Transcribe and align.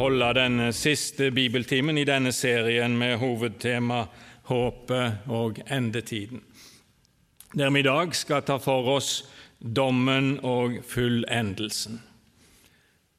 holde 0.00 0.32
den 0.34 0.72
siste 0.72 1.30
bibeltimen 1.30 1.98
i 1.98 2.06
denne 2.08 2.32
serien 2.32 2.94
med 2.98 3.18
hovedtema 3.20 4.06
håpet 4.48 5.26
og 5.28 5.58
endetiden. 5.68 6.40
Der 7.52 7.70
vi 7.70 7.82
i 7.82 7.86
dag 7.86 8.14
skal 8.16 8.44
ta 8.46 8.56
for 8.62 8.88
oss 8.96 9.10
dommen 9.60 10.38
og 10.46 10.78
fullendelsen. 10.88 11.98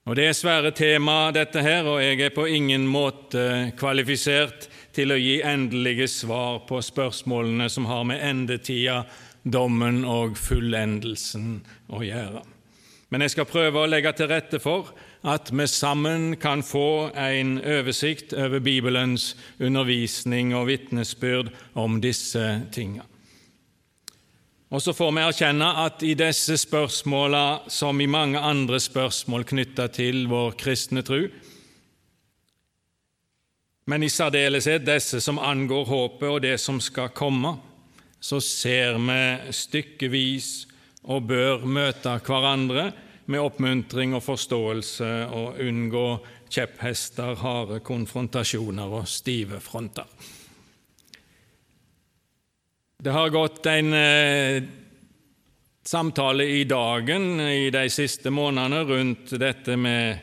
Og 0.10 0.16
Det 0.16 0.26
er 0.26 0.34
svære 0.34 0.72
tema, 0.72 1.32
dette 1.32 1.62
her, 1.62 1.86
og 1.86 2.02
jeg 2.02 2.22
er 2.22 2.34
på 2.34 2.48
ingen 2.50 2.88
måte 2.90 3.72
kvalifisert 3.78 4.66
til 4.94 5.14
å 5.14 5.20
gi 5.22 5.42
endelige 5.46 6.08
svar 6.10 6.64
på 6.66 6.82
spørsmålene 6.82 7.70
som 7.70 7.86
har 7.86 8.04
med 8.10 8.24
endetida, 8.26 9.04
dommen 9.44 10.02
og 10.06 10.34
fullendelsen 10.38 11.62
å 11.94 12.02
gjøre. 12.02 12.42
Men 13.10 13.22
jeg 13.22 13.36
skal 13.36 13.46
prøve 13.46 13.84
å 13.84 13.90
legge 13.90 14.14
til 14.18 14.30
rette 14.32 14.60
for 14.64 14.90
at 15.22 15.52
vi 15.54 15.68
sammen 15.68 16.36
kan 16.42 16.64
få 16.64 17.12
en 17.14 17.60
oversikt 17.62 18.34
over 18.34 18.60
Bibelens 18.60 19.36
undervisning 19.60 20.56
og 20.58 20.68
vitnesbyrd 20.72 21.52
om 21.78 22.00
disse 22.02 22.62
tingene. 22.74 23.06
Og 24.72 24.82
så 24.82 24.94
får 24.96 25.12
vi 25.12 25.24
erkjenne 25.26 25.68
at 25.84 26.04
i 26.08 26.14
disse 26.16 26.56
spørsmåla, 26.58 27.68
som 27.68 28.00
i 28.02 28.08
mange 28.08 28.40
andre 28.40 28.80
spørsmål 28.80 29.44
knytta 29.50 29.90
til 29.92 30.26
vår 30.32 30.56
kristne 30.58 31.04
tru, 31.04 31.26
men 33.92 34.06
i 34.06 34.10
særdeleshet 34.14 34.86
disse 34.88 35.20
som 35.20 35.42
angår 35.42 35.86
håpet 35.90 36.30
og 36.30 36.42
det 36.46 36.56
som 36.62 36.80
skal 36.80 37.12
komme, 37.12 37.58
så 38.22 38.40
ser 38.40 39.00
vi 39.02 39.52
stykkevis 39.52 40.50
og 41.10 41.26
bør 41.28 41.66
møte 41.66 42.14
hverandre 42.24 42.92
med 43.32 43.42
oppmuntring 43.42 44.14
og 44.18 44.24
forståelse 44.26 45.10
og 45.32 45.60
unngå 45.64 46.06
kjepphester, 46.52 47.38
harde 47.40 47.80
konfrontasjoner 47.86 49.00
og 49.00 49.08
stive 49.10 49.62
fronter. 49.64 50.08
Det 53.02 53.14
har 53.16 53.34
gått 53.34 53.66
en 53.66 53.94
eh, 53.98 54.64
samtale 55.84 56.46
i 56.46 56.64
dagen 56.70 57.40
i 57.42 57.72
de 57.74 57.88
siste 57.90 58.30
månedene 58.30 58.84
rundt 58.86 59.34
dette 59.42 59.78
med 59.80 60.20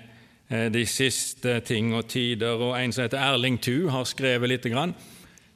eh, 0.47 0.69
de 0.71 0.85
siste 0.87 1.59
ting 1.67 1.91
og 1.99 2.07
tider, 2.13 2.55
og 2.55 2.77
en 2.79 2.95
som 2.95 3.09
heter 3.09 3.19
Erling 3.19 3.59
Thu, 3.59 3.89
har 3.91 4.07
skrevet 4.07 4.53
lite 4.53 4.71
grann. 4.71 4.95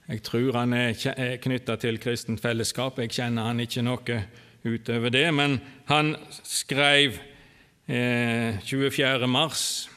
Jeg 0.09 0.25
tror 0.27 0.59
han 0.59 0.75
er, 0.75 0.97
knytta 1.39 1.77
til 1.79 2.01
kristent 2.03 2.43
fellesskap, 2.43 2.99
jeg 2.99 3.15
kjenner 3.15 3.53
han 3.53 3.63
ikke 3.63 3.87
noe 3.87 4.19
utover 4.67 5.15
det, 5.15 5.29
men 5.35 5.61
han 5.89 6.17
skrev 6.43 7.21
24. 7.87 9.27
mars 9.27 9.89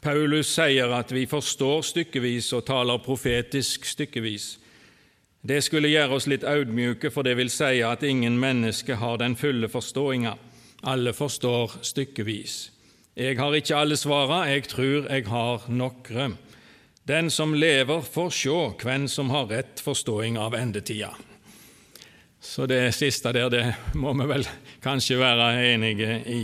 Paulus 0.00 0.48
sier 0.54 0.92
at 0.96 1.12
vi 1.12 1.26
forstår 1.28 1.82
stykkevis 1.84 2.50
og 2.56 2.64
taler 2.68 3.00
profetisk 3.04 3.84
stykkevis. 3.84 4.54
Det 5.40 5.58
skulle 5.64 5.90
gjøre 5.92 6.16
oss 6.16 6.28
litt 6.28 6.44
audmjuke, 6.44 7.10
for 7.12 7.24
det 7.24 7.34
vil 7.36 7.52
si 7.52 7.82
at 7.84 8.04
ingen 8.04 8.38
menneske 8.40 8.96
har 8.96 9.20
den 9.20 9.36
fulle 9.36 9.68
forståinga. 9.68 10.34
Alle 10.88 11.12
forstår 11.12 11.80
stykkevis. 11.84 12.70
Jeg 13.16 13.36
har 13.36 13.56
ikke 13.56 13.76
alle 13.76 13.96
svara, 14.00 14.46
jeg 14.48 14.68
tror 14.72 15.10
jeg 15.10 15.26
har 15.28 15.68
nokre. 15.68 16.30
Den 17.04 17.28
som 17.32 17.52
lever, 17.56 18.00
får 18.00 18.30
sjå 18.32 18.58
hvem 18.80 19.08
som 19.08 19.32
har 19.34 19.48
rett 19.52 19.80
forståing 19.84 20.38
av 20.40 20.56
endetida. 20.56 21.12
Så 22.40 22.64
det 22.68 22.94
siste 22.96 23.32
der, 23.36 23.50
det 23.52 23.64
må 24.00 24.14
vi 24.16 24.28
vel 24.30 24.46
kanskje 24.82 25.18
være 25.20 25.74
enige 25.74 26.22
i. 26.26 26.42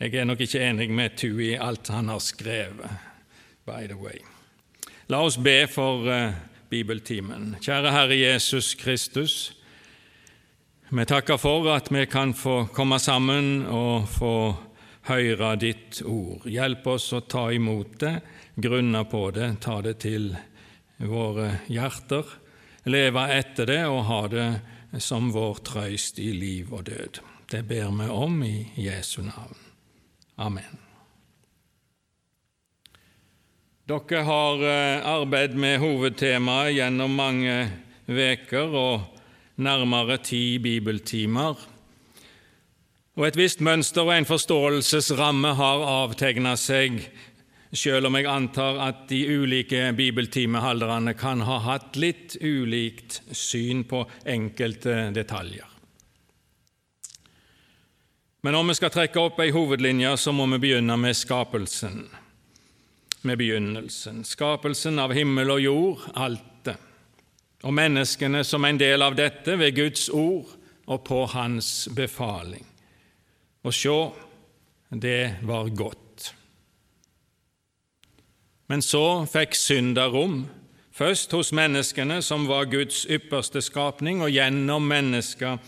Jeg 0.00 0.14
er 0.14 0.24
nok 0.28 0.40
ikke 0.40 0.60
enig 0.60 0.90
med 0.92 1.16
Tu 1.16 1.38
i 1.40 1.54
alt 1.56 1.88
han 1.88 2.08
har 2.08 2.18
skrevet, 2.20 2.90
by 3.64 3.86
the 3.88 3.96
way. 3.96 4.20
La 5.08 5.22
oss 5.24 5.38
be 5.38 5.66
for 5.70 6.04
uh, 6.04 6.34
bibeltimen. 6.68 7.56
Kjære 7.62 7.92
Herre 7.94 8.18
Jesus 8.18 8.74
Kristus. 8.74 9.54
Vi 10.90 11.04
takker 11.04 11.36
for 11.36 11.68
at 11.72 11.88
vi 11.90 12.04
kan 12.06 12.34
få 12.34 12.66
komme 12.74 12.98
sammen 12.98 13.66
og 13.66 14.08
få 14.08 14.34
høre 15.08 15.54
ditt 15.56 16.02
ord. 16.04 16.44
Hjelp 16.50 16.86
oss 16.86 17.12
å 17.14 17.22
ta 17.26 17.48
imot 17.54 17.96
det, 18.02 18.12
grunne 18.54 19.04
på 19.08 19.30
det, 19.34 19.48
ta 19.62 19.80
det 19.82 19.96
til 20.04 20.32
våre 20.98 21.62
hjerter, 21.70 22.26
leve 22.84 23.24
etter 23.34 23.70
det 23.70 23.80
og 23.86 24.04
ha 24.10 24.20
det 24.28 24.50
som 25.02 25.32
vår 25.34 25.64
trøyst 25.66 26.20
i 26.22 26.32
liv 26.34 26.74
og 26.74 26.86
død. 26.90 27.22
Det 27.50 27.62
ber 27.62 27.90
vi 28.02 28.08
om 28.10 28.42
i 28.42 28.68
Jesu 28.74 29.22
navn. 29.22 29.56
Amen. 30.36 30.78
Dere 33.86 34.22
har 34.26 34.62
eh, 34.66 35.06
arbeidet 35.06 35.54
med 35.54 35.78
hovedtemaet 35.78 36.74
gjennom 36.74 37.12
mange 37.14 37.54
veker 38.10 38.74
og 38.74 39.04
nærmere 39.62 40.18
ti 40.26 40.58
bibeltimer. 40.58 41.54
Og 43.14 43.28
Et 43.28 43.38
visst 43.38 43.62
mønster 43.62 44.02
og 44.02 44.16
en 44.16 44.26
forståelsesramme 44.26 45.54
har 45.54 45.86
avtegna 45.86 46.56
seg, 46.58 46.98
selv 47.70 48.10
om 48.10 48.18
jeg 48.18 48.26
antar 48.26 48.82
at 48.88 49.06
de 49.08 49.22
ulike 49.38 49.86
bibeltimehalderne 49.94 51.14
kan 51.14 51.46
ha 51.46 51.62
hatt 51.70 51.94
litt 51.94 52.36
ulikt 52.42 53.22
syn 53.30 53.86
på 53.86 54.02
enkelte 54.26 55.12
detaljer. 55.14 55.75
Men 58.46 58.54
om 58.54 58.68
vi 58.68 58.74
skal 58.78 58.92
trekke 58.94 59.18
opp 59.18 59.40
ei 59.42 59.50
hovedlinje, 59.50 60.12
så 60.22 60.30
må 60.30 60.44
vi 60.52 60.60
begynne 60.68 60.94
med 61.02 61.16
skapelsen 61.18 62.04
med 63.26 63.40
begynnelsen, 63.40 64.20
skapelsen 64.22 65.02
av 65.02 65.10
himmel 65.18 65.50
og 65.50 65.64
jord, 65.64 66.04
alt 66.14 66.44
det, 66.68 66.76
og 67.66 67.74
menneskene 67.74 68.44
som 68.46 68.62
en 68.68 68.78
del 68.78 69.02
av 69.02 69.18
dette 69.18 69.58
ved 69.58 69.74
Guds 69.74 70.06
ord 70.14 70.54
og 70.86 71.02
på 71.10 71.24
Hans 71.34 71.88
befaling. 71.90 72.62
Og 73.66 73.74
sjå, 73.74 73.98
det 74.94 75.42
var 75.42 75.74
godt. 75.74 76.30
Men 78.70 78.78
så 78.78 79.24
fikk 79.26 79.58
synda 79.58 80.06
rom, 80.06 80.44
først 80.94 81.34
hos 81.34 81.50
menneskene, 81.50 82.22
som 82.22 82.46
var 82.46 82.70
Guds 82.70 83.08
ypperste 83.10 83.58
skapning, 83.58 84.22
og 84.22 84.30
gjennom 84.30 84.86
mennesker 84.86 85.58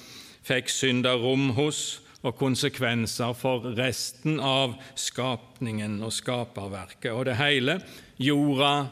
fikk 0.47 0.71
synda 0.71 1.19
rom 1.19 1.57
hos 1.59 2.05
og 2.27 2.35
konsekvenser 2.39 3.35
for 3.39 3.67
resten 3.79 4.41
av 4.43 4.75
skapningen 4.99 6.01
og 6.03 6.13
skaperverket. 6.15 7.13
Og 7.15 7.29
det 7.29 7.37
hele, 7.39 7.79
jorda, 8.19 8.89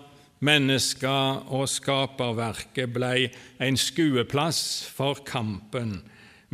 mennesker 0.47 1.49
og 1.55 1.67
skaperverket, 1.71 2.93
blei 2.93 3.31
en 3.63 3.79
skueplass 3.81 4.87
for 4.95 5.25
kampen 5.27 5.99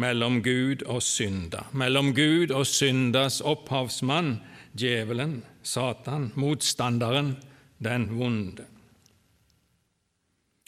mellom 0.00 0.40
Gud 0.44 0.86
og 0.88 1.02
synda, 1.04 1.66
mellom 1.76 2.14
Gud 2.16 2.54
og 2.54 2.64
syndas 2.70 3.42
opphavsmann, 3.44 4.38
djevelen, 4.72 5.42
Satan, 5.62 6.30
motstanderen, 6.40 7.36
den 7.82 8.08
vonde. 8.16 8.71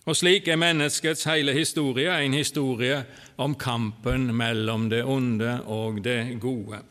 Og 0.05 0.17
slik 0.19 0.49
er 0.53 0.61
menneskets 0.61 1.25
hele 1.25 1.55
historie 1.57 2.13
en 2.13 2.37
historie 2.37 2.99
om 3.41 3.55
kampen 3.57 4.29
mellom 4.37 4.91
det 4.93 5.01
onde 5.09 5.63
og 5.65 6.03
det 6.05 6.37
gode, 6.41 6.83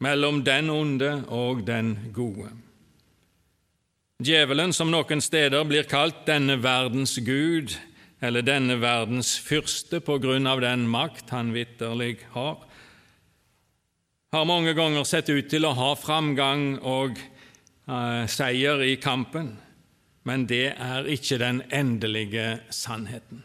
mellom 0.00 0.40
den 0.44 0.70
onde 0.72 1.10
og 1.28 1.66
den 1.66 1.98
gode. 2.16 2.48
Djevelen, 4.24 4.72
som 4.72 4.88
noen 4.88 5.20
steder 5.20 5.66
blir 5.68 5.84
kalt 5.90 6.22
denne 6.24 6.56
verdens 6.62 7.18
gud, 7.20 7.74
eller 8.24 8.46
denne 8.46 8.78
verdens 8.80 9.34
fyrste 9.36 10.00
på 10.00 10.16
grunn 10.22 10.48
av 10.48 10.62
den 10.64 10.86
makt 10.88 11.28
han 11.34 11.52
vitterlig 11.52 12.22
har, 12.32 12.56
har 14.32 14.48
mange 14.48 14.72
ganger 14.74 15.04
sett 15.04 15.28
ut 15.28 15.50
til 15.50 15.66
å 15.68 15.74
ha 15.76 15.90
framgang 15.98 16.78
og 16.80 17.20
eh, 17.20 18.24
seier 18.32 18.80
i 18.82 18.96
kampen 18.96 19.52
men 20.24 20.46
det 20.48 20.74
er 20.76 21.08
ikke 21.10 21.38
den 21.38 21.62
endelige 21.72 22.60
sannheten. 22.70 23.44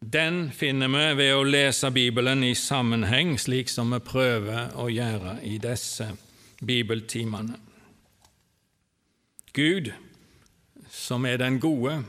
Den 0.00 0.50
finner 0.52 0.90
vi 0.92 1.04
ved 1.16 1.32
å 1.32 1.44
lese 1.48 1.88
Bibelen 1.94 2.44
i 2.44 2.54
sammenheng, 2.54 3.38
slik 3.40 3.70
som 3.72 3.92
vi 3.94 4.02
prøver 4.04 4.74
å 4.76 4.90
gjøre 4.92 5.38
i 5.48 5.56
disse 5.62 6.10
bibeltimene. 6.60 7.56
Gud 9.54 9.92
som 10.94 11.24
er 11.26 11.38
den 11.40 11.58
gode, 11.60 12.02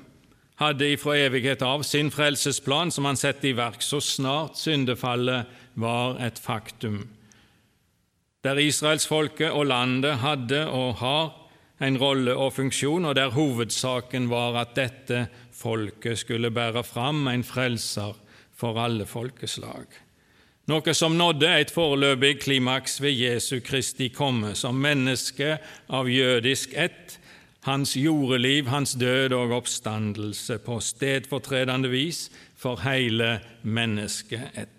hadde 0.59 0.87
ifra 0.93 1.17
evighet 1.19 1.63
av 1.65 1.83
sin 1.83 2.11
frelsesplan 2.13 2.91
som 2.93 3.07
han 3.09 3.19
satte 3.19 3.49
i 3.49 3.55
verk 3.57 3.83
så 3.83 3.99
snart 4.03 4.59
syndefallet 4.59 5.51
var 5.75 6.19
et 6.23 6.39
faktum, 6.39 7.01
der 8.45 8.61
israelsfolket 8.61 9.51
og 9.51 9.67
landet 9.71 10.21
hadde 10.21 10.61
og 10.69 10.99
har 11.01 11.33
en 11.79 11.97
rolle 11.99 12.35
og 12.35 12.53
funksjon, 12.55 13.05
og 13.05 13.15
der 13.15 13.33
hovedsaken 13.35 14.29
var 14.31 14.55
at 14.61 14.75
dette 14.77 15.27
folket 15.51 16.19
skulle 16.21 16.51
bære 16.51 16.83
fram 16.83 17.27
en 17.27 17.43
frelser 17.43 18.15
for 18.55 18.79
alle 18.79 19.05
folkeslag. 19.05 19.85
Noe 20.65 20.93
som 20.97 21.13
nådde 21.13 21.49
et 21.61 21.71
foreløpig 21.73 22.39
klimaks 22.41 22.97
ved 23.01 23.13
Jesu 23.13 23.59
Kristi 23.61 24.07
komme 24.09 24.55
som 24.57 24.79
menneske 24.81 25.59
av 25.93 26.09
jødisk 26.09 26.73
ett, 26.73 27.19
hans 27.67 27.95
jordeliv, 27.97 28.67
hans 28.69 28.95
død 28.97 29.33
og 29.37 29.53
oppstandelse 29.59 30.57
på 30.65 30.79
stedfortredende 30.81 31.89
vis 31.89 32.29
for 32.57 32.81
hele 32.81 33.39
menneskeettet. 33.61 34.74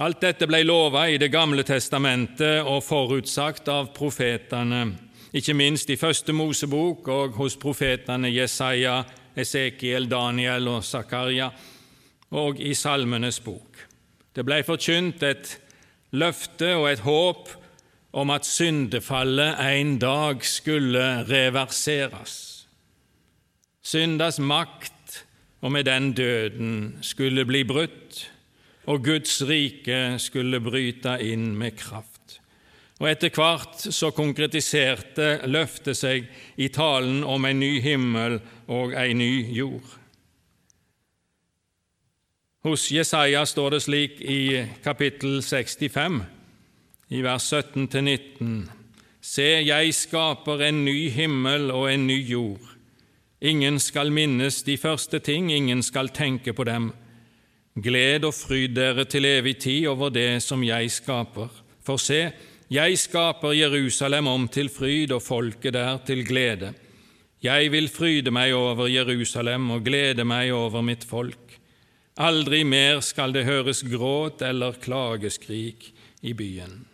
Alt 0.00 0.22
dette 0.24 0.46
ble 0.48 0.62
lova 0.64 1.02
i 1.12 1.18
Det 1.20 1.28
gamle 1.28 1.60
testamentet 1.60 2.64
og 2.64 2.78
forutsagt 2.80 3.66
av 3.68 3.90
profetene, 3.92 4.94
ikke 5.36 5.52
minst 5.52 5.92
i 5.92 5.98
Første 6.00 6.32
Mosebok 6.32 7.10
og 7.12 7.36
hos 7.36 7.58
profetene 7.60 8.30
Jesaja, 8.32 9.02
Esekiel, 9.36 10.08
Daniel 10.08 10.70
og 10.72 10.86
Zakaria, 10.88 11.50
og 12.32 12.64
i 12.64 12.72
Salmenes 12.72 13.42
bok. 13.44 13.84
Det 14.32 14.46
ble 14.48 14.62
forkynt 14.64 15.20
et 15.28 15.52
løfte 16.16 16.72
og 16.78 16.88
et 16.94 17.04
håp 17.04 17.52
om 18.16 18.32
at 18.32 18.48
syndefallet 18.48 19.60
en 19.68 19.98
dag 20.00 20.40
skulle 20.48 21.06
reverseres. 21.28 22.38
Syndas 23.84 24.40
makt, 24.40 25.26
og 25.60 25.76
med 25.76 25.84
den 25.84 26.14
døden, 26.16 26.76
skulle 27.04 27.44
bli 27.44 27.66
brutt, 27.68 28.29
og 28.88 29.04
Guds 29.04 29.42
rike 29.48 30.16
skulle 30.22 30.60
bryte 30.64 31.18
inn 31.24 31.52
med 31.58 31.76
kraft. 31.78 32.40
Og 33.00 33.08
Etter 33.08 33.32
hvert 33.32 33.80
så 33.96 34.10
konkretiserte 34.12 35.46
løftet 35.48 35.96
seg 35.96 36.26
i 36.60 36.68
talen 36.72 37.22
om 37.24 37.44
en 37.48 37.60
ny 37.60 37.78
himmel 37.80 38.38
og 38.68 38.92
en 38.92 39.20
ny 39.20 39.32
jord. 39.56 39.96
Hos 42.60 42.90
Jesaja 42.92 43.46
står 43.48 43.70
det 43.72 43.80
slik 43.86 44.18
i 44.20 44.66
kapittel 44.84 45.40
65 45.40 46.20
i 47.08 47.22
vers 47.24 47.46
17-19.: 47.52 48.68
Se, 49.20 49.48
jeg 49.64 49.94
skaper 49.96 50.66
en 50.68 50.84
ny 50.84 51.08
himmel 51.08 51.70
og 51.72 51.88
en 51.92 52.06
ny 52.06 52.18
jord. 52.20 52.76
Ingen 53.40 53.78
skal 53.80 54.12
minnes 54.12 54.62
de 54.62 54.76
første 54.76 55.18
ting, 55.18 55.48
ingen 55.52 55.82
skal 55.82 56.12
tenke 56.12 56.52
på 56.52 56.64
dem. 56.64 56.92
Gled 57.78 58.24
og 58.26 58.34
fryd 58.34 58.74
dere 58.74 59.04
til 59.06 59.28
evig 59.28 59.60
tid 59.62 59.86
over 59.86 60.10
det 60.10 60.42
som 60.42 60.62
jeg 60.66 60.90
skaper. 60.90 61.50
For 61.86 62.02
se, 62.02 62.32
jeg 62.70 62.98
skaper 62.98 63.54
Jerusalem 63.54 64.26
om 64.26 64.48
til 64.50 64.68
fryd 64.68 65.14
og 65.14 65.22
folket 65.22 65.74
der 65.78 66.00
til 66.06 66.24
glede. 66.26 66.74
Jeg 67.42 67.70
vil 67.72 67.88
fryde 67.88 68.30
meg 68.34 68.52
over 68.54 68.90
Jerusalem 68.90 69.70
og 69.70 69.84
glede 69.86 70.26
meg 70.26 70.52
over 70.52 70.82
mitt 70.82 71.06
folk. 71.06 71.38
Aldri 72.20 72.64
mer 72.66 73.00
skal 73.00 73.32
det 73.32 73.46
høres 73.46 73.84
gråt 73.86 74.42
eller 74.42 74.76
klageskrik 74.82 75.92
i 76.22 76.34
byen. 76.34 76.84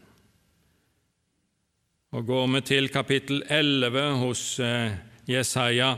Og 2.13 2.27
Går 2.27 2.47
vi 2.53 2.61
til 2.61 2.89
kapittel 2.89 3.43
11 3.49 4.07
hos 4.21 4.61
eh, 4.61 4.95
Jesaja, 5.27 5.97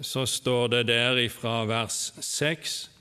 så 0.00 0.26
står 0.26 0.68
det 0.68 0.86
der 0.88 1.20
ifra 1.22 1.62
vers 1.68 2.12
6 2.20 2.95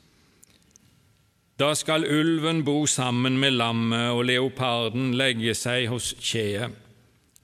Da 1.56 1.70
skal 1.76 2.04
ulven 2.04 2.66
bo 2.68 2.82
sammen 2.86 3.38
med 3.40 3.54
lammet 3.56 4.10
og 4.12 4.26
leoparden 4.28 5.14
legge 5.16 5.54
seg 5.56 5.88
hos 5.88 6.10
kjeet. 6.20 6.74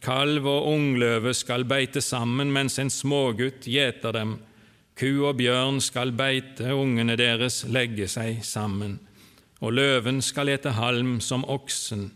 Kalv 0.04 0.48
og 0.50 0.66
ungløve 0.68 1.32
skal 1.38 1.64
beite 1.70 2.02
sammen 2.04 2.52
mens 2.52 2.76
en 2.82 2.90
smågutt 2.92 3.70
gjeter 3.72 4.12
dem. 4.18 4.34
Ku 5.00 5.24
og 5.30 5.38
bjørn 5.40 5.80
skal 5.80 6.12
beite, 6.12 6.74
ungene 6.76 7.16
deres 7.16 7.62
legge 7.72 8.10
seg 8.12 8.42
sammen. 8.44 8.98
Og 9.62 9.78
løven 9.78 10.20
skal 10.26 10.50
ete 10.50 10.74
halm 10.76 11.22
som 11.24 11.46
oksen. 11.48 12.10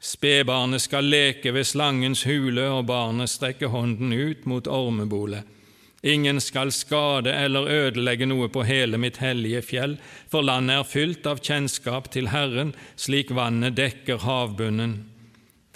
Spedbarnet 0.00 0.84
skal 0.84 1.08
leke 1.08 1.54
ved 1.56 1.64
slangens 1.64 2.26
hule, 2.28 2.66
og 2.68 2.84
barnet 2.90 3.32
strekker 3.32 3.72
hånden 3.72 4.12
ut 4.12 4.44
mot 4.44 4.68
ormebolet. 4.68 5.46
Ingen 6.02 6.40
skal 6.40 6.72
skade 6.72 7.32
eller 7.32 7.68
ødelegge 7.68 8.24
noe 8.26 8.48
på 8.48 8.64
hele 8.64 8.96
mitt 8.96 9.18
hellige 9.20 9.60
fjell, 9.62 9.98
for 10.32 10.40
landet 10.40 10.78
er 10.78 10.88
fylt 10.88 11.26
av 11.28 11.42
kjennskap 11.44 12.08
til 12.14 12.30
Herren, 12.32 12.72
slik 12.96 13.34
vannet 13.36 13.76
dekker 13.76 14.24
havbunnen. 14.24 14.96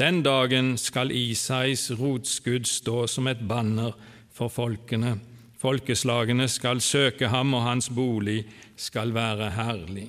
Den 0.00 0.22
dagen 0.24 0.78
skal 0.80 1.12
Isais 1.12 1.90
rotskudd 2.00 2.66
stå 2.66 3.04
som 3.06 3.28
et 3.28 3.44
banner 3.48 3.92
for 4.32 4.48
folkene. 4.48 5.18
Folkeslagene 5.60 6.48
skal 6.48 6.80
søke 6.80 7.28
ham, 7.28 7.54
og 7.54 7.62
hans 7.68 7.90
bolig 7.92 8.42
skal 8.76 9.14
være 9.14 9.52
herlig. 9.54 10.08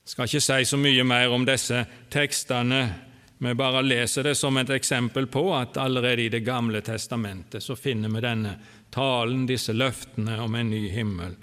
Jeg 0.00 0.16
skal 0.16 0.26
ikke 0.26 0.42
si 0.42 0.64
så 0.66 0.80
mye 0.80 1.04
mer 1.06 1.30
om 1.30 1.46
disse 1.46 1.84
tekstene. 2.10 3.09
Vi 3.42 3.54
bare 3.54 3.80
leser 3.82 4.26
det 4.28 4.34
som 4.36 4.56
et 4.60 4.70
eksempel 4.70 5.24
på 5.26 5.46
at 5.56 5.78
allerede 5.80 6.22
i 6.22 6.28
Det 6.28 6.42
gamle 6.44 6.82
testamentet 6.84 7.64
så 7.64 7.76
finner 7.76 8.12
vi 8.12 8.20
denne 8.20 8.52
talen, 8.92 9.46
disse 9.48 9.72
løftene 9.72 10.36
om 10.44 10.54
en 10.54 10.70
ny 10.70 10.82
himmel, 10.92 11.38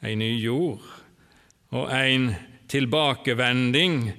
en 0.00 0.18
ny 0.18 0.34
jord 0.42 0.84
og 1.72 1.88
en 1.88 2.34
tilbakevending 2.68 4.12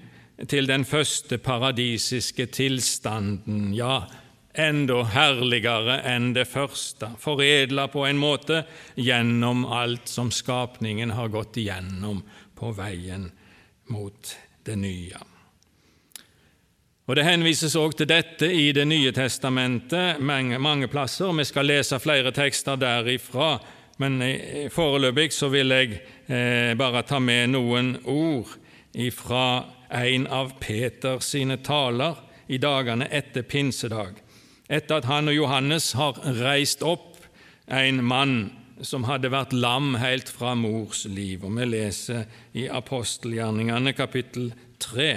til 0.49 0.65
den 0.65 0.87
første 0.89 1.37
paradisiske 1.37 2.49
tilstanden, 2.49 3.75
ja, 3.77 4.07
enda 4.57 5.03
herligere 5.13 6.01
enn 6.09 6.31
det 6.33 6.47
første, 6.49 7.11
foredla 7.21 7.91
på 7.93 8.07
en 8.09 8.17
måte 8.17 8.63
gjennom 8.97 9.67
alt 9.69 10.09
som 10.09 10.33
skapningen 10.33 11.13
har 11.13 11.29
gått 11.29 11.61
igjennom 11.61 12.23
på 12.57 12.73
veien 12.73 13.29
mot 13.93 14.37
det 14.65 14.81
nye. 14.81 15.28
Og 17.09 17.15
Det 17.15 17.23
henvises 17.25 17.73
også 17.75 17.97
til 17.97 18.07
dette 18.07 18.47
i 18.53 18.71
Det 18.71 18.83
nye 18.85 19.09
testamentet 19.11 20.19
mange, 20.21 20.59
mange 20.59 20.87
plasser. 20.87 21.31
Vi 21.33 21.43
skal 21.43 21.65
lese 21.65 21.97
flere 21.99 22.29
tekster 22.31 22.75
derifra, 22.77 23.57
men 23.97 24.21
foreløpig 24.69 25.33
så 25.33 25.49
vil 25.49 25.73
jeg 25.73 25.95
eh, 26.29 26.75
bare 26.77 27.01
ta 27.01 27.17
med 27.19 27.49
noen 27.49 27.95
ord 28.05 28.51
fra 29.11 29.65
en 29.89 30.27
av 30.27 30.51
Peters 30.61 31.31
sine 31.33 31.57
taler 31.65 32.13
i 32.47 32.59
dagene 32.61 33.07
etter 33.09 33.41
pinsedag, 33.41 34.13
etter 34.69 35.01
at 35.01 35.09
han 35.09 35.33
og 35.33 35.33
Johannes 35.33 35.93
har 35.97 36.13
reist 36.37 36.85
opp 36.85 37.17
en 37.65 38.03
mann 38.05 38.51
som 38.85 39.09
hadde 39.09 39.33
vært 39.33 39.57
lam 39.57 39.95
helt 39.97 40.29
fra 40.29 40.53
mors 40.53 41.07
liv. 41.09 41.41
Og 41.41 41.57
Vi 41.57 41.65
leser 41.65 42.29
i 42.53 42.69
apostelgjerningene 42.69 43.97
kapittel 43.97 44.53
3 44.77 45.09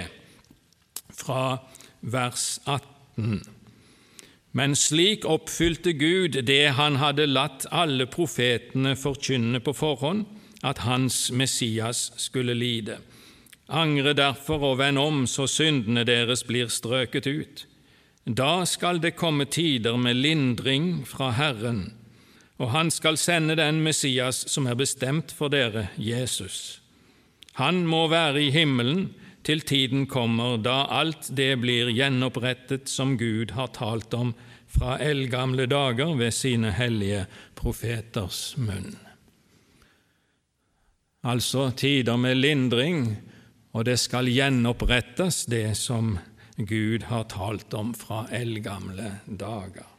fra 1.13 1.59
vers 2.03 2.59
18. 2.65 3.41
Men 4.53 4.75
slik 4.75 5.25
oppfylte 5.25 5.95
Gud 5.97 6.37
det 6.45 6.75
han 6.77 6.99
hadde 7.01 7.25
latt 7.25 7.65
alle 7.71 8.05
profetene 8.05 8.93
forkynne 8.99 9.63
på 9.63 9.73
forhånd, 9.73 10.27
at 10.63 10.83
hans 10.85 11.31
Messias 11.31 12.11
skulle 12.21 12.53
lide. 12.53 12.99
Angre 13.67 14.13
derfor 14.13 14.61
og 14.69 14.77
vend 14.79 14.99
om, 15.01 15.23
så 15.27 15.47
syndene 15.49 16.05
deres 16.07 16.43
blir 16.45 16.69
strøket 16.69 17.27
ut. 17.27 17.65
Da 18.23 18.63
skal 18.69 19.01
det 19.03 19.17
komme 19.19 19.45
tider 19.45 19.97
med 19.97 20.21
lindring 20.21 21.03
fra 21.07 21.31
Herren, 21.35 21.89
og 22.61 22.71
han 22.71 22.91
skal 22.93 23.17
sende 23.17 23.57
den 23.59 23.81
Messias 23.83 24.45
som 24.51 24.69
er 24.69 24.77
bestemt 24.79 25.33
for 25.35 25.51
dere, 25.51 25.89
Jesus. 25.97 26.79
Han 27.59 27.83
må 27.87 28.05
være 28.07 28.45
i 28.45 28.53
himmelen 28.53 29.09
til 29.43 29.61
tiden 29.67 30.05
kommer 30.07 30.57
da 30.57 30.85
alt 30.87 31.29
det 31.35 31.51
blir 31.59 31.91
gjenopprettet 31.91 32.89
som 32.91 33.17
Gud 33.19 33.51
har 33.57 33.73
talt 33.75 34.13
om 34.15 34.33
fra 34.73 34.97
eldgamle 35.03 35.67
dager 35.69 36.15
ved 36.17 36.33
sine 36.33 36.71
hellige 36.73 37.25
profeters 37.59 38.55
munn. 38.57 38.95
Altså 41.23 41.69
tider 41.71 42.17
med 42.19 42.39
lindring, 42.39 43.05
og 43.71 43.85
det 43.87 43.99
skal 44.01 44.27
gjenopprettes, 44.27 45.45
det 45.47 45.77
som 45.79 46.17
Gud 46.57 47.07
har 47.07 47.29
talt 47.31 47.73
om 47.73 47.93
fra 47.95 48.25
eldgamle 48.31 49.19
dager. 49.27 49.92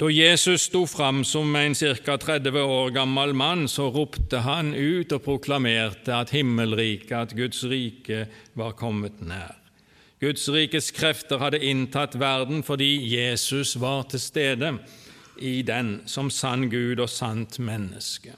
Da 0.00 0.08
Jesus 0.08 0.62
sto 0.62 0.86
fram 0.86 1.24
som 1.24 1.56
en 1.56 1.74
ca. 1.74 2.16
30 2.18 2.60
år 2.60 2.90
gammel 2.90 3.34
mann, 3.34 3.66
så 3.68 3.90
ropte 3.92 4.38
han 4.40 4.72
ut 4.72 5.12
og 5.12 5.26
proklamerte 5.26 6.14
at 6.16 6.30
himmelriket, 6.32 7.12
at 7.12 7.34
Guds 7.36 7.60
rike, 7.68 8.22
var 8.56 8.72
kommet 8.80 9.18
nær. 9.20 9.58
Guds 10.24 10.46
rikes 10.48 10.88
krefter 10.96 11.42
hadde 11.44 11.60
inntatt 11.60 12.16
verden 12.16 12.62
fordi 12.64 12.88
Jesus 13.12 13.74
var 13.76 14.06
til 14.08 14.24
stede 14.24 14.70
i 15.36 15.60
den 15.68 15.98
som 16.08 16.32
sann 16.32 16.70
Gud 16.72 16.96
og 16.96 17.12
sant 17.12 17.60
menneske. 17.60 18.32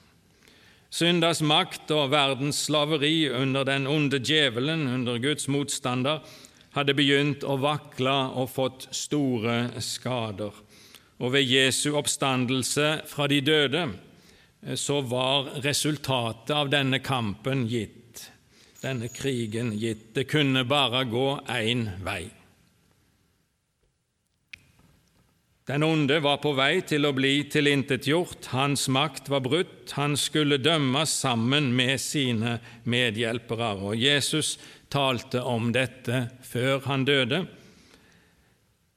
Syndas 0.91 1.45
makt 1.47 1.95
og 1.95 2.11
verdens 2.11 2.65
slaveri 2.67 3.31
under 3.31 3.63
den 3.71 3.87
onde 3.87 4.19
djevelen, 4.19 4.89
under 4.97 5.23
Guds 5.23 5.47
motstander, 5.47 6.27
hadde 6.75 6.99
begynt 6.99 7.47
å 7.47 7.55
vakle 7.63 8.19
og 8.35 8.51
fått 8.51 8.91
store 8.91 9.79
skader. 9.79 10.59
Og 11.23 11.31
ved 11.37 11.47
Jesu 11.47 11.93
oppstandelse 11.95 12.89
fra 13.07 13.29
de 13.31 13.39
døde 13.47 13.87
eh, 13.87 14.75
så 14.75 15.01
var 15.07 15.53
resultatet 15.63 16.55
av 16.57 16.71
denne 16.73 16.99
kampen 16.99 17.69
gitt, 17.71 18.27
denne 18.83 19.11
krigen 19.15 19.71
gitt. 19.79 20.11
Det 20.17 20.27
kunne 20.31 20.67
bare 20.67 21.05
gå 21.07 21.29
én 21.55 21.87
vei. 22.03 22.25
Den 25.71 25.85
onde 25.87 26.19
var 26.19 26.41
på 26.43 26.57
vei 26.59 26.81
til 26.83 27.07
å 27.07 27.13
bli 27.15 27.45
tilintetgjort, 27.47 28.49
hans 28.51 28.89
makt 28.91 29.29
var 29.31 29.45
brutt, 29.45 29.93
han 29.95 30.17
skulle 30.19 30.59
dømmes 30.59 31.15
sammen 31.23 31.71
med 31.79 32.03
sine 32.03 32.57
medhjelpere. 32.83 33.69
Og 33.79 33.95
Jesus 33.95 34.57
talte 34.91 35.45
om 35.47 35.71
dette 35.73 36.27
før 36.43 36.83
han 36.89 37.07
døde. 37.07 37.45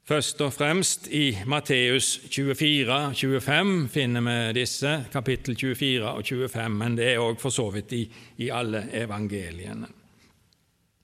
Først 0.06 0.38
og 0.44 0.52
fremst 0.54 1.08
i 1.10 1.32
Matteus 1.50 2.12
24, 2.30 3.10
25 3.18 3.70
finner 3.90 4.22
vi 4.22 4.34
disse, 4.60 4.92
kapittel 5.10 5.56
24 5.58 6.12
og 6.12 6.28
25, 6.28 6.76
men 6.78 6.94
det 6.94 7.08
er 7.10 7.22
òg 7.24 7.40
for 7.42 7.50
så 7.50 7.64
vidt 7.74 7.94
i, 7.96 8.04
i 8.46 8.46
alle 8.54 8.84
evangeliene. 8.94 9.88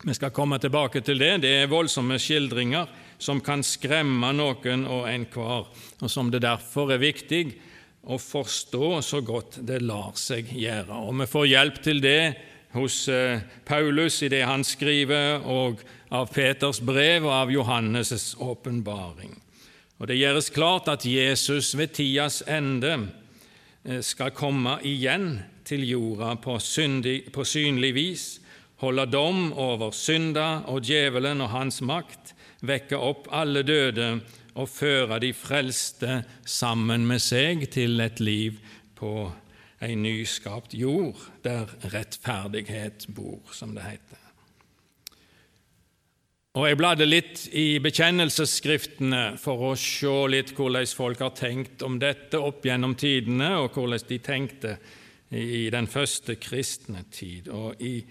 Vi 0.07 0.15
skal 0.15 0.31
komme 0.31 0.61
tilbake 0.63 1.03
til 1.03 1.19
det. 1.19 1.41
Det 1.43 1.51
er 1.51 1.71
voldsomme 1.71 2.15
skildringer 2.23 2.87
som 3.19 3.43
kan 3.43 3.67
skremme 3.67 4.31
noen 4.39 4.87
og 4.87 5.09
enhver, 5.11 5.67
og 5.99 6.11
som 6.11 6.31
det 6.31 6.45
derfor 6.47 6.95
er 6.95 7.03
viktig 7.03 7.43
å 8.07 8.21
forstå 8.23 8.93
så 9.03 9.19
godt 9.27 9.59
det 9.67 9.81
lar 9.83 10.15
seg 10.15 10.55
gjøre. 10.55 11.03
Og 11.09 11.19
Vi 11.25 11.27
får 11.35 11.51
hjelp 11.51 11.83
til 11.83 12.03
det 12.07 12.23
hos 12.79 13.09
eh, 13.11 13.43
Paulus 13.67 14.23
i 14.23 14.31
det 14.31 14.45
han 14.47 14.63
skriver, 14.63 15.43
og 15.43 15.83
av 16.13 16.29
Peters 16.33 16.81
brev 16.85 17.25
og 17.25 17.33
av 17.33 17.51
Johannes' 17.53 18.35
åpenbaring. 18.37 19.33
Og 19.99 20.07
Det 20.07 20.19
gjøres 20.19 20.51
klart 20.51 20.89
at 20.89 21.07
Jesus 21.07 21.73
ved 21.79 21.95
tidas 21.97 22.43
ende 22.47 22.93
eh, 23.85 24.01
skal 24.03 24.35
komme 24.35 24.77
igjen 24.85 25.41
til 25.65 25.87
jorda 25.87 26.35
på, 26.43 26.59
syndig, 26.59 27.33
på 27.33 27.45
synlig 27.47 27.95
vis, 27.95 28.25
holde 28.83 29.07
dom 29.07 29.53
over 29.53 29.95
synda 29.95 30.65
og 30.67 30.83
djevelen 30.83 31.41
og 31.41 31.53
hans 31.55 31.81
makt, 31.81 32.35
vekke 32.61 32.99
opp 32.99 33.31
alle 33.31 33.63
døde 33.63 34.17
og 34.59 34.69
føre 34.69 35.21
de 35.23 35.31
frelste 35.33 36.23
sammen 36.45 37.07
med 37.07 37.23
seg 37.23 37.69
til 37.73 38.03
et 38.03 38.21
liv 38.21 38.59
på 38.99 39.31
ei 39.83 39.95
nyskapt 39.99 40.75
jord, 40.75 41.19
der 41.43 41.71
rettferdighet 41.95 43.07
bor, 43.15 43.41
som 43.55 43.73
det 43.75 43.87
heter. 43.87 44.19
Og 46.53 46.67
Jeg 46.69 46.77
bladde 46.77 47.07
litt 47.09 47.47
i 47.57 47.79
bekjennelsesskriftene 47.81 49.39
for 49.41 49.71
å 49.71 49.77
se 49.81 50.17
litt 50.29 50.51
hvordan 50.53 50.91
folk 50.93 51.23
har 51.25 51.31
tenkt 51.33 51.81
om 51.87 51.95
dette 51.97 52.37
opp 52.37 52.67
gjennom 52.69 52.93
tidene, 52.93 53.55
og 53.57 53.73
hvordan 53.73 54.03
de 54.11 54.19
tenkte 54.21 54.75
i 55.33 55.71
den 55.73 55.89
første 55.89 56.37
kristne 56.37 57.07
tid. 57.09 57.49
Og 57.49 57.81
I 57.81 58.03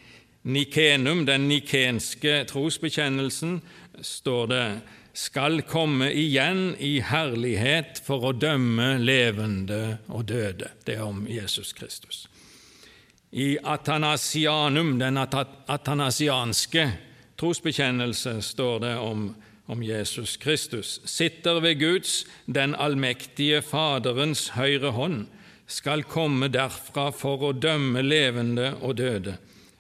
Nikenum, 0.49 1.21
den 1.27 1.45
nikenske 1.51 2.39
trosbekjennelsen, 2.49 3.59
står 4.01 4.49
det 4.49 4.65
skal 5.13 5.61
komme 5.69 6.09
igjen 6.09 6.71
i 6.81 6.95
herlighet 7.05 8.01
for 8.01 8.25
å 8.25 8.33
dømme 8.33 8.95
levende 9.05 9.99
og 10.09 10.25
døde. 10.33 10.71
Det 10.81 10.97
er 10.97 11.05
om 11.05 11.27
Jesus 11.29 11.75
Kristus. 11.77 12.25
I 13.37 13.53
Atanasianum, 13.61 14.95
den 14.97 15.21
atanasianske 15.21 16.89
trosbekjennelse, 17.41 18.37
står 18.41 18.79
det 18.85 18.95
om, 19.01 19.31
om 19.65 19.83
Jesus 19.83 20.37
Kristus. 20.37 21.01
Sitter 21.05 21.59
ved 21.59 21.79
Guds, 21.79 22.25
den 22.45 22.75
allmektige 22.75 23.63
Faderens 23.65 24.51
høyre 24.55 24.93
hånd, 24.93 25.25
skal 25.65 26.03
komme 26.03 26.51
derfra 26.51 27.09
for 27.15 27.47
å 27.47 27.53
dømme 27.55 28.03
levende 28.05 28.75
og 28.81 28.99
døde. 28.99 29.37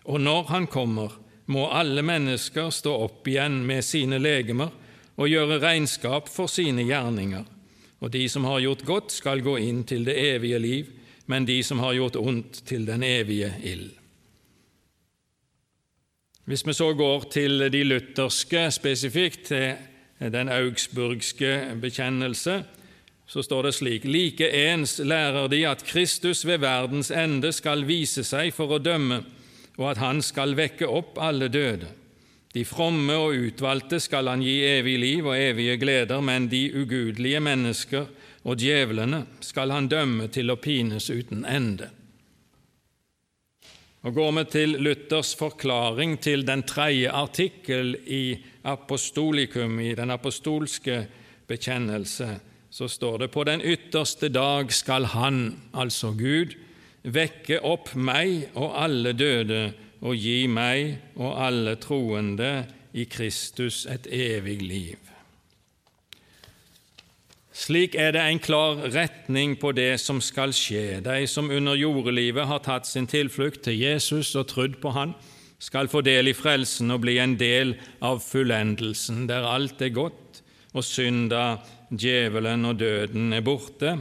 Og 0.09 0.21
når 0.23 0.43
Han 0.49 0.67
kommer, 0.67 1.13
må 1.45 1.67
alle 1.69 2.01
mennesker 2.01 2.71
stå 2.73 2.95
opp 3.05 3.27
igjen 3.27 3.61
med 3.67 3.83
sine 3.85 4.17
legemer 4.21 4.71
og 5.19 5.29
gjøre 5.29 5.59
regnskap 5.61 6.31
for 6.31 6.49
sine 6.49 6.85
gjerninger. 6.87 7.45
Og 8.01 8.09
de 8.13 8.23
som 8.31 8.47
har 8.49 8.63
gjort 8.63 8.85
godt, 8.87 9.13
skal 9.13 9.43
gå 9.45 9.57
inn 9.61 9.83
til 9.85 10.07
det 10.07 10.17
evige 10.17 10.59
liv, 10.59 10.93
men 11.29 11.45
de 11.45 11.61
som 11.63 11.83
har 11.83 11.93
gjort 11.99 12.17
ondt, 12.17 12.63
til 12.65 12.87
den 12.87 13.03
evige 13.05 13.53
ild. 13.61 13.91
Hvis 16.45 16.67
vi 16.67 16.73
så 16.73 16.93
går 16.93 17.29
til 17.31 17.71
de 17.71 17.83
lutherske 17.83 18.71
spesifikt, 18.71 19.43
til 19.45 19.75
den 20.33 20.49
augsburgske 20.49 21.77
bekjennelse, 21.81 22.63
så 23.27 23.41
står 23.41 23.61
det 23.61 23.73
slik:" 23.73 24.05
Like 24.05 24.49
ens 24.73 24.99
lærer 24.99 25.47
de 25.47 25.67
at 25.67 25.83
Kristus 25.83 26.45
ved 26.45 26.57
verdens 26.57 27.11
ende 27.11 27.51
skal 27.51 27.87
vise 27.87 28.23
seg 28.23 28.53
for 28.53 28.67
å 28.67 28.77
dømme, 28.77 29.23
og 29.77 29.91
at 29.91 29.97
Han 29.97 30.21
skal 30.21 30.57
vekke 30.57 30.87
opp 30.87 31.17
alle 31.21 31.47
døde. 31.47 31.87
De 32.53 32.65
fromme 32.65 33.13
og 33.13 33.33
utvalgte 33.33 33.99
skal 33.99 34.27
Han 34.27 34.41
gi 34.41 34.59
evig 34.65 34.99
liv 34.99 35.25
og 35.25 35.37
evige 35.39 35.77
gleder, 35.77 36.21
men 36.21 36.47
de 36.47 36.71
ugudelige 36.75 37.39
mennesker 37.39 38.05
og 38.43 38.57
djevlene 38.57 39.25
skal 39.39 39.71
Han 39.71 39.87
dømme 39.87 40.27
til 40.27 40.51
å 40.51 40.55
pines 40.55 41.09
uten 41.09 41.45
ende. 41.45 41.89
Og 44.01 44.13
Går 44.13 44.31
vi 44.33 44.43
til 44.49 44.71
Luthers 44.81 45.35
forklaring 45.37 46.15
til 46.21 46.41
den 46.47 46.63
tredje 46.65 47.11
artikkel 47.13 47.93
i 48.09 48.37
apostolikum, 48.65 49.79
i 49.79 49.93
den 49.93 50.09
apostolske 50.09 51.03
bekjennelse, 51.47 52.39
så 52.71 52.87
står 52.87 53.17
det 53.17 53.31
på 53.31 53.43
den 53.43 53.61
ytterste 53.61 54.29
dag 54.33 54.73
skal 54.73 55.05
Han, 55.13 55.61
altså 55.73 56.15
Gud, 56.17 56.55
vekke 57.03 57.61
opp 57.61 57.93
meg 57.93 58.49
og 58.55 58.73
alle 58.81 59.13
døde 59.13 59.63
og 60.01 60.17
gi 60.17 60.47
meg 60.49 60.97
og 61.15 61.37
alle 61.45 61.75
troende 61.77 62.53
i 62.97 63.05
Kristus 63.05 63.85
et 63.85 64.07
evig 64.09 64.61
liv. 64.65 65.10
Slik 67.51 67.97
er 67.99 68.13
det 68.15 68.21
en 68.23 68.39
klar 68.39 68.79
retning 68.93 69.57
på 69.59 69.73
det 69.75 69.99
som 69.99 70.21
skal 70.23 70.53
skje. 70.55 71.01
De 71.03 71.25
som 71.27 71.51
under 71.51 71.75
jordelivet 71.75 72.47
har 72.47 72.63
tatt 72.63 72.87
sin 72.87 73.09
tilflukt 73.11 73.65
til 73.67 73.75
Jesus 73.75 74.31
og 74.39 74.47
trodd 74.53 74.79
på 74.79 74.93
Han, 74.95 75.13
skal 75.61 75.91
få 75.91 76.01
del 76.01 76.31
i 76.31 76.33
frelsen 76.33 76.89
og 76.89 77.03
bli 77.03 77.19
en 77.21 77.35
del 77.37 77.75
av 78.01 78.23
fullendelsen, 78.23 79.27
der 79.29 79.45
alt 79.45 79.81
er 79.83 79.91
godt, 79.93 80.41
og 80.73 80.87
synda, 80.87 81.59
djevelen 81.91 82.65
og 82.65 82.79
døden 82.79 83.33
er 83.35 83.43
borte, 83.45 83.99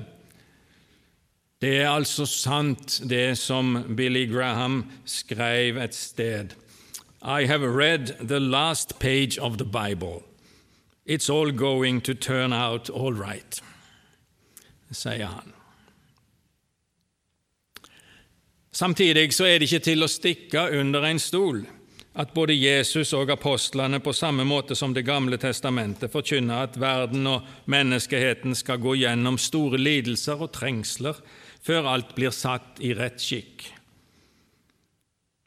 det 1.61 1.75
er 1.83 1.90
altså 1.90 2.25
sant, 2.25 3.02
det 3.04 3.37
som 3.37 3.83
Billy 3.97 4.25
Graham 4.33 4.87
skrev 5.04 5.76
et 5.76 5.95
sted. 5.95 6.54
I 7.21 7.45
have 7.45 7.61
read 7.61 8.16
the 8.23 8.40
last 8.40 8.99
page 8.99 9.37
of 9.38 9.59
the 9.59 9.66
Bible. 9.66 10.29
It's 11.11 11.31
all 11.31 11.50
going 11.50 12.00
to 12.02 12.14
turn 12.14 12.52
out 12.52 12.90
all 12.90 13.12
right, 13.12 13.62
sier 14.95 15.26
han. 15.26 15.52
Samtidig 18.71 19.33
så 19.35 19.49
er 19.49 19.59
det 19.59 19.67
ikke 19.67 19.83
til 19.88 20.07
å 20.07 20.09
stikke 20.09 20.69
under 20.79 21.09
en 21.09 21.19
stol 21.19 21.64
at 22.14 22.31
både 22.35 22.55
Jesus 22.55 23.11
og 23.19 23.33
apostlene 23.35 23.99
på 23.99 24.14
samme 24.14 24.47
måte 24.47 24.79
som 24.79 24.95
Det 24.95 25.02
gamle 25.02 25.35
testamentet 25.43 26.14
forkynner 26.14 26.69
at 26.69 26.79
verden 26.79 27.26
og 27.26 27.50
menneskeheten 27.67 28.55
skal 28.55 28.79
gå 28.79 28.95
gjennom 29.02 29.38
store 29.38 29.83
lidelser 29.83 30.47
og 30.47 30.55
trengsler 30.55 31.19
før 31.59 31.90
alt 31.97 32.14
blir 32.14 32.31
satt 32.31 32.79
i 32.79 32.95
rett 32.95 33.19
skikk. 33.19 33.67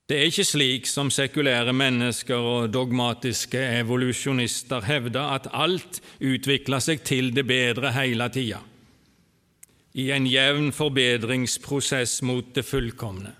Det 0.04 0.18
er 0.20 0.28
ikke 0.28 0.44
slik 0.44 0.88
som 0.90 1.08
sekulære 1.14 1.72
mennesker 1.72 2.36
og 2.36 2.74
dogmatiske 2.74 3.60
evolusjonister 3.80 4.84
hevder, 4.84 5.30
at 5.38 5.48
alt 5.56 6.02
utvikler 6.20 6.84
seg 6.84 7.06
til 7.08 7.32
det 7.32 7.46
bedre 7.48 7.94
hele 7.96 8.28
tida, 8.28 8.60
i 9.96 10.10
en 10.12 10.28
jevn 10.28 10.74
forbedringsprosess 10.76 12.20
mot 12.28 12.52
det 12.52 12.66
fullkomne. 12.68 13.32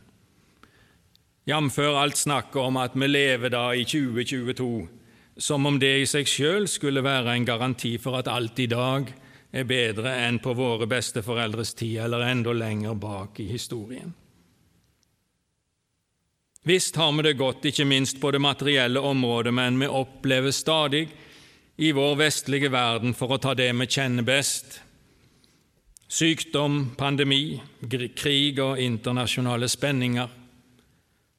Jf. 1.44 1.80
alt 1.80 2.18
snakket 2.18 2.62
om 2.62 2.80
at 2.80 2.96
vi 2.96 3.12
lever 3.12 3.52
da 3.52 3.66
i 3.76 3.84
2022, 3.84 4.88
som 5.36 5.66
om 5.68 5.80
det 5.80 5.94
i 6.00 6.08
seg 6.08 6.30
sjøl 6.32 6.70
skulle 6.72 7.04
være 7.04 7.36
en 7.36 7.46
garanti 7.46 7.98
for 8.00 8.22
at 8.22 8.32
alt 8.32 8.64
i 8.64 8.72
dag 8.72 9.12
er 9.52 9.68
bedre 9.68 10.16
enn 10.30 10.40
på 10.40 10.56
våre 10.56 10.88
besteforeldres 10.88 11.76
tid 11.76 12.06
eller 12.06 12.24
enda 12.32 12.56
lenger 12.56 12.96
bak 12.96 13.44
i 13.44 13.52
historien. 13.52 14.14
Visst 16.64 16.96
har 16.96 17.12
vi 17.12 17.24
det 17.24 17.34
godt, 17.38 17.66
ikke 17.66 17.86
minst 17.86 18.22
på 18.22 18.32
det 18.32 18.40
materielle 18.42 19.00
området, 19.00 19.54
men 19.54 19.80
vi 19.80 19.88
opplever 19.88 20.52
stadig 20.52 21.10
i 21.78 21.92
vår 21.92 22.16
vestlige 22.16 22.72
verden, 22.72 23.14
for 23.14 23.36
å 23.36 23.40
ta 23.42 23.52
det 23.58 23.68
vi 23.76 23.88
kjenner 23.92 24.24
best, 24.24 24.80
sykdom, 26.08 26.94
pandemi, 26.96 27.60
krig 28.16 28.62
og 28.64 28.80
internasjonale 28.80 29.68
spenninger, 29.68 30.30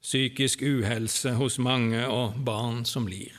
psykisk 0.05 0.63
uhelse 0.63 1.33
hos 1.39 1.57
mange 1.57 2.05
og 2.05 2.37
barn 2.45 2.85
som 2.85 3.07
lir. 3.09 3.33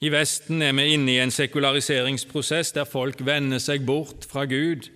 I 0.00 0.08
Vesten 0.12 0.60
er 0.64 0.74
vi 0.76 0.94
inne 0.94 1.14
i 1.14 1.20
en 1.20 1.32
sekulariseringsprosess 1.32 2.74
der 2.76 2.88
folk 2.88 3.20
vender 3.24 3.60
seg 3.60 3.86
bort 3.88 4.24
fra 4.28 4.44
Gud 4.48 4.88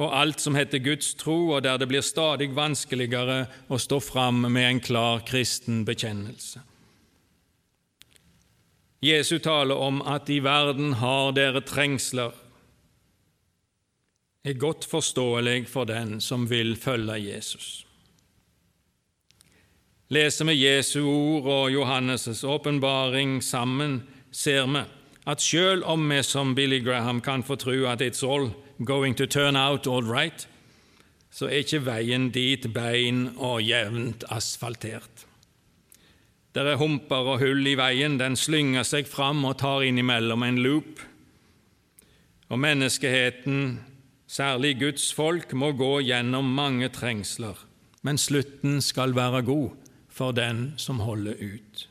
og 0.00 0.16
alt 0.16 0.40
som 0.40 0.56
heter 0.56 0.80
Guds 0.80 1.12
tro, 1.14 1.50
og 1.54 1.62
der 1.62 1.78
det 1.78 1.88
blir 1.90 2.04
stadig 2.04 2.50
vanskeligere 2.56 3.44
å 3.68 3.78
stå 3.78 4.00
fram 4.00 4.46
med 4.48 4.64
en 4.64 4.80
klar 4.80 5.20
kristen 5.28 5.84
bekjennelse. 5.84 6.62
Jesu 9.00 9.38
taler 9.38 9.76
om 9.80 10.00
at 10.04 10.28
i 10.28 10.40
verden 10.44 10.94
har 11.00 11.32
dere 11.36 11.60
trengsler, 11.64 12.32
er 14.44 14.56
godt 14.56 14.86
forståelig 14.88 15.68
for 15.68 15.84
den 15.84 16.16
som 16.24 16.46
vil 16.48 16.72
følge 16.80 17.18
Jesus. 17.20 17.84
Leser 20.10 20.48
vi 20.48 20.56
Jesu 20.62 21.02
ord 21.04 21.44
og 21.46 21.70
Johannes' 21.70 22.40
åpenbaring 22.44 23.42
sammen, 23.44 24.00
ser 24.32 24.64
vi 24.66 24.82
at 25.26 25.44
selv 25.44 25.84
om 25.84 26.08
vi 26.08 26.22
som 26.22 26.54
Billy 26.54 26.80
Graham 26.80 27.20
kan 27.20 27.44
få 27.44 27.56
tro 27.56 27.84
at 27.86 28.00
it's 28.00 28.24
all 28.24 28.50
going 28.84 29.14
to 29.16 29.26
turn 29.26 29.56
out 29.56 29.86
all 29.86 30.02
right, 30.02 30.46
så 31.30 31.46
er 31.46 31.62
ikke 31.62 31.84
veien 31.86 32.30
dit 32.34 32.64
bein 32.74 33.28
og 33.36 33.62
jevnt 33.62 34.24
asfaltert. 34.32 35.26
Der 36.54 36.66
er 36.72 36.80
humper 36.80 37.28
og 37.30 37.38
hull 37.44 37.66
i 37.70 37.76
veien, 37.78 38.18
den 38.18 38.34
slynger 38.36 38.82
seg 38.86 39.06
fram 39.06 39.44
og 39.46 39.60
tar 39.62 39.84
innimellom 39.86 40.42
en 40.42 40.58
loop. 40.64 40.98
Og 42.50 42.58
menneskeheten, 42.58 43.84
særlig 44.26 44.80
Guds 44.80 45.12
folk, 45.14 45.54
må 45.54 45.70
gå 45.78 46.00
gjennom 46.08 46.50
mange 46.56 46.90
trengsler, 46.90 47.54
men 48.02 48.18
slutten 48.18 48.80
skal 48.82 49.14
være 49.14 49.44
god 49.46 49.70
for 50.10 50.34
den 50.34 50.72
som 50.76 51.04
holder 51.06 51.38
ut. 51.38 51.89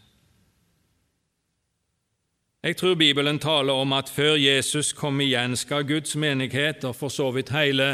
Jeg 2.63 2.75
tror 2.75 2.96
Bibelen 3.00 3.39
taler 3.39 3.74
om 3.74 3.94
at 3.96 4.10
før 4.12 4.34
Jesus 4.36 4.92
kom 4.94 5.22
igjen, 5.24 5.56
skal 5.56 5.86
Guds 5.88 6.16
menighet, 6.20 6.84
og 6.84 6.96
for 6.96 7.08
så 7.08 7.30
vidt 7.32 7.54
hele 7.56 7.94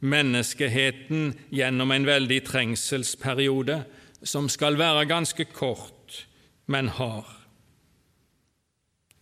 menneskeheten, 0.00 1.34
gjennom 1.52 1.92
en 1.92 2.06
veldig 2.08 2.38
trengselsperiode, 2.46 3.82
som 4.24 4.48
skal 4.48 4.78
være 4.80 5.04
ganske 5.10 5.44
kort, 5.52 6.24
men 6.66 6.88
hard. 6.88 7.28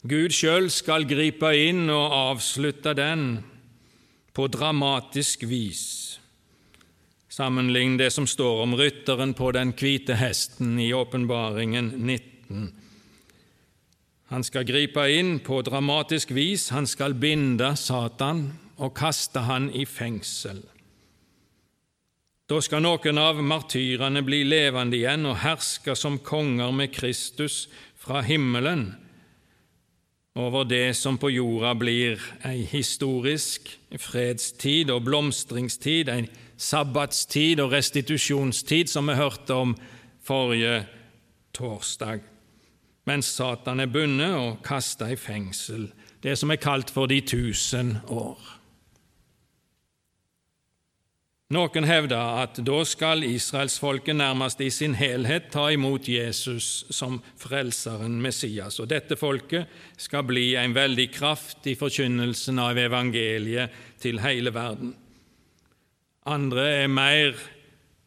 Gud 0.07 0.31
sjøl 0.31 0.71
skal 0.71 1.09
gripe 1.11 1.50
inn 1.59 1.90
og 1.90 2.14
avslutte 2.14 2.95
den 2.95 3.43
på 4.38 4.47
dramatisk 4.47 5.43
vis. 5.50 5.85
Sammenlign 7.26 7.99
det 7.99 8.12
som 8.14 8.26
står 8.31 8.62
om 8.62 8.78
rytteren 8.78 9.35
på 9.35 9.50
den 9.50 9.75
hvite 9.75 10.14
hesten 10.14 10.78
i 10.78 10.93
Åpenbaringen 10.95 11.90
19. 12.07 12.86
Han 14.33 14.42
skal 14.42 14.66
gripe 14.66 15.04
inn 15.14 15.38
på 15.38 15.61
dramatisk 15.62 16.33
vis, 16.35 16.71
han 16.75 16.87
skal 16.90 17.14
binde 17.14 17.68
Satan 17.79 18.48
og 18.77 18.96
kaste 18.98 19.44
han 19.46 19.68
i 19.70 19.85
fengsel. 19.87 20.64
Da 22.46 22.59
skal 22.62 22.83
noen 22.83 23.18
av 23.18 23.38
martyrene 23.42 24.22
bli 24.27 24.44
levende 24.46 24.98
igjen 24.98 25.27
og 25.27 25.40
herske 25.42 25.94
som 25.98 26.18
konger 26.22 26.74
med 26.74 26.92
Kristus 26.94 27.66
fra 27.98 28.22
himmelen 28.27 28.92
over 30.37 30.66
det 30.68 30.92
som 30.98 31.16
på 31.18 31.31
jorda 31.33 31.72
blir 31.79 32.20
ei 32.44 32.61
historisk 32.68 33.70
fredstid 33.96 34.92
og 34.92 35.07
blomstringstid, 35.07 36.11
ei 36.12 36.27
sabbatstid 36.61 37.62
og 37.64 37.72
restitusjonstid, 37.72 38.90
som 38.92 39.09
vi 39.09 39.16
hørte 39.16 39.57
om 39.57 39.74
forrige 40.27 40.83
torsdag 41.57 42.36
mens 43.07 43.31
Satan 43.37 43.81
er 43.81 43.90
bundet 43.90 44.35
og 44.35 44.61
kasta 44.66 45.09
i 45.12 45.19
fengsel, 45.21 45.88
det 46.23 46.35
som 46.38 46.51
er 46.51 46.61
kalt 46.62 46.90
for 46.90 47.11
de 47.11 47.21
tusen 47.23 47.97
år. 48.11 48.57
Noen 51.55 51.85
hevder 51.87 52.40
at 52.42 52.57
da 52.66 52.81
skal 52.83 53.23
israelsfolket 53.23 54.16
nærmest 54.19 54.59
i 54.66 54.66
sin 54.75 54.97
helhet 54.99 55.45
ta 55.55 55.69
imot 55.71 56.09
Jesus 56.11 56.88
som 56.90 57.21
frelseren 57.38 58.16
Messias, 58.19 58.81
og 58.83 58.90
dette 58.90 59.14
folket 59.14 59.71
skal 59.95 60.27
bli 60.27 60.57
en 60.59 60.75
veldig 60.75 61.07
kraft 61.14 61.69
i 61.71 61.77
forkynnelsen 61.79 62.59
av 62.59 62.81
evangeliet 62.83 63.79
til 64.03 64.19
hele 64.25 64.51
verden. 64.51 64.97
Andre 66.27 66.66
er 66.83 66.90
mer 66.90 67.38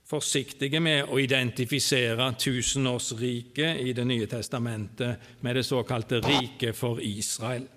forsiktige 0.10 0.80
med 0.82 1.10
å 1.10 1.20
identifisere 1.22 2.32
tusenårsriket 2.40 3.82
i 3.84 3.94
Det 3.94 4.06
nye 4.06 4.28
testamentet 4.28 5.42
med 5.42 5.56
det 5.56 5.64
såkalte 5.64 6.20
riket 6.20 6.76
for 6.76 7.02
Israel. 7.02 7.68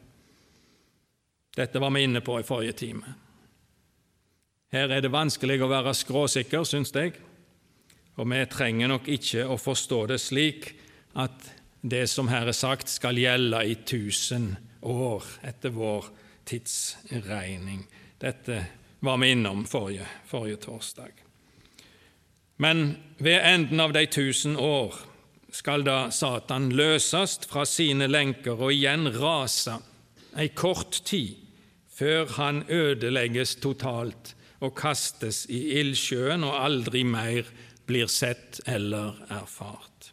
Dette 1.57 1.79
var 1.79 1.91
vi 1.91 2.03
inne 2.03 2.21
på 2.21 2.39
i 2.41 2.47
forrige 2.47 2.73
time. 2.73 3.15
Her 4.73 4.89
er 4.89 5.03
det 5.05 5.13
vanskelig 5.13 5.61
å 5.61 5.69
være 5.69 5.93
skråsikker, 5.93 6.65
syns 6.65 6.95
jeg, 6.97 7.13
og 8.17 8.29
vi 8.31 8.45
trenger 8.49 8.89
nok 8.89 9.09
ikke 9.09 9.45
å 9.45 9.59
forstå 9.61 10.07
det 10.09 10.21
slik 10.21 10.71
at 11.13 11.51
det 11.83 12.07
som 12.09 12.31
her 12.33 12.49
er 12.49 12.57
sagt, 12.57 12.89
skal 12.89 13.19
gjelde 13.19 13.61
i 13.69 13.75
tusen 13.85 14.55
år 14.81 15.27
etter 15.45 15.75
vår 15.75 16.09
tidsregning. 16.49 17.85
Dette 18.19 18.63
var 19.01 19.21
vi 19.21 19.35
innom 19.35 19.67
forrige, 19.69 20.07
forrige 20.31 20.63
torsdag. 20.65 21.32
Men 22.57 22.97
ved 23.19 23.41
enden 23.45 23.81
av 23.81 23.93
de 23.93 24.07
tusen 24.07 24.57
år 24.57 24.95
skal 25.53 25.85
da 25.85 26.11
Satan 26.11 26.71
løsast 26.73 27.49
fra 27.51 27.65
sine 27.69 28.09
lenker 28.09 28.57
og 28.57 28.73
igjen 28.73 29.09
rase 29.17 29.79
ei 30.39 30.49
kort 30.57 31.03
tid 31.09 31.37
før 31.93 32.31
han 32.39 32.63
ødelegges 32.73 33.57
totalt 33.61 34.35
og 34.63 34.75
kastes 34.79 35.45
i 35.51 35.61
ildsjøen 35.81 36.45
og 36.47 36.57
aldri 36.57 37.03
mer 37.05 37.49
blir 37.87 38.09
sett 38.11 38.63
eller 38.67 39.19
erfart. 39.29 40.13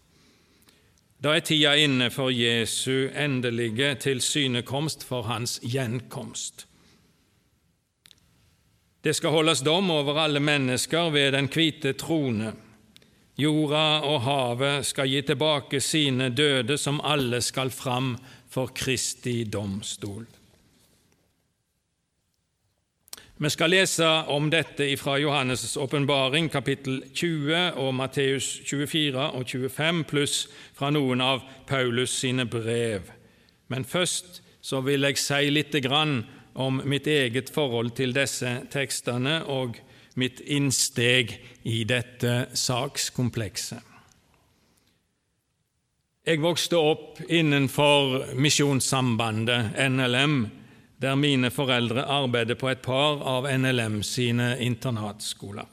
Da 1.20 1.36
er 1.36 1.44
tida 1.44 1.74
inne 1.76 2.08
for 2.16 2.32
Jesu 2.32 3.10
endelige 3.12 3.92
tilsynekomst, 4.06 5.04
for 5.04 5.28
hans 5.28 5.58
gjenkomst. 5.64 6.69
Det 9.02 9.14
skal 9.14 9.32
holdes 9.32 9.62
dom 9.64 9.92
over 9.92 10.18
alle 10.20 10.40
mennesker 10.44 11.10
ved 11.10 11.32
den 11.32 11.48
hvite 11.48 11.94
trone. 11.96 12.52
Jorda 13.40 14.02
og 14.04 14.22
havet 14.26 14.90
skal 14.90 15.08
gi 15.08 15.22
tilbake 15.24 15.80
sine 15.80 16.28
døde, 16.36 16.76
som 16.78 17.00
alle 17.08 17.40
skal 17.42 17.72
fram 17.72 18.18
for 18.52 18.74
Kristi 18.76 19.46
domstol. 19.48 20.26
Vi 23.40 23.50
skal 23.50 23.72
lese 23.72 24.08
om 24.28 24.50
dette 24.52 24.84
fra 25.00 25.16
Johannes' 25.16 25.78
åpenbaring, 25.80 26.50
kapittel 26.52 27.00
20 27.16 27.80
og 27.80 27.94
Matteus 27.96 28.50
24 28.68 29.30
og 29.32 29.46
25, 29.48 30.04
pluss 30.04 30.50
fra 30.76 30.90
noen 30.92 31.24
av 31.24 31.46
Paulus 31.68 32.18
sine 32.20 32.44
brev. 32.44 33.08
Men 33.72 33.88
først 33.88 34.42
så 34.60 34.82
vil 34.84 35.08
jeg 35.08 35.22
si 35.24 35.48
lite 35.56 35.80
grann 35.80 36.26
om 36.60 36.82
mitt 36.86 37.08
eget 37.08 37.50
forhold 37.56 37.94
til 37.96 38.12
disse 38.16 38.50
tekstene 38.72 39.40
og 39.48 39.80
mitt 40.20 40.42
innsteg 40.44 41.38
i 41.64 41.84
dette 41.88 42.50
sakskomplekset. 42.58 43.86
Jeg 46.28 46.42
vokste 46.44 46.78
opp 46.78 47.22
innenfor 47.26 48.36
Misjonssambandet, 48.38 49.72
NLM, 49.90 50.36
der 51.02 51.16
mine 51.16 51.50
foreldre 51.50 52.04
arbeidet 52.12 52.60
på 52.60 52.70
et 52.70 52.84
par 52.84 53.24
av 53.24 53.48
NLM 53.48 54.04
sine 54.04 54.58
internatskoler. 54.62 55.66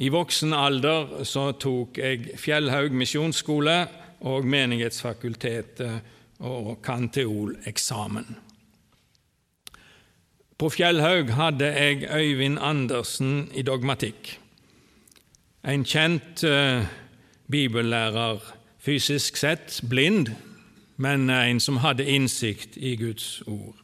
I 0.00 0.08
voksen 0.08 0.56
alder 0.56 1.24
så 1.28 1.52
tok 1.60 2.00
jeg 2.00 2.38
Fjellhaug 2.40 2.96
misjonsskole 2.96 3.76
og 4.24 4.48
Menighetsfakultetet 4.48 6.40
og 6.48 6.78
kanteoleksamen. 6.82 8.49
På 10.60 10.68
Fjellhaug 10.68 11.30
hadde 11.32 11.64
jeg 11.64 12.02
Øyvind 12.12 12.58
Andersen 12.60 13.48
i 13.56 13.62
dogmatikk, 13.64 14.34
en 15.64 15.86
kjent 15.88 16.42
uh, 16.44 16.84
bibellærer, 17.48 18.42
fysisk 18.76 19.40
sett 19.40 19.78
blind, 19.88 20.28
men 21.00 21.30
en 21.30 21.60
som 21.64 21.80
hadde 21.80 22.04
innsikt 22.04 22.76
i 22.76 22.92
Guds 23.00 23.40
ord. 23.46 23.78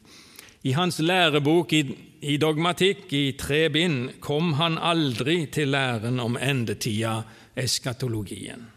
I 0.69 0.77
hans 0.77 0.99
lærebok 1.01 1.73
i, 1.73 1.81
i 2.21 2.37
dogmatikk 2.37 3.09
i 3.13 3.33
tre 3.41 3.71
bind 3.73 4.21
kom 4.21 4.53
han 4.61 4.77
aldri 4.77 5.47
til 5.47 5.73
læren 5.73 6.21
om 6.21 6.37
endetida, 6.37 7.23
eskatologien. 7.57 8.69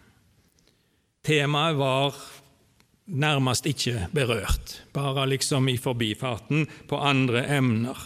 Temaet 1.27 1.75
var 1.77 2.15
nærmest 3.09 3.65
ikke 3.65 4.07
berørt, 4.13 4.81
bare 4.93 5.27
liksom 5.29 5.69
i 5.69 5.77
forbifarten 5.77 6.67
på 6.87 6.97
andre 6.97 7.45
emner. 7.57 7.97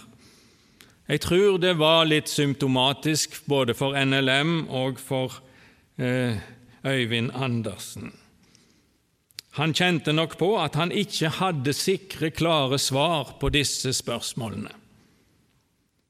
Jeg 1.07 1.21
tror 1.21 1.57
det 1.59 1.75
var 1.77 2.05
litt 2.07 2.31
symptomatisk 2.31 3.41
både 3.45 3.75
for 3.75 3.97
NLM 3.99 4.69
og 4.71 4.99
for 5.03 5.41
eh, 5.99 6.39
Øyvind 6.85 7.31
Andersen. 7.35 8.13
Han 9.59 9.73
kjente 9.73 10.13
nok 10.13 10.37
på 10.39 10.55
at 10.57 10.79
han 10.79 10.91
ikke 10.91 11.29
hadde 11.37 11.75
sikre, 11.77 12.31
klare 12.33 12.79
svar 12.81 13.35
på 13.39 13.51
disse 13.53 13.93
spørsmålene, 13.93 14.71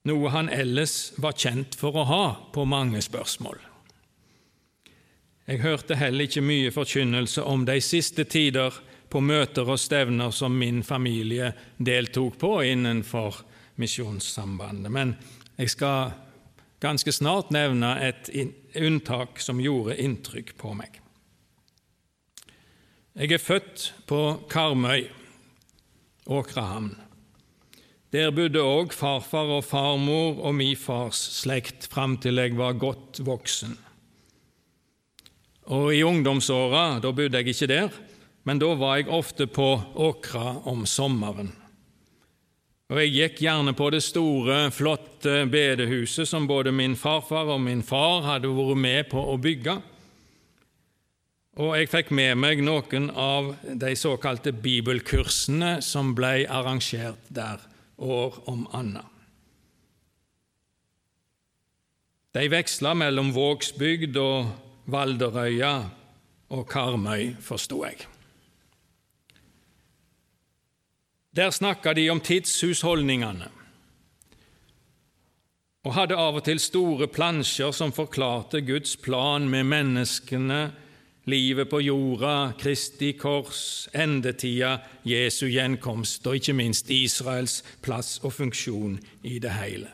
noe 0.08 0.32
han 0.32 0.49
ellers 0.51 1.12
var 1.17 1.36
kjent 1.36 1.75
for 1.79 1.97
å 1.99 2.08
ha 2.08 2.25
på 2.56 2.63
mange 2.69 3.01
spørsmål. 3.03 3.60
Jeg 5.43 5.60
hørte 5.60 5.97
heller 5.99 6.23
ikke 6.23 6.41
mye 6.45 6.71
forkynnelse 6.71 7.43
om 7.43 7.65
de 7.67 7.75
siste 7.84 8.23
tider 8.23 8.75
på 9.12 9.19
møter 9.19 9.67
og 9.67 9.79
stevner 9.82 10.32
som 10.32 10.56
min 10.56 10.79
familie 10.84 11.51
deltok 11.77 12.38
på 12.39 12.53
innenfor 12.63 13.43
Misjonssambandet, 13.75 14.91
men 14.93 15.15
jeg 15.58 15.73
skal 15.73 16.13
ganske 16.84 17.12
snart 17.12 17.51
nevne 17.51 17.91
et 18.06 18.29
unntak 18.79 19.41
som 19.41 19.62
gjorde 19.62 19.97
inntrykk 19.99 20.56
på 20.60 20.73
meg. 20.77 20.99
Jeg 23.13 23.36
er 23.36 23.41
født 23.41 23.91
på 24.10 24.19
Karmøy, 24.49 25.08
Åkrahamn. 26.25 26.95
Der 28.13 28.32
bodde 28.34 28.62
òg 28.62 28.93
farfar 28.93 29.51
og 29.58 29.65
farmor 29.65 30.39
og 30.45 30.56
min 30.56 30.77
fars 30.77 31.19
slekt 31.41 31.89
fram 31.91 32.15
til 32.21 32.41
jeg 32.41 32.56
var 32.58 32.77
godt 32.77 33.21
voksen. 33.25 33.73
Og 35.71 35.93
I 35.95 36.04
ungdomsåra 36.04 36.99
da 36.99 37.12
bodde 37.15 37.39
jeg 37.39 37.54
ikke 37.54 37.69
der, 37.71 37.93
men 38.43 38.60
da 38.60 38.73
var 38.76 38.97
jeg 38.99 39.12
ofte 39.13 39.47
på 39.47 39.69
Åkra 39.95 40.58
om 40.67 40.86
sommeren. 40.86 41.54
Og 42.91 42.99
Jeg 42.99 43.13
gikk 43.13 43.39
gjerne 43.45 43.71
på 43.73 43.88
det 43.89 44.04
store, 44.04 44.67
flotte 44.71 45.45
bedehuset 45.49 46.28
som 46.30 46.45
både 46.47 46.71
min 46.76 46.97
farfar 46.99 47.47
og 47.56 47.62
min 47.63 47.82
far 47.82 48.21
hadde 48.28 48.52
vært 48.52 48.78
med 48.78 49.10
på 49.10 49.23
å 49.23 49.38
bygge. 49.41 49.80
Og 51.63 51.76
jeg 51.78 51.89
fikk 51.89 52.12
med 52.12 52.36
meg 52.41 52.62
noen 52.65 53.08
av 53.13 53.54
de 53.63 53.93
såkalte 53.95 54.52
bibelkursene 54.52 55.78
som 55.86 56.12
ble 56.17 56.43
arrangert 56.49 57.30
der 57.30 57.62
år 57.97 58.39
om 58.49 58.67
annet. 58.73 59.10
De 62.34 62.47
veksla 62.49 62.95
mellom 62.97 63.30
Vågsbygd 63.36 64.17
og 64.17 64.47
Valderøya 64.86 65.74
og 66.50 66.67
Karmøy, 66.67 67.36
forsto 67.41 67.84
jeg. 67.86 68.06
Der 71.36 71.50
snakka 71.50 71.93
de 71.93 72.10
om 72.10 72.22
tidshusholdningene 72.22 73.50
og 75.84 75.96
hadde 75.98 76.15
av 76.15 76.38
og 76.39 76.46
til 76.46 76.62
store 76.63 77.10
plansjer 77.12 77.74
som 77.76 77.91
forklarte 77.91 78.62
Guds 78.63 78.96
plan 78.96 79.50
med 79.52 79.67
menneskene 79.67 80.62
livet 81.26 81.69
på 81.72 81.80
jorda, 81.84 82.54
Kristi 82.60 83.13
kors, 83.19 83.89
endetida, 83.96 84.78
Jesu 85.08 85.48
gjenkomst 85.48 86.28
og 86.28 86.39
ikke 86.39 86.56
minst 86.56 86.91
Israels 86.91 87.62
plass 87.84 88.19
og 88.24 88.34
funksjon 88.34 88.98
i 89.24 89.39
det 89.43 89.52
hele. 89.58 89.91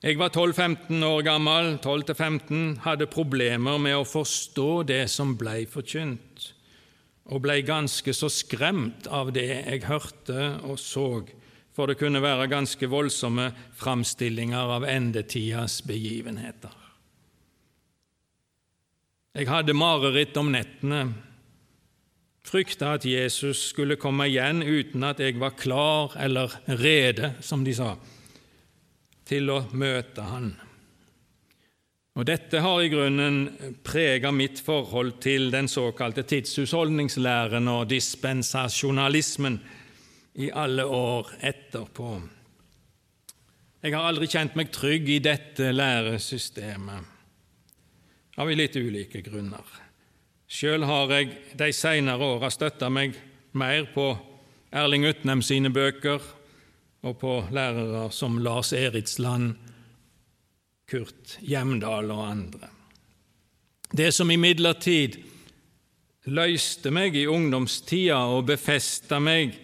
Jeg 0.00 0.16
var 0.16 0.30
12-15 0.32 1.02
år 1.04 1.22
gammel, 1.26 1.74
12-15, 1.84 2.78
hadde 2.86 3.04
problemer 3.12 3.76
med 3.76 3.98
å 3.98 4.06
forstå 4.08 4.68
det 4.88 5.02
som 5.12 5.34
blei 5.36 5.66
forkynt, 5.68 6.44
og 7.28 7.42
blei 7.44 7.58
ganske 7.68 8.14
så 8.16 8.30
skremt 8.32 9.10
av 9.12 9.28
det 9.36 9.44
jeg 9.50 9.82
hørte 9.84 10.46
og 10.64 10.78
så, 10.80 11.04
for 11.76 11.92
det 11.92 11.98
kunne 12.00 12.22
være 12.24 12.48
ganske 12.48 12.88
voldsomme 12.88 13.50
framstillinger 13.76 14.72
av 14.78 14.86
endetidas 14.88 15.82
begivenheter. 15.84 16.72
Jeg 19.36 19.50
hadde 19.52 19.76
mareritt 19.76 20.38
om 20.40 20.48
nettene, 20.54 21.02
frykta 22.40 22.94
at 22.96 23.04
Jesus 23.04 23.66
skulle 23.74 24.00
komme 24.00 24.30
igjen 24.32 24.64
uten 24.64 25.04
at 25.04 25.20
jeg 25.20 25.36
var 25.44 25.60
klar 25.60 26.16
eller 26.16 26.56
rede, 26.80 27.34
som 27.44 27.68
de 27.68 27.76
sa, 27.76 27.98
til 29.30 29.50
å 29.54 29.60
møte 29.78 30.26
han. 30.26 30.50
Og 32.18 32.26
Dette 32.26 32.58
har 32.60 32.82
i 32.82 32.90
grunnen 32.90 33.36
preget 33.86 34.34
mitt 34.34 34.58
forhold 34.60 35.20
til 35.22 35.50
den 35.54 35.68
såkalte 35.70 36.24
tidshusholdningslæren 36.26 37.68
og 37.70 37.86
dispensasjonalismen 37.92 39.60
i 40.42 40.50
alle 40.50 40.84
år 40.84 41.30
etterpå. 41.46 42.10
Jeg 43.80 43.94
har 43.94 44.04
aldri 44.10 44.26
kjent 44.28 44.58
meg 44.58 44.72
trygg 44.74 45.08
i 45.08 45.20
dette 45.24 45.70
læresystemet 45.72 47.00
av 48.40 48.50
litt 48.52 48.76
ulike 48.76 49.22
grunner. 49.24 49.64
Sjøl 50.50 50.82
har 50.84 51.14
jeg 51.14 51.30
de 51.56 51.70
seinere 51.72 52.26
åra 52.34 52.50
støtta 52.50 52.90
meg 52.92 53.14
mer 53.54 53.86
på 53.94 54.10
Erling 54.74 55.06
Utnem 55.08 55.42
sine 55.46 55.70
bøker 55.72 56.20
og 57.02 57.16
på 57.20 57.32
lærere 57.52 58.10
som 58.12 58.38
Lars 58.38 58.72
Eritsland, 58.72 59.54
Kurt 60.90 61.38
Hjemdal 61.40 62.10
og 62.10 62.24
andre. 62.30 62.68
Det 63.90 64.10
som 64.14 64.30
imidlertid 64.30 65.16
løste 66.30 66.90
meg 66.94 67.16
i 67.16 67.26
ungdomstida 67.30 68.20
og 68.30 68.46
befesta 68.50 69.18
meg 69.22 69.56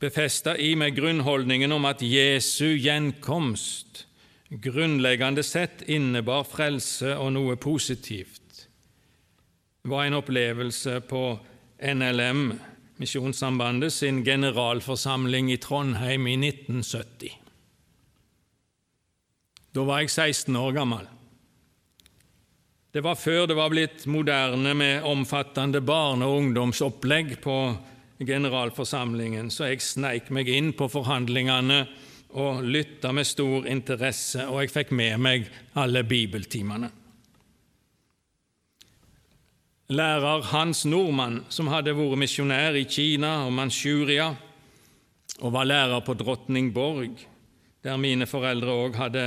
befesta 0.00 0.54
i 0.56 0.72
meg 0.80 0.96
grunnholdningen 0.96 1.72
om 1.76 1.84
at 1.90 2.00
Jesu 2.00 2.72
gjenkomst 2.80 4.06
grunnleggende 4.50 5.44
sett 5.46 5.84
innebar 5.86 6.46
frelse 6.48 7.12
og 7.20 7.34
noe 7.36 7.56
positivt, 7.60 8.64
var 9.84 10.06
en 10.06 10.18
opplevelse 10.18 10.98
på 11.08 11.24
NLM, 11.80 12.48
Misjonssambandet, 13.00 13.94
sin 13.96 14.24
generalforsamling 14.24 15.52
i 15.52 15.56
Trondheim 15.56 16.26
i 16.28 16.36
1970. 16.36 17.32
Da 19.72 19.86
var 19.88 20.02
jeg 20.02 20.10
16 20.10 20.56
år 20.60 20.76
gammel. 20.76 21.08
Det 22.92 23.00
var 23.06 23.16
før 23.16 23.46
det 23.46 23.56
var 23.56 23.70
blitt 23.72 24.04
moderne 24.10 24.74
med 24.74 25.06
omfattende 25.06 25.80
barne- 25.80 26.26
og 26.26 26.42
ungdomsopplegg 26.42 27.38
på 27.40 27.56
generalforsamlingen, 28.18 29.48
så 29.48 29.70
jeg 29.70 29.80
sneik 29.80 30.28
meg 30.34 30.50
inn 30.52 30.72
på 30.76 30.90
forhandlingene 30.90 31.84
og 32.36 32.60
lytta 32.62 33.14
med 33.16 33.26
stor 33.26 33.64
interesse, 33.70 34.44
og 34.44 34.60
jeg 34.60 34.74
fikk 34.74 34.92
med 34.92 35.16
meg 35.22 35.48
alle 35.78 36.04
bibeltimene. 36.04 36.90
Lærer 39.90 40.42
Hans 40.42 40.84
Nordmann, 40.86 41.40
som 41.50 41.66
hadde 41.66 41.96
vært 41.98 42.20
misjonær 42.22 42.76
i 42.78 42.84
Kina 42.86 43.40
og 43.48 43.50
Manchuria, 43.56 44.28
og 45.42 45.50
var 45.50 45.66
lærer 45.66 46.04
på 46.06 46.14
Drottningborg, 46.14 47.16
der 47.82 47.98
mine 47.98 48.28
foreldre 48.30 48.76
òg 48.84 49.00
hadde, 49.00 49.24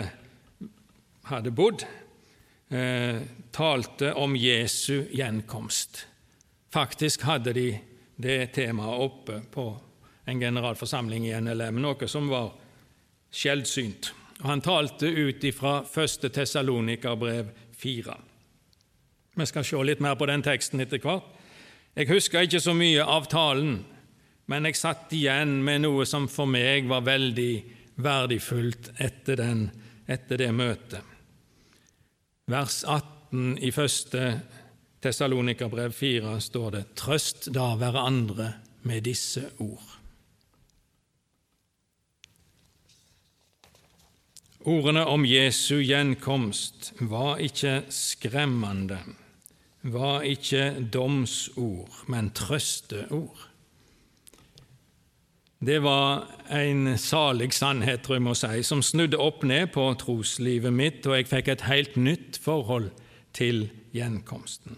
hadde, 1.28 1.52
bodd, 1.52 1.84
eh, 2.72 3.20
talte 3.52 4.14
om 4.16 4.40
Jesu 4.40 5.04
gjenkomst. 5.12 6.06
Faktisk 6.72 7.28
hadde 7.28 7.54
de 7.60 7.68
det 8.16 8.54
temaet 8.56 9.04
oppe 9.04 9.42
på 9.52 9.70
en 10.26 10.40
generalforsamling 10.40 11.28
i 11.28 11.40
NLM, 11.44 11.82
noe 11.84 12.08
som 12.08 12.32
var 12.32 12.54
sjeldsynt. 13.36 14.14
Han 14.48 14.64
talte 14.64 15.12
ut 15.12 15.44
ifra 15.44 15.82
1. 15.84 16.32
Tessalonikerbrev 16.32 17.52
4. 17.76 18.22
Vi 19.34 19.46
skal 19.50 19.66
se 19.66 19.80
litt 19.84 20.02
mer 20.04 20.16
på 20.16 20.28
den 20.30 20.44
teksten 20.46 20.84
etter 20.84 21.02
hvert. 21.02 21.26
Jeg 21.98 22.10
husker 22.10 22.46
ikke 22.46 22.62
så 22.62 22.74
mye 22.78 23.06
av 23.06 23.28
talen, 23.30 23.84
men 24.50 24.66
jeg 24.68 24.78
satt 24.78 25.14
igjen 25.14 25.60
med 25.66 25.84
noe 25.86 26.06
som 26.10 26.28
for 26.30 26.50
meg 26.50 26.90
var 26.90 27.06
veldig 27.06 27.54
verdifullt 28.02 28.92
etter, 28.98 29.38
den, 29.38 29.68
etter 30.10 30.42
det 30.42 30.50
møtet. 30.54 31.02
Vers 32.50 32.82
18 32.84 33.58
i 33.62 33.70
1. 33.72 34.18
Tessalonikerbrev 35.04 35.94
4 35.96 36.38
står 36.42 36.70
det:" 36.72 36.84
Trøst 36.96 37.50
da 37.54 37.74
hverandre 37.76 38.54
med 38.84 39.04
disse 39.04 39.50
ord. 39.60 39.94
Ordene 44.64 45.04
om 45.06 45.26
Jesu 45.28 45.82
gjenkomst 45.84 46.94
var 47.00 47.42
ikke 47.44 47.84
skremmende, 47.92 49.02
var 49.84 50.24
ikke 50.24 50.88
domsord, 50.94 52.04
men 52.08 52.32
trøsteord. 52.32 53.50
det 55.64 55.80
var 55.84 56.28
en 56.52 56.98
salig 56.98 57.54
sannhet, 57.54 58.02
tror 58.04 58.18
jeg 58.18 58.24
må 58.26 58.34
si, 58.36 58.64
som 58.64 58.82
snudde 58.84 59.20
opp 59.20 59.46
ned 59.48 59.72
på 59.72 59.86
troslivet 59.96 60.74
mitt, 60.74 61.06
og 61.08 61.16
jeg 61.16 61.30
fikk 61.30 61.48
et 61.48 61.68
helt 61.70 61.96
nytt 61.96 62.40
forhold 62.44 62.90
til 63.34 63.70
gjenkomsten. 63.96 64.76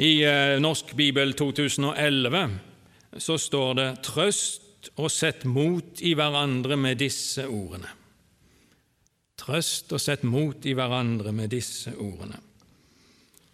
I 0.00 0.22
eh, 0.24 0.56
Norsk 0.60 0.94
bibel 0.96 1.34
2011 1.36 2.48
så 3.18 3.36
står 3.36 3.74
det 3.74 3.88
'Trøst 4.02 4.90
og 4.96 5.10
sett 5.10 5.44
mot 5.44 6.00
i 6.00 6.14
hverandre 6.16 6.76
med 6.76 6.96
disse 6.96 7.44
ordene'. 7.44 7.92
Trøst 9.36 9.92
og 9.92 10.00
sett 10.00 10.24
mot 10.24 10.64
i 10.64 10.72
hverandre 10.72 11.32
med 11.32 11.52
disse 11.52 11.92
ordene. 11.96 12.40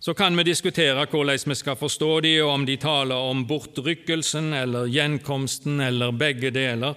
Så 0.06 0.14
kan 0.14 0.36
vi 0.36 0.42
diskutere 0.46 1.02
hvordan 1.10 1.50
vi 1.50 1.54
skal 1.58 1.74
forstå 1.74 2.08
de, 2.22 2.36
og 2.44 2.50
om 2.52 2.64
de 2.66 2.76
taler 2.78 3.18
om 3.26 3.40
bortrykkelsen 3.42 4.52
eller 4.54 4.86
gjenkomsten 4.86 5.80
eller 5.82 6.12
begge 6.14 6.52
deler. 6.54 6.94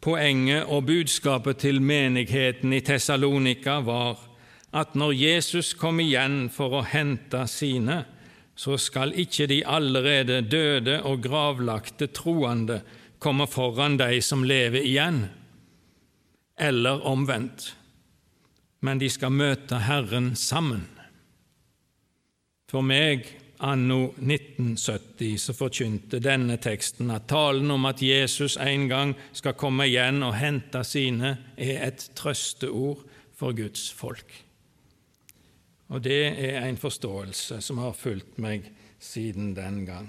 Poenget 0.00 0.64
og 0.72 0.86
budskapet 0.88 1.58
til 1.60 1.82
menigheten 1.84 2.72
i 2.72 2.80
Tessalonika 2.80 3.74
var 3.84 4.22
at 4.72 4.96
når 4.96 5.12
Jesus 5.12 5.74
kom 5.76 6.00
igjen 6.00 6.48
for 6.48 6.78
å 6.78 6.86
hente 6.94 7.44
sine, 7.44 7.98
så 8.56 8.78
skal 8.80 9.12
ikke 9.20 9.50
de 9.52 9.60
allerede 9.60 10.40
døde 10.48 10.96
og 11.04 11.20
gravlagte 11.28 12.08
troende 12.08 12.80
komme 13.20 13.44
foran 13.44 14.00
de 14.00 14.24
som 14.24 14.48
lever 14.48 14.80
igjen, 14.80 15.26
eller 16.56 17.04
omvendt, 17.04 17.74
men 18.80 18.96
de 18.96 19.12
skal 19.12 19.36
møte 19.44 19.84
Herren 19.84 20.32
sammen. 20.40 20.88
For 22.70 22.82
meg 22.82 23.26
anno 23.64 24.14
1970 24.18 25.36
så 25.40 25.54
forkynte 25.56 26.20
denne 26.22 26.56
teksten 26.60 27.12
at 27.14 27.28
talen 27.30 27.70
om 27.70 27.86
at 27.88 28.02
Jesus 28.02 28.56
en 28.60 28.88
gang 28.90 29.14
skal 29.32 29.56
komme 29.58 29.86
igjen 29.88 30.22
og 30.26 30.36
hente 30.38 30.82
sine, 30.84 31.36
er 31.56 31.86
et 31.88 32.10
trøsteord 32.16 33.04
for 33.36 33.56
Guds 33.56 33.90
folk. 33.92 34.32
Og 35.88 36.04
det 36.04 36.22
er 36.32 36.64
en 36.64 36.80
forståelse 36.80 37.60
som 37.62 37.78
har 37.78 37.96
fulgt 37.96 38.38
meg 38.42 38.66
siden 38.98 39.52
den 39.56 39.84
gang. 39.86 40.08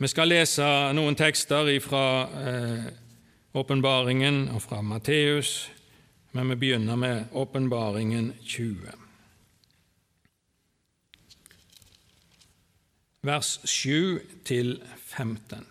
Vi 0.00 0.08
skal 0.08 0.30
lese 0.32 0.64
noen 0.96 1.16
tekster 1.18 1.68
fra 1.84 2.04
eh, 2.40 2.86
åpenbaringen 3.52 4.46
og 4.54 4.62
fra 4.64 4.80
Matteus, 4.80 5.68
men 6.32 6.54
vi 6.54 6.56
begynner 6.62 6.96
med 6.96 7.36
åpenbaringen 7.36 8.32
20. 8.40 8.99
vers 13.22 13.60
7-15. 13.64 15.66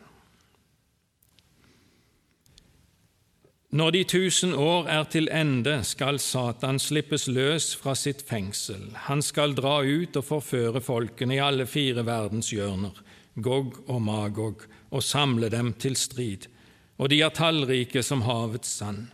Når 3.69 3.91
de 3.93 4.03
tusen 4.03 4.53
år 4.53 4.87
er 4.89 5.03
til 5.09 5.29
ende, 5.33 5.79
skal 5.85 6.19
Satan 6.21 6.79
slippes 6.81 7.27
løs 7.29 7.71
fra 7.77 7.93
sitt 7.97 8.21
fengsel. 8.25 8.89
Han 9.09 9.21
skal 9.21 9.53
dra 9.57 9.79
ut 9.85 10.17
og 10.17 10.25
forføre 10.25 10.81
folkene 10.81 11.37
i 11.37 11.41
alle 11.41 11.65
fire 11.69 12.05
verdens 12.05 12.49
hjørner, 12.53 12.97
Gog 13.41 13.77
og 13.87 14.01
Magog, 14.01 14.65
og 14.89 15.03
samle 15.03 15.49
dem 15.49 15.73
til 15.73 15.95
strid. 15.95 16.49
Og 16.97 17.09
de 17.09 17.21
er 17.21 17.33
tallrike 17.33 18.03
som 18.03 18.25
havets 18.25 18.69
sand. 18.81 19.07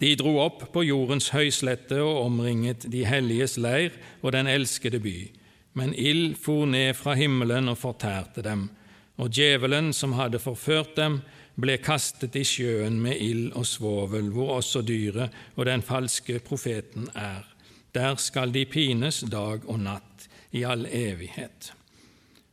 De 0.00 0.14
dro 0.16 0.38
opp 0.42 0.72
på 0.72 0.86
jordens 0.86 1.28
høyslette 1.34 1.98
og 2.02 2.24
omringet 2.24 2.86
de 2.90 3.04
helliges 3.04 3.58
leir 3.58 3.98
og 4.22 4.32
den 4.32 4.48
elskede 4.48 5.02
by 5.02 5.28
men 5.72 5.94
ild 5.94 6.36
for 6.38 6.66
ned 6.66 6.94
fra 6.98 7.14
himmelen 7.14 7.70
og 7.70 7.78
fortærte 7.78 8.42
dem, 8.42 8.68
og 9.20 9.30
djevelen 9.30 9.92
som 9.92 10.16
hadde 10.18 10.40
forført 10.42 10.96
dem, 10.96 11.20
ble 11.60 11.76
kastet 11.82 12.36
i 12.40 12.44
sjøen 12.46 13.00
med 13.02 13.20
ild 13.20 13.50
og 13.58 13.66
svovel, 13.68 14.30
hvor 14.32 14.56
også 14.58 14.82
dyret 14.86 15.34
og 15.56 15.66
den 15.68 15.82
falske 15.84 16.38
profeten 16.40 17.10
er. 17.14 17.44
Der 17.94 18.16
skal 18.16 18.54
de 18.54 18.64
pines 18.64 19.20
dag 19.30 19.66
og 19.66 19.82
natt 19.82 20.28
i 20.56 20.64
all 20.64 20.86
evighet. 20.86 21.72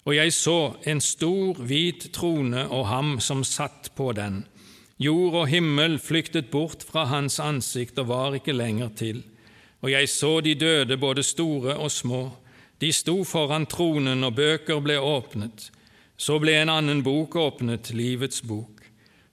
Og 0.08 0.15
jeg 0.15 0.34
så 0.34 0.75
en 0.88 1.01
stor, 1.03 1.58
hvit 1.60 2.10
trone 2.15 2.63
og 2.71 2.88
ham 2.88 3.17
som 3.19 3.43
satt 3.43 3.91
på 3.95 4.13
den. 4.15 4.45
Jord 4.99 5.36
og 5.43 5.47
himmel 5.51 5.99
flyktet 5.99 6.49
bort 6.49 6.86
fra 6.88 7.06
hans 7.12 7.39
ansikt 7.43 7.99
og 7.99 8.08
var 8.10 8.38
ikke 8.39 8.56
lenger 8.56 8.89
til. 8.95 9.21
Og 9.84 9.91
jeg 9.91 10.10
så 10.10 10.39
de 10.41 10.56
døde, 10.56 10.97
både 10.97 11.23
store 11.23 11.75
og 11.75 11.91
små, 11.91 12.21
de 12.77 12.93
sto 12.93 13.23
foran 13.25 13.65
tronen, 13.65 14.23
og 14.23 14.35
bøker 14.37 14.81
ble 14.85 14.97
åpnet. 15.01 15.69
Så 16.17 16.39
ble 16.41 16.57
en 16.61 16.71
annen 16.73 17.03
bok 17.05 17.35
åpnet, 17.37 17.91
Livets 17.93 18.43
bok, 18.45 18.81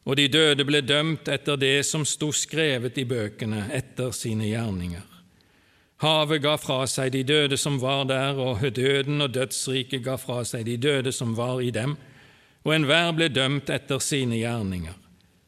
og 0.05 0.17
de 0.21 0.29
døde 0.29 0.65
ble 0.69 0.83
dømt 0.85 1.29
etter 1.33 1.57
det 1.61 1.79
som 1.89 2.05
sto 2.09 2.31
skrevet 2.33 2.99
i 3.01 3.07
bøkene, 3.09 3.67
etter 3.73 4.13
sine 4.17 4.49
gjerninger. 4.51 5.05
Havet 6.05 6.43
ga 6.45 6.57
fra 6.61 6.83
seg 6.91 7.15
de 7.15 7.23
døde 7.25 7.57
som 7.57 7.79
var 7.81 8.05
der, 8.09 8.37
og 8.37 8.65
døden 8.77 9.25
og 9.25 9.33
dødsriket 9.33 10.05
ga 10.05 10.19
fra 10.21 10.43
seg 10.45 10.67
de 10.69 10.77
døde 10.77 11.13
som 11.13 11.37
var 11.37 11.63
i 11.65 11.71
dem, 11.73 11.97
og 12.65 12.75
enhver 12.75 13.13
ble 13.17 13.29
dømt 13.33 13.73
etter 13.73 14.01
sine 14.01 14.41
gjerninger. 14.41 14.97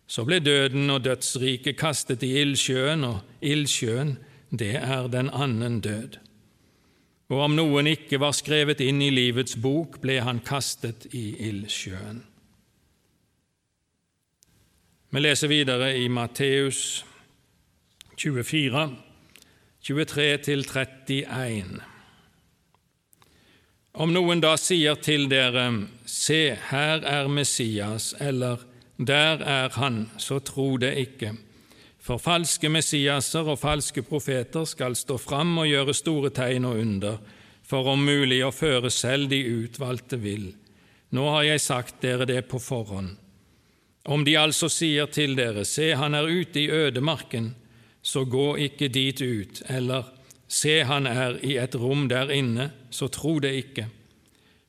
Så 0.07 0.23
ble 0.25 0.39
døden 0.41 0.89
og 0.93 1.03
dødsriket 1.05 1.77
kastet 1.81 2.23
i 2.23 2.37
ildsjøen, 2.41 3.05
og 3.05 3.45
ildsjøen, 3.45 4.17
det 4.53 4.77
er 4.79 5.09
den 5.11 5.29
annen 5.35 5.81
død 5.83 6.21
og 7.27 7.43
om 7.43 7.57
noen 7.59 7.89
ikke 7.91 8.21
var 8.23 8.35
skrevet 8.37 8.81
inn 8.85 9.01
i 9.03 9.11
livets 9.11 9.57
bok, 9.59 9.99
ble 10.03 10.21
han 10.23 10.39
kastet 10.47 11.09
i 11.11 11.33
ildsjøen. 11.49 12.23
Vi 15.11 15.23
leser 15.23 15.51
videre 15.51 15.91
i 15.97 16.07
Matteus 16.13 17.05
24, 18.21 18.87
23-31. 19.87 21.77
Om 23.97 24.13
noen 24.13 24.43
da 24.45 24.53
sier 24.61 24.99
til 25.01 25.27
dere, 25.31 25.67
Se, 26.07 26.57
her 26.71 27.03
er 27.07 27.31
Messias, 27.33 28.15
eller 28.21 28.61
Der 28.99 29.43
er 29.45 29.69
Han, 29.77 30.11
så 30.17 30.39
tro 30.39 30.77
det 30.77 30.95
ikke. 30.97 31.35
For 32.07 32.23
falske 32.23 32.69
Messiaser 32.71 33.49
og 33.51 33.59
falske 33.59 34.05
profeter 34.07 34.67
skal 34.69 34.95
stå 34.95 35.17
fram 35.19 35.57
og 35.59 35.67
gjøre 35.67 35.95
store 35.97 36.31
tegn 36.31 36.69
og 36.69 36.79
under, 36.79 37.17
for 37.67 37.89
om 37.91 38.05
mulig 38.07 38.45
å 38.47 38.53
føre 38.55 38.93
selv 38.95 39.33
de 39.33 39.41
utvalgte 39.43 40.21
vil. 40.23 40.53
Nå 41.11 41.25
har 41.35 41.49
jeg 41.49 41.65
sagt 41.65 41.99
dere 42.05 42.29
det 42.29 42.45
på 42.47 42.61
forhånd. 42.63 43.17
Om 44.07 44.23
de 44.23 44.37
altså 44.39 44.69
sier 44.71 45.11
til 45.11 45.35
dere, 45.35 45.65
se, 45.67 45.89
han 45.99 46.15
er 46.15 46.31
ute 46.31 46.63
i 46.63 46.71
ødemarken, 46.71 47.57
så 48.03 48.23
gå 48.23 48.53
ikke 48.69 48.87
dit 48.95 49.19
ut, 49.19 49.65
eller 49.67 50.07
se, 50.47 50.79
han 50.87 51.11
er 51.11 51.41
i 51.43 51.57
et 51.59 51.75
rom 51.75 52.07
der 52.07 52.31
inne, 52.31 52.69
så 52.91 53.11
tro 53.11 53.41
det 53.43 53.51
ikke. 53.65 53.89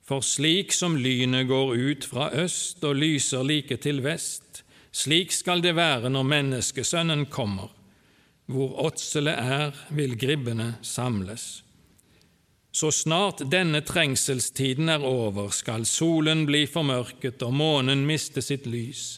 For 0.07 0.25
slik 0.25 0.73
som 0.73 0.97
lynet 0.97 1.45
går 1.51 1.75
ut 1.75 2.09
fra 2.09 2.31
øst 2.33 2.81
og 2.87 2.97
lyser 2.97 3.45
like 3.45 3.77
til 3.83 4.01
vest, 4.01 4.46
slik 4.97 5.35
skal 5.35 5.61
det 5.61 5.75
være 5.77 6.09
når 6.09 6.25
Menneskesønnen 6.33 7.27
kommer. 7.29 7.69
Hvor 8.47 8.77
åtselet 8.87 9.37
er, 9.37 9.79
vil 9.91 10.15
gribbene 10.19 10.77
samles. 10.81 11.61
Så 12.71 12.91
snart 12.93 13.41
denne 13.51 13.81
trengselstiden 13.81 14.89
er 14.93 15.03
over, 15.05 15.49
skal 15.49 15.85
solen 15.89 16.45
bli 16.45 16.65
formørket 16.69 17.41
og 17.43 17.55
månen 17.57 18.05
miste 18.07 18.43
sitt 18.45 18.67
lys. 18.69 19.17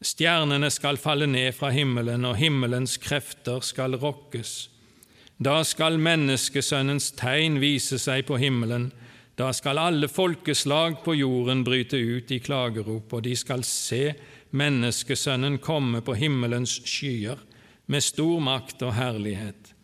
Stjernene 0.00 0.70
skal 0.70 0.96
falle 1.02 1.26
ned 1.26 1.52
fra 1.58 1.72
himmelen, 1.74 2.24
og 2.24 2.38
himmelens 2.38 2.96
krefter 3.02 3.60
skal 3.66 3.98
rokkes. 3.98 4.70
Da 5.38 5.60
skal 5.66 5.98
Menneskesønnens 6.02 7.12
tegn 7.18 7.60
vise 7.62 7.98
seg 8.02 8.24
på 8.26 8.38
himmelen. 8.40 8.88
Da 9.38 9.52
skal 9.54 9.78
alle 9.78 10.08
folkeslag 10.10 11.02
på 11.04 11.14
jorden 11.18 11.64
bryte 11.66 11.98
ut 11.98 12.30
i 12.34 12.40
klagerop, 12.42 13.12
og 13.12 13.22
de 13.26 13.36
skal 13.38 13.62
se 13.66 14.14
Menneskesønnen 14.50 15.58
komme 15.58 16.00
på 16.00 16.14
himmelens 16.16 16.78
skyer 16.88 17.40
med 17.86 18.04
stor 18.04 18.40
makt 18.40 18.82
og 18.84 18.94
herlighet. 18.96 19.74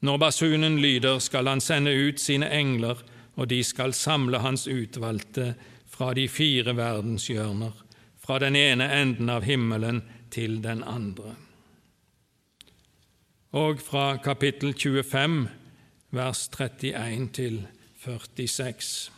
Når 0.00 0.18
basunen 0.20 0.78
lyder, 0.80 1.18
skal 1.18 1.48
han 1.48 1.60
sende 1.60 1.94
ut 1.96 2.20
sine 2.20 2.50
engler, 2.52 3.00
og 3.36 3.48
de 3.48 3.62
skal 3.64 3.92
samle 3.96 4.40
hans 4.44 4.66
utvalgte 4.68 5.54
fra 5.88 6.12
de 6.14 6.28
fire 6.28 6.76
verdenshjørner, 6.76 7.72
fra 8.20 8.38
den 8.42 8.56
ene 8.56 8.88
enden 8.92 9.30
av 9.32 9.44
himmelen 9.48 10.02
til 10.30 10.60
den 10.64 10.82
andre. 10.84 11.34
Og 13.56 13.80
fra 13.80 14.16
kapittel 14.20 14.74
25, 14.74 15.48
vers 16.10 16.48
31 16.52 17.28
til 17.32 17.60
46. 18.04 19.15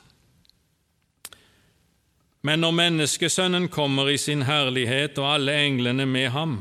Men 2.40 2.62
når 2.62 2.74
Menneskesønnen 2.78 3.68
kommer 3.68 4.10
i 4.10 4.18
sin 4.18 4.44
herlighet 4.46 5.18
og 5.18 5.32
alle 5.34 5.56
englene 5.66 6.06
med 6.06 6.30
ham, 6.30 6.58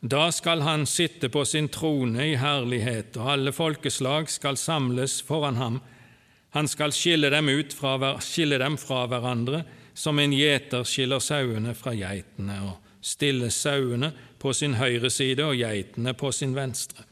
da 0.00 0.30
skal 0.32 0.62
han 0.64 0.86
sitte 0.88 1.28
på 1.28 1.44
sin 1.44 1.68
trone 1.68 2.30
i 2.30 2.36
herlighet, 2.40 3.18
og 3.20 3.32
alle 3.34 3.52
folkeslag 3.52 4.30
skal 4.32 4.56
samles 4.56 5.18
foran 5.22 5.60
ham. 5.60 5.80
Han 6.56 6.68
skal 6.68 6.94
skille 6.96 7.28
dem, 7.30 7.50
fra, 7.76 8.14
skille 8.24 8.58
dem 8.58 8.78
fra 8.80 9.04
hverandre 9.06 9.64
som 9.94 10.18
en 10.18 10.32
gjeter 10.32 10.86
skiller 10.88 11.20
sauene 11.20 11.74
fra 11.76 11.92
geitene, 11.92 12.56
og 12.64 13.04
stille 13.04 13.50
sauene 13.52 14.12
på 14.40 14.54
sin 14.56 14.78
høyre 14.80 15.10
side 15.12 15.44
og 15.44 15.60
geitene 15.60 16.14
på 16.16 16.32
sin 16.32 16.56
venstre. 16.56 17.04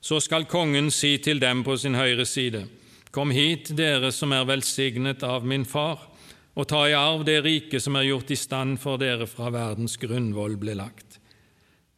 Så 0.00 0.20
skal 0.20 0.44
kongen 0.48 0.90
si 0.92 1.16
til 1.24 1.40
dem 1.40 1.64
på 1.64 1.76
sin 1.80 1.96
høyre 1.96 2.26
side, 2.28 2.66
Kom 3.10 3.32
hit, 3.34 3.72
dere 3.74 4.12
som 4.14 4.30
er 4.30 4.44
velsignet 4.46 5.24
av 5.26 5.42
min 5.42 5.64
far, 5.66 6.04
og 6.54 6.66
ta 6.68 6.82
i 6.88 6.96
arv 6.96 7.22
det 7.28 7.40
rike 7.44 7.80
som 7.80 7.96
er 7.96 8.08
gjort 8.08 8.32
i 8.34 8.38
stand 8.38 8.80
for 8.82 9.00
dere 9.00 9.28
fra 9.30 9.52
verdens 9.54 9.96
grunnvoll 10.00 10.56
ble 10.60 10.74
lagt. 10.78 11.18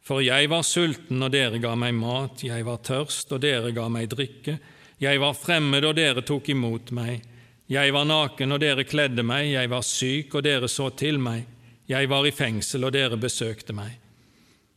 For 0.03 0.19
jeg 0.19 0.49
var 0.51 0.65
sulten, 0.67 1.23
og 1.23 1.31
dere 1.31 1.61
ga 1.63 1.73
meg 1.79 1.95
mat, 1.95 2.43
jeg 2.43 2.65
var 2.67 2.81
tørst, 2.83 3.31
og 3.31 3.39
dere 3.43 3.71
ga 3.71 3.87
meg 3.89 4.09
drikke, 4.11 4.57
jeg 4.99 5.19
var 5.19 5.35
fremmed, 5.35 5.85
og 5.87 5.95
dere 5.95 6.23
tok 6.27 6.51
imot 6.51 6.91
meg, 6.95 7.23
jeg 7.71 7.93
var 7.95 8.05
naken, 8.05 8.51
og 8.51 8.59
dere 8.59 8.83
kledde 8.83 9.23
meg, 9.23 9.47
jeg 9.53 9.71
var 9.71 9.85
syk, 9.87 10.35
og 10.35 10.43
dere 10.43 10.67
så 10.67 10.89
til 10.99 11.21
meg, 11.23 11.47
jeg 11.87 12.09
var 12.11 12.27
i 12.27 12.35
fengsel, 12.35 12.83
og 12.83 12.93
dere 12.95 13.19
besøkte 13.19 13.75
meg. 13.75 13.95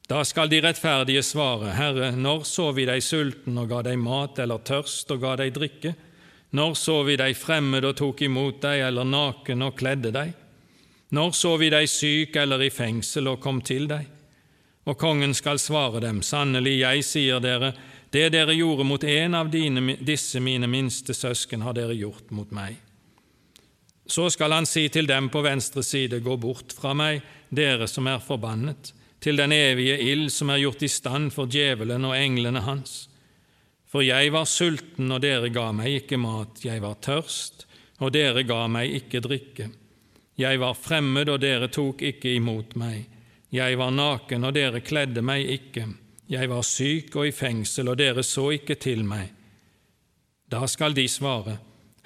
Da 0.06 0.22
skal 0.22 0.46
de 0.46 0.60
rettferdige 0.62 1.24
svare, 1.26 1.72
Herre, 1.74 2.12
når 2.14 2.44
så 2.46 2.70
vi 2.74 2.86
deg 2.86 3.02
sulten 3.02 3.58
og 3.58 3.72
ga 3.72 3.82
deg 3.88 3.98
mat, 3.98 4.38
eller 4.38 4.62
tørst 4.62 5.10
og 5.10 5.24
ga 5.24 5.34
deg 5.42 5.50
drikke? 5.56 5.96
Når 6.56 6.74
så 6.78 7.00
vi 7.04 7.18
deg 7.20 7.36
fremmed 7.36 7.84
og 7.84 7.96
tok 7.98 8.22
imot 8.24 8.62
deg, 8.62 8.86
eller 8.88 9.04
naken 9.04 9.64
og 9.66 9.74
kledde 9.76 10.12
deg? 10.14 10.32
Når 11.16 11.34
så 11.36 11.56
vi 11.60 11.68
deg 11.70 11.88
syk 11.90 12.36
eller 12.40 12.62
i 12.64 12.70
fengsel 12.72 13.28
og 13.28 13.42
kom 13.42 13.60
til 13.60 13.84
deg? 13.90 14.06
Og 14.86 14.96
kongen 14.98 15.34
skal 15.34 15.60
svare 15.60 16.00
dem, 16.04 16.22
sannelig, 16.22 16.78
jeg 16.80 17.04
sier 17.04 17.42
dere, 17.42 17.72
det 18.14 18.30
dere 18.32 18.54
gjorde 18.54 18.86
mot 18.86 19.02
en 19.04 19.34
av 19.34 19.50
dine, 19.50 19.96
disse 19.98 20.40
mine 20.40 20.68
minste 20.70 21.14
søsken, 21.14 21.64
har 21.66 21.74
dere 21.76 21.96
gjort 21.98 22.30
mot 22.30 22.52
meg. 22.54 22.78
Så 24.06 24.28
skal 24.30 24.54
han 24.54 24.68
si 24.70 24.86
til 24.88 25.08
dem 25.10 25.28
på 25.34 25.42
venstre 25.42 25.82
side, 25.82 26.22
gå 26.22 26.36
bort 26.38 26.72
fra 26.72 26.94
meg, 26.94 27.24
dere 27.50 27.90
som 27.90 28.06
er 28.06 28.22
forbannet, 28.22 28.92
til 29.20 29.42
den 29.42 29.52
evige 29.52 29.98
ild 30.06 30.30
som 30.30 30.54
er 30.54 30.62
gjort 30.62 30.86
i 30.86 30.92
stand 30.92 31.32
for 31.34 31.50
djevelen 31.50 32.06
og 32.06 32.14
englene 32.14 32.62
hans. 32.62 33.05
For 33.86 34.02
jeg 34.02 34.32
var 34.34 34.48
sulten, 34.50 35.10
og 35.12 35.22
dere 35.22 35.50
ga 35.54 35.70
meg 35.74 36.02
ikke 36.02 36.18
mat, 36.18 36.62
jeg 36.64 36.82
var 36.82 36.98
tørst, 37.04 37.66
og 38.02 38.12
dere 38.12 38.42
ga 38.46 38.64
meg 38.68 38.96
ikke 38.98 39.22
drikke. 39.24 39.68
Jeg 40.36 40.60
var 40.60 40.74
fremmed, 40.76 41.30
og 41.32 41.40
dere 41.40 41.70
tok 41.72 42.02
ikke 42.04 42.34
imot 42.36 42.74
meg. 42.76 43.06
Jeg 43.54 43.78
var 43.78 43.94
naken, 43.94 44.44
og 44.44 44.56
dere 44.56 44.82
kledde 44.84 45.22
meg 45.24 45.46
ikke. 45.54 45.86
Jeg 46.28 46.50
var 46.50 46.66
syk 46.66 47.14
og 47.16 47.30
i 47.30 47.32
fengsel, 47.32 47.88
og 47.88 48.00
dere 48.02 48.26
så 48.26 48.50
ikke 48.58 48.76
til 48.82 49.06
meg. 49.06 49.30
Da 50.50 50.66
skal 50.70 50.94
de 50.94 51.06
svare, 51.10 51.56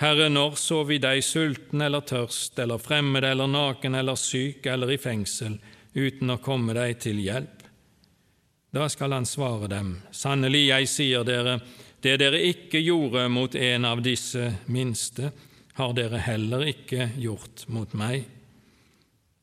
Herre, 0.00 0.30
når 0.32 0.54
så 0.56 0.78
vi 0.88 0.96
deg 0.96 1.20
sulten 1.20 1.82
eller 1.84 2.00
tørst, 2.08 2.56
eller 2.62 2.80
fremmed 2.80 3.24
eller 3.28 3.50
naken 3.50 3.98
eller 3.98 4.16
syk 4.16 4.64
eller 4.72 4.94
i 4.94 4.96
fengsel, 4.96 5.58
uten 5.92 6.32
å 6.32 6.38
komme 6.40 6.72
deg 6.72 7.02
til 7.04 7.20
hjelp? 7.20 7.59
Da 8.70 8.88
skal 8.88 9.12
han 9.12 9.26
svare 9.26 9.66
dem, 9.66 9.96
Sannelig, 10.14 10.68
jeg 10.68 10.88
sier 10.88 11.24
dere, 11.26 11.58
det 12.00 12.20
dere 12.22 12.38
ikke 12.46 12.78
gjorde 12.78 13.26
mot 13.28 13.54
en 13.54 13.84
av 13.84 14.02
disse 14.02 14.44
minste, 14.70 15.32
har 15.74 15.94
dere 15.96 16.20
heller 16.22 16.62
ikke 16.70 17.10
gjort 17.18 17.64
mot 17.72 17.92
meg. 17.98 18.28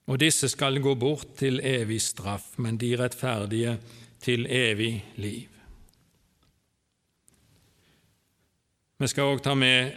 Og 0.08 0.20
disse 0.22 0.48
skal 0.48 0.80
gå 0.80 0.96
bort 0.96 1.36
til 1.42 1.60
evig 1.60 2.00
straff, 2.06 2.54
men 2.64 2.80
de 2.80 2.94
rettferdige 2.96 3.76
til 4.24 4.48
evig 4.48 4.94
liv. 5.20 5.52
Vi 8.98 9.08
skal 9.12 9.36
òg 9.36 9.44
ta 9.46 9.54
med 9.54 9.92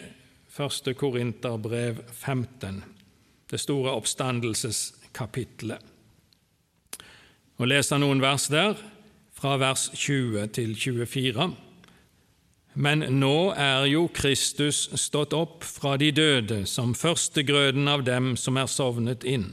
1. 0.58 0.90
Korinterbrev 0.98 2.02
15, 2.10 2.82
det 3.48 3.60
store 3.62 3.94
oppstandelseskapitlet, 3.94 5.86
og 7.60 7.68
lese 7.70 7.96
noen 8.00 8.20
vers 8.20 8.50
der, 8.50 8.74
fra 9.40 9.56
vers 9.56 9.88
20 9.94 10.46
til 10.52 10.74
24. 10.76 11.48
Men 12.74 13.02
nå 13.18 13.50
er 13.58 13.86
jo 13.90 14.04
Kristus 14.14 14.84
stått 15.00 15.32
opp 15.34 15.64
fra 15.66 15.96
de 16.00 16.10
døde 16.14 16.62
som 16.68 16.92
førstegrøden 16.94 17.88
av 17.90 18.04
dem 18.06 18.34
som 18.38 18.60
er 18.60 18.68
sovnet 18.70 19.24
inn. 19.24 19.50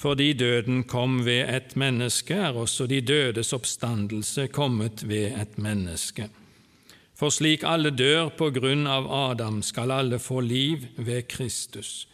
Fordi 0.00 0.32
døden 0.32 0.84
kom 0.88 1.24
ved 1.26 1.48
et 1.52 1.74
menneske, 1.76 2.36
er 2.36 2.56
også 2.56 2.86
de 2.88 3.00
dødes 3.04 3.52
oppstandelse 3.52 4.46
kommet 4.52 5.02
ved 5.08 5.34
et 5.36 5.58
menneske. 5.60 6.30
For 7.16 7.28
slik 7.28 7.66
alle 7.68 7.90
dør 7.92 8.30
på 8.32 8.48
grunn 8.54 8.86
av 8.88 9.10
Adam, 9.12 9.60
skal 9.60 9.92
alle 9.92 10.20
få 10.22 10.40
liv 10.40 10.86
ved 10.96 11.26
Kristus. 11.28 12.06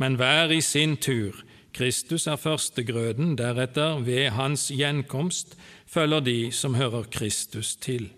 Men 0.00 0.16
hver 0.16 0.52
i 0.52 0.60
sin 0.64 0.96
tur. 0.96 1.42
Kristus 1.74 2.28
er 2.30 2.38
førstegrøden, 2.38 3.34
deretter, 3.36 3.98
ved 4.06 4.30
hans 4.38 4.68
gjenkomst, 4.70 5.56
følger 5.94 6.24
de 6.26 6.38
som 6.52 6.74
hører 6.74 7.06
Kristus 7.12 7.74
til. 7.76 8.10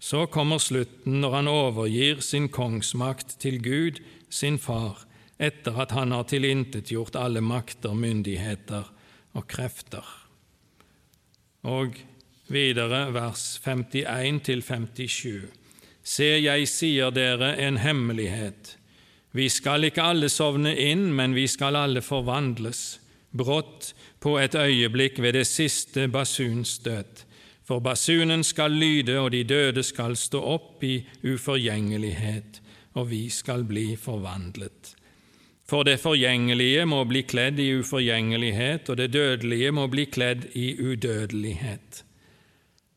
Så 0.00 0.26
kommer 0.30 0.62
slutten 0.62 1.20
når 1.22 1.34
han 1.40 1.50
overgir 1.50 2.22
sin 2.24 2.48
kongsmakt 2.48 3.36
til 3.42 3.58
Gud, 3.62 4.00
sin 4.30 4.58
far, 4.58 5.04
etter 5.38 5.76
at 5.82 5.92
han 5.94 6.14
har 6.14 6.28
tilintetgjort 6.30 7.18
alle 7.18 7.42
makter, 7.44 7.94
myndigheter 7.94 8.88
og 9.34 9.46
krefter. 9.50 10.06
Og 11.66 11.98
videre 12.48 13.08
vers 13.14 13.58
51 13.64 14.42
til 14.46 14.62
57. 14.62 15.48
Se, 16.08 16.28
jeg 16.40 16.68
sier 16.70 17.12
dere 17.12 17.52
en 17.60 17.76
hemmelighet. 17.82 18.76
Vi 19.36 19.48
skal 19.52 19.84
ikke 19.90 20.06
alle 20.14 20.30
sovne 20.32 20.72
inn, 20.80 21.10
men 21.12 21.34
vi 21.36 21.44
skal 21.50 21.76
alle 21.76 22.00
forvandles, 22.02 23.00
brått 23.36 23.92
på 24.20 24.38
et 24.38 24.54
øyeblikk 24.54 25.22
ved 25.22 25.32
det 25.32 25.46
siste 25.46 26.08
basunstøt. 26.08 27.24
For 27.68 27.78
basunen 27.84 28.44
skal 28.44 28.72
lyde, 28.72 29.18
og 29.18 29.32
de 29.32 29.44
døde 29.44 29.82
skal 29.82 30.16
stå 30.16 30.40
opp 30.40 30.84
i 30.84 31.02
uforgjengelighet, 31.24 32.62
og 32.94 33.10
vi 33.10 33.28
skal 33.28 33.64
bli 33.68 33.92
forvandlet. 33.96 34.94
For 35.68 35.84
det 35.84 35.98
forgjengelige 36.00 36.86
må 36.88 37.02
bli 37.04 37.22
kledd 37.28 37.60
i 37.60 37.74
uforgjengelighet, 37.76 38.88
og 38.88 38.96
det 38.96 39.12
dødelige 39.12 39.72
må 39.76 39.86
bli 39.92 40.06
kledd 40.08 40.46
i 40.56 40.70
udødelighet. 40.80 42.04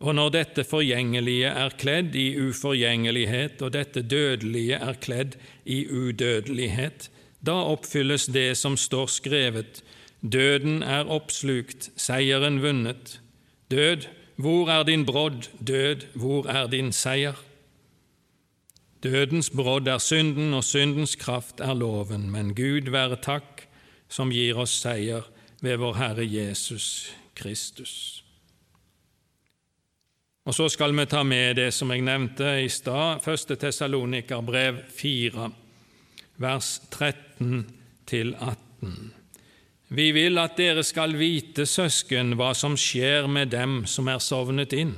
Og 0.01 0.15
når 0.15 0.29
dette 0.33 0.63
forgjengelige 0.63 1.51
er 1.51 1.75
kledd 1.77 2.15
i 2.15 2.29
uforgjengelighet, 2.39 3.61
og 3.61 3.73
dette 3.75 4.01
dødelige 4.01 4.79
er 4.79 4.95
kledd 5.03 5.35
i 5.65 5.83
udødelighet, 5.91 7.09
da 7.45 7.59
oppfylles 7.73 8.29
det 8.31 8.55
som 8.57 8.77
står 8.77 9.11
skrevet, 9.11 9.83
døden 10.21 10.83
er 10.83 11.09
oppslukt, 11.09 11.91
seieren 11.97 12.61
vunnet. 12.61 13.19
Død, 13.71 14.07
hvor 14.35 14.69
er 14.69 14.83
din 14.83 15.05
brodd, 15.05 15.49
død, 15.67 16.07
hvor 16.15 16.47
er 16.47 16.67
din 16.67 16.91
seier? 16.91 17.37
Dødens 19.03 19.49
brodd 19.49 19.87
er 19.87 19.97
synden, 19.97 20.53
og 20.53 20.63
syndens 20.63 21.15
kraft 21.15 21.59
er 21.59 21.73
loven, 21.73 22.29
men 22.31 22.55
Gud 22.55 22.91
være 22.91 23.17
takk 23.21 23.65
som 24.09 24.29
gir 24.29 24.59
oss 24.61 24.75
seier 24.81 25.25
ved 25.61 25.79
vår 25.81 25.95
Herre 25.97 26.25
Jesus 26.25 27.15
Kristus. 27.35 28.23
Og 30.45 30.53
så 30.57 30.67
skal 30.73 30.93
vi 30.97 31.05
ta 31.05 31.21
med 31.23 31.55
det 31.55 31.69
som 31.73 31.91
jeg 31.93 32.01
nevnte 32.01 32.55
i 32.63 32.69
stad, 32.69 33.27
1. 33.29 33.57
Tessaloniker 33.61 34.41
brev 34.41 34.81
4, 34.89 35.49
vers 36.41 36.81
13 36.91 37.65
til 38.09 38.35
18. 38.35 39.20
Vi 39.91 40.11
vil 40.15 40.39
at 40.39 40.55
dere 40.55 40.83
skal 40.87 41.17
vite, 41.19 41.65
søsken, 41.67 42.37
hva 42.39 42.53
som 42.55 42.77
skjer 42.79 43.27
med 43.27 43.51
dem 43.51 43.81
som 43.89 44.07
er 44.07 44.23
sovnet 44.23 44.71
inn 44.73 44.95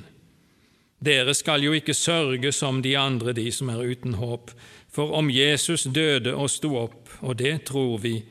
dere 1.04 1.34
skal 1.36 1.64
jo 1.66 1.74
ikke 1.76 1.96
sørge 1.98 2.52
som 2.56 2.82
de 2.84 2.96
andre, 3.00 3.34
de 3.36 3.50
som 3.52 3.72
er 3.74 3.82
uten 3.84 4.16
håp, 4.20 4.54
for 4.94 5.12
om 5.18 5.32
Jesus 5.34 5.88
døde 5.90 6.36
og 6.36 6.52
sto 6.54 6.76
opp, 6.80 7.10
og 7.22 7.38
det 7.42 7.66
tror 7.70 7.98
vi, 8.04 8.22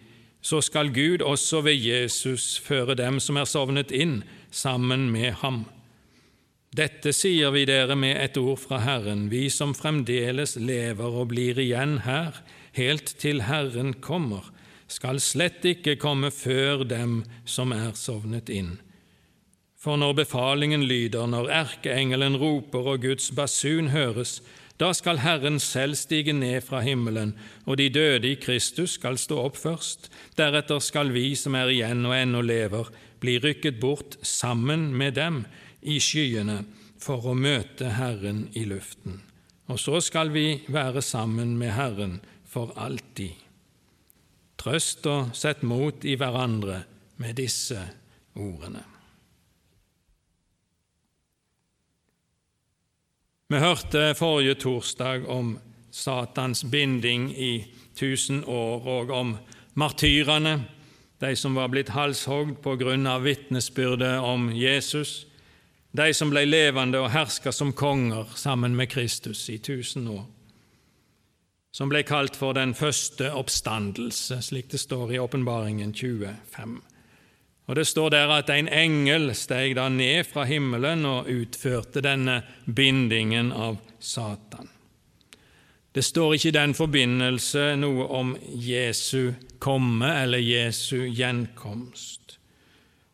så 0.42 0.62
skal 0.64 0.92
Gud 0.94 1.22
også 1.22 1.62
ved 1.66 1.78
Jesus 1.78 2.56
føre 2.62 2.96
dem 2.98 3.20
som 3.22 3.38
er 3.38 3.48
sovnet 3.50 3.92
inn, 3.92 4.22
sammen 4.50 5.08
med 5.12 5.38
ham. 5.42 5.64
Dette 6.72 7.12
sier 7.12 7.52
vi 7.52 7.66
dere 7.68 7.96
med 7.96 8.16
et 8.20 8.36
ord 8.40 8.58
fra 8.60 8.80
Herren, 8.84 9.28
vi 9.32 9.48
som 9.52 9.74
fremdeles 9.76 10.56
lever 10.56 11.18
og 11.20 11.30
blir 11.32 11.60
igjen 11.60 12.00
her, 12.06 12.40
helt 12.76 13.14
til 13.20 13.44
Herren 13.48 13.92
kommer, 14.00 14.48
skal 14.92 15.20
slett 15.24 15.64
ikke 15.66 15.96
komme 16.00 16.30
før 16.34 16.84
dem 16.88 17.22
som 17.48 17.72
er 17.74 17.94
sovnet 17.98 18.52
inn. 18.52 18.76
For 19.82 19.98
når 19.98 20.20
befalingen 20.20 20.84
lyder, 20.86 21.26
når 21.26 21.48
erkeengelen 21.50 22.36
roper 22.38 22.92
og 22.92 23.02
Guds 23.02 23.32
basun 23.34 23.90
høres, 23.90 24.38
da 24.78 24.92
skal 24.94 25.20
Herren 25.22 25.58
selv 25.62 25.98
stige 25.98 26.32
ned 26.32 26.62
fra 26.66 26.80
himmelen, 26.86 27.34
og 27.66 27.78
de 27.78 27.88
døde 27.90 28.30
i 28.30 28.38
Kristus 28.38 28.96
skal 28.98 29.18
stå 29.18 29.40
opp 29.42 29.58
først. 29.58 30.08
Deretter 30.38 30.78
skal 30.82 31.12
vi 31.14 31.32
som 31.38 31.58
er 31.58 31.70
igjen 31.74 32.06
og 32.06 32.14
ennå 32.16 32.44
lever, 32.46 32.88
bli 33.22 33.36
rykket 33.42 33.80
bort 33.82 34.16
sammen 34.26 34.90
med 34.94 35.18
dem 35.18 35.44
i 35.82 35.98
skyene 36.02 36.62
for 37.02 37.26
å 37.26 37.34
møte 37.34 37.94
Herren 37.98 38.46
i 38.58 38.64
luften. 38.70 39.20
Og 39.70 39.78
så 39.82 39.98
skal 40.02 40.30
vi 40.34 40.62
være 40.70 41.02
sammen 41.02 41.56
med 41.58 41.74
Herren 41.74 42.20
for 42.46 42.74
alltid. 42.78 43.41
Trøst 44.62 45.06
og 45.10 45.34
sett 45.36 45.64
mot 45.66 46.04
i 46.06 46.14
hverandre 46.18 46.82
med 47.22 47.36
disse 47.38 47.78
ordene. 48.38 48.84
Vi 53.52 53.58
hørte 53.60 54.14
forrige 54.16 54.54
torsdag 54.62 55.26
om 55.28 55.58
Satans 55.92 56.64
binding 56.64 57.32
i 57.36 57.66
tusen 57.98 58.44
år, 58.48 58.86
og 58.88 59.10
om 59.12 59.34
martyrene, 59.74 60.62
de 61.20 61.34
som 61.36 61.58
var 61.58 61.68
blitt 61.68 61.92
halshogd 61.92 62.62
på 62.64 62.78
grunn 62.80 63.04
av 63.06 63.26
vitnesbyrdet 63.26 64.14
om 64.24 64.48
Jesus, 64.56 65.26
de 65.92 66.08
som 66.16 66.32
ble 66.32 66.46
levende 66.48 67.02
og 67.02 67.12
herska 67.12 67.52
som 67.52 67.74
konger 67.76 68.32
sammen 68.40 68.72
med 68.78 68.88
Kristus 68.90 69.44
i 69.52 69.58
tusen 69.60 70.08
år, 70.08 70.24
som 71.72 71.88
ble 71.88 72.02
kalt 72.04 72.36
for 72.36 72.52
den 72.56 72.74
første 72.76 73.30
oppstandelse, 73.32 74.42
slik 74.44 74.68
det 74.70 74.80
står 74.82 75.14
i 75.14 75.20
Åpenbaringen 75.22 75.94
25. 75.94 76.80
Og 77.66 77.74
Det 77.74 77.86
står 77.86 78.10
der 78.10 78.28
at 78.34 78.50
en 78.50 78.68
engel 78.68 79.34
steg 79.34 79.76
da 79.78 79.88
ned 79.88 80.26
fra 80.28 80.44
himmelen 80.44 81.06
og 81.08 81.30
utførte 81.30 82.02
denne 82.04 82.42
bindingen 82.66 83.52
av 83.52 83.78
Satan. 83.98 84.68
Det 85.92 86.04
står 86.04 86.34
ikke 86.34 86.48
i 86.48 86.56
den 86.56 86.74
forbindelse 86.74 87.74
noe 87.76 88.06
om 88.08 88.34
Jesu 88.56 89.32
komme 89.60 90.08
eller 90.22 90.40
Jesu 90.40 91.04
gjenkomst. 91.12 92.38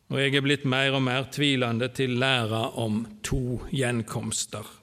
Og 0.09 0.19
jeg 0.19 0.35
er 0.35 0.43
blitt 0.43 0.65
mer 0.65 0.95
og 0.97 1.03
mer 1.05 1.27
tvilende 1.31 1.91
til 1.93 2.15
læra 2.19 2.69
om 2.81 3.03
to 3.23 3.59
gjenkomster. 3.71 4.78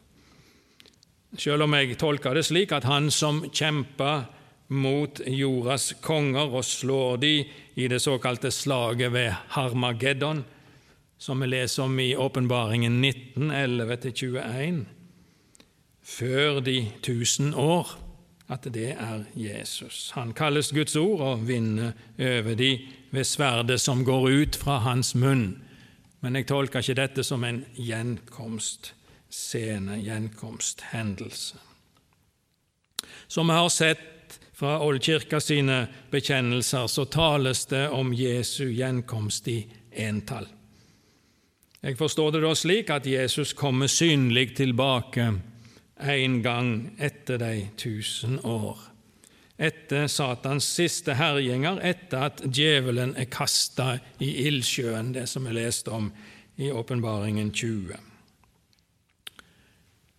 Selv 1.37 1.67
om 1.67 1.75
jeg 1.77 1.99
tolker 2.01 2.35
det 2.35 2.47
slik 2.49 2.73
at 2.73 2.87
han 2.89 3.11
som 3.13 3.43
kjempa 3.53 4.25
mot 4.73 5.21
jordas 5.27 5.93
konger 6.03 6.55
og 6.59 6.65
slår 6.65 7.21
de 7.23 7.33
i 7.77 7.89
det 7.89 8.01
såkalte 8.03 8.51
slaget 8.51 9.13
ved 9.13 9.35
Harmageddon, 9.55 10.45
som 11.19 11.41
vi 11.41 11.47
leser 11.47 11.85
om 11.85 12.01
i 12.01 12.17
Åpenbaringen 12.17 13.01
19, 13.01 13.51
11-21, 13.51 14.85
før 16.03 16.61
de 16.61 16.91
tusen 17.03 17.55
år, 17.55 17.95
at 18.49 18.67
det 18.75 18.93
er 18.95 19.25
Jesus. 19.35 20.11
Han 20.15 20.33
kalles 20.33 20.73
Guds 20.73 20.97
ord 20.97 21.21
og 21.21 21.49
vinner 21.49 21.93
over 22.19 22.55
de 22.55 22.79
ved 23.11 23.25
sverdet 23.25 23.81
som 23.81 24.05
går 24.05 24.29
ut 24.31 24.57
fra 24.57 24.79
hans 24.79 25.15
munn. 25.15 25.63
Men 26.21 26.37
jeg 26.37 26.47
tolker 26.47 26.83
ikke 26.83 27.01
dette 27.01 27.25
som 27.27 27.45
en 27.45 27.65
gjenkomstscene, 29.37 29.99
gjenkomsthendelse. 30.01 31.57
Som 33.27 33.49
vi 33.49 33.53
har 33.53 33.69
sett 33.69 34.41
fra 34.53 34.81
Oldkirka 34.81 35.41
sine 35.41 35.87
bekjennelser, 36.11 36.87
så 36.87 37.05
tales 37.05 37.67
det 37.67 37.89
om 37.89 38.15
Jesu 38.15 38.71
gjenkomst 38.73 39.49
i 39.49 39.67
entall. 39.93 40.47
Jeg 41.81 41.99
forstår 41.99 42.33
det 42.33 42.43
da 42.43 42.55
slik 42.55 42.91
at 42.91 43.07
Jesus 43.07 43.53
kommer 43.53 43.87
synlig 43.87 44.57
tilbake 44.57 45.29
en 46.01 46.43
gang 46.43 46.73
etter 46.99 47.39
de 47.39 47.69
tusen 47.77 48.41
år, 48.41 48.79
etter 49.59 50.07
Satans 50.07 50.65
siste 50.65 51.15
herjinger, 51.15 51.79
etter 51.85 52.31
at 52.31 52.43
djevelen 52.47 53.15
er 53.17 53.29
kasta 53.31 53.99
i 54.19 54.33
ildsjøen, 54.49 55.13
det 55.13 55.29
som 55.29 55.45
vi 55.47 55.55
leste 55.57 55.93
om 55.93 56.11
i 56.57 56.73
Åpenbaringen 56.73 57.53
20. 57.53 58.16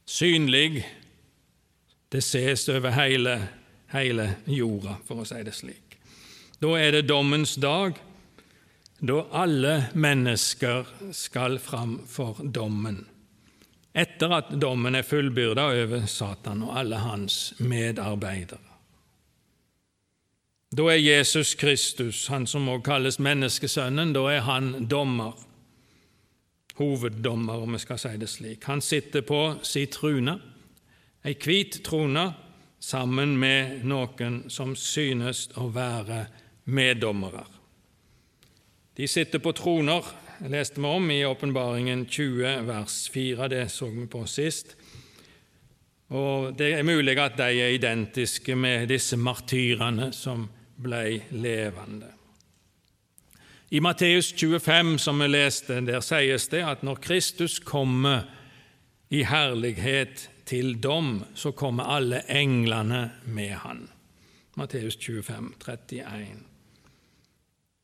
Synlig, 0.08 0.86
det 2.10 2.24
ses 2.24 2.70
over 2.72 2.96
hele, 2.96 3.36
hele 3.92 4.30
jorda, 4.46 4.96
for 5.08 5.24
å 5.24 5.28
si 5.28 5.42
det 5.44 5.56
slik. 5.56 5.98
Da 6.64 6.72
er 6.80 6.96
det 6.96 7.10
dommens 7.10 7.58
dag, 7.60 8.00
da 9.04 9.20
alle 9.36 9.76
mennesker 9.94 10.88
skal 11.14 11.60
fram 11.62 12.00
for 12.10 12.40
dommen 12.42 13.04
etter 13.98 14.34
at 14.36 14.50
dommen 14.62 14.96
er 14.96 15.06
fullbyrda 15.06 15.72
over 15.74 16.06
Satan 16.10 16.62
og 16.68 16.76
alle 16.78 17.00
hans 17.02 17.56
medarbeidere. 17.58 18.62
Da 20.78 20.84
er 20.92 21.00
Jesus 21.00 21.56
Kristus, 21.56 22.28
han 22.28 22.46
som 22.46 22.68
også 22.70 22.86
kalles 22.86 23.18
menneskesønnen, 23.24 24.12
da 24.14 24.26
er 24.30 24.44
han 24.46 24.86
dommer, 24.92 25.34
hoveddommer, 26.78 27.64
om 27.64 27.74
vi 27.74 27.82
skal 27.82 28.00
si 28.02 28.14
det 28.18 28.30
slik. 28.30 28.68
Han 28.70 28.82
sitter 28.82 29.26
på 29.26 29.42
si 29.66 29.86
trone, 29.92 30.38
ei 31.26 31.36
hvit 31.36 31.82
trone, 31.86 32.30
sammen 32.80 33.34
med 33.42 33.82
noen 33.90 34.44
som 34.54 34.76
synes 34.78 35.48
å 35.58 35.66
være 35.74 36.28
meddommere. 36.70 37.44
De 38.98 39.08
sitter 39.10 39.42
på 39.42 39.54
troner 39.58 40.06
leste 40.46 40.82
vi 40.82 40.88
om 40.88 41.12
i 41.12 41.26
Åpenbaringen 41.26 42.06
20, 42.06 42.62
vers 42.68 43.10
4. 43.14 43.48
Det 43.48 43.70
så 43.72 43.90
vi 43.90 44.06
på 44.08 44.26
sist. 44.26 44.76
Og 46.08 46.54
Det 46.58 46.74
er 46.74 46.84
mulig 46.84 47.18
at 47.20 47.38
de 47.38 47.50
er 47.60 47.74
identiske 47.76 48.56
med 48.56 48.88
disse 48.88 49.18
martyrene 49.18 50.12
som 50.14 50.48
ble 50.78 51.22
levende. 51.32 52.17
I 53.70 53.80
Matteus 53.80 54.34
25, 54.34 54.98
som 54.98 55.20
vi 55.20 55.28
leste, 55.28 55.82
der 55.84 56.00
sies 56.00 56.48
det 56.48 56.62
at 56.64 56.86
når 56.88 57.02
Kristus 57.04 57.58
kommer 57.60 58.24
i 59.12 59.26
herlighet 59.28 60.30
til 60.48 60.78
dom, 60.80 61.26
så 61.36 61.52
kommer 61.52 61.90
alle 61.98 62.22
englene 62.32 63.10
med 63.26 63.52
han. 63.66 63.90
Matteus 64.56 64.96
25, 64.98 65.52
31. 65.60 66.40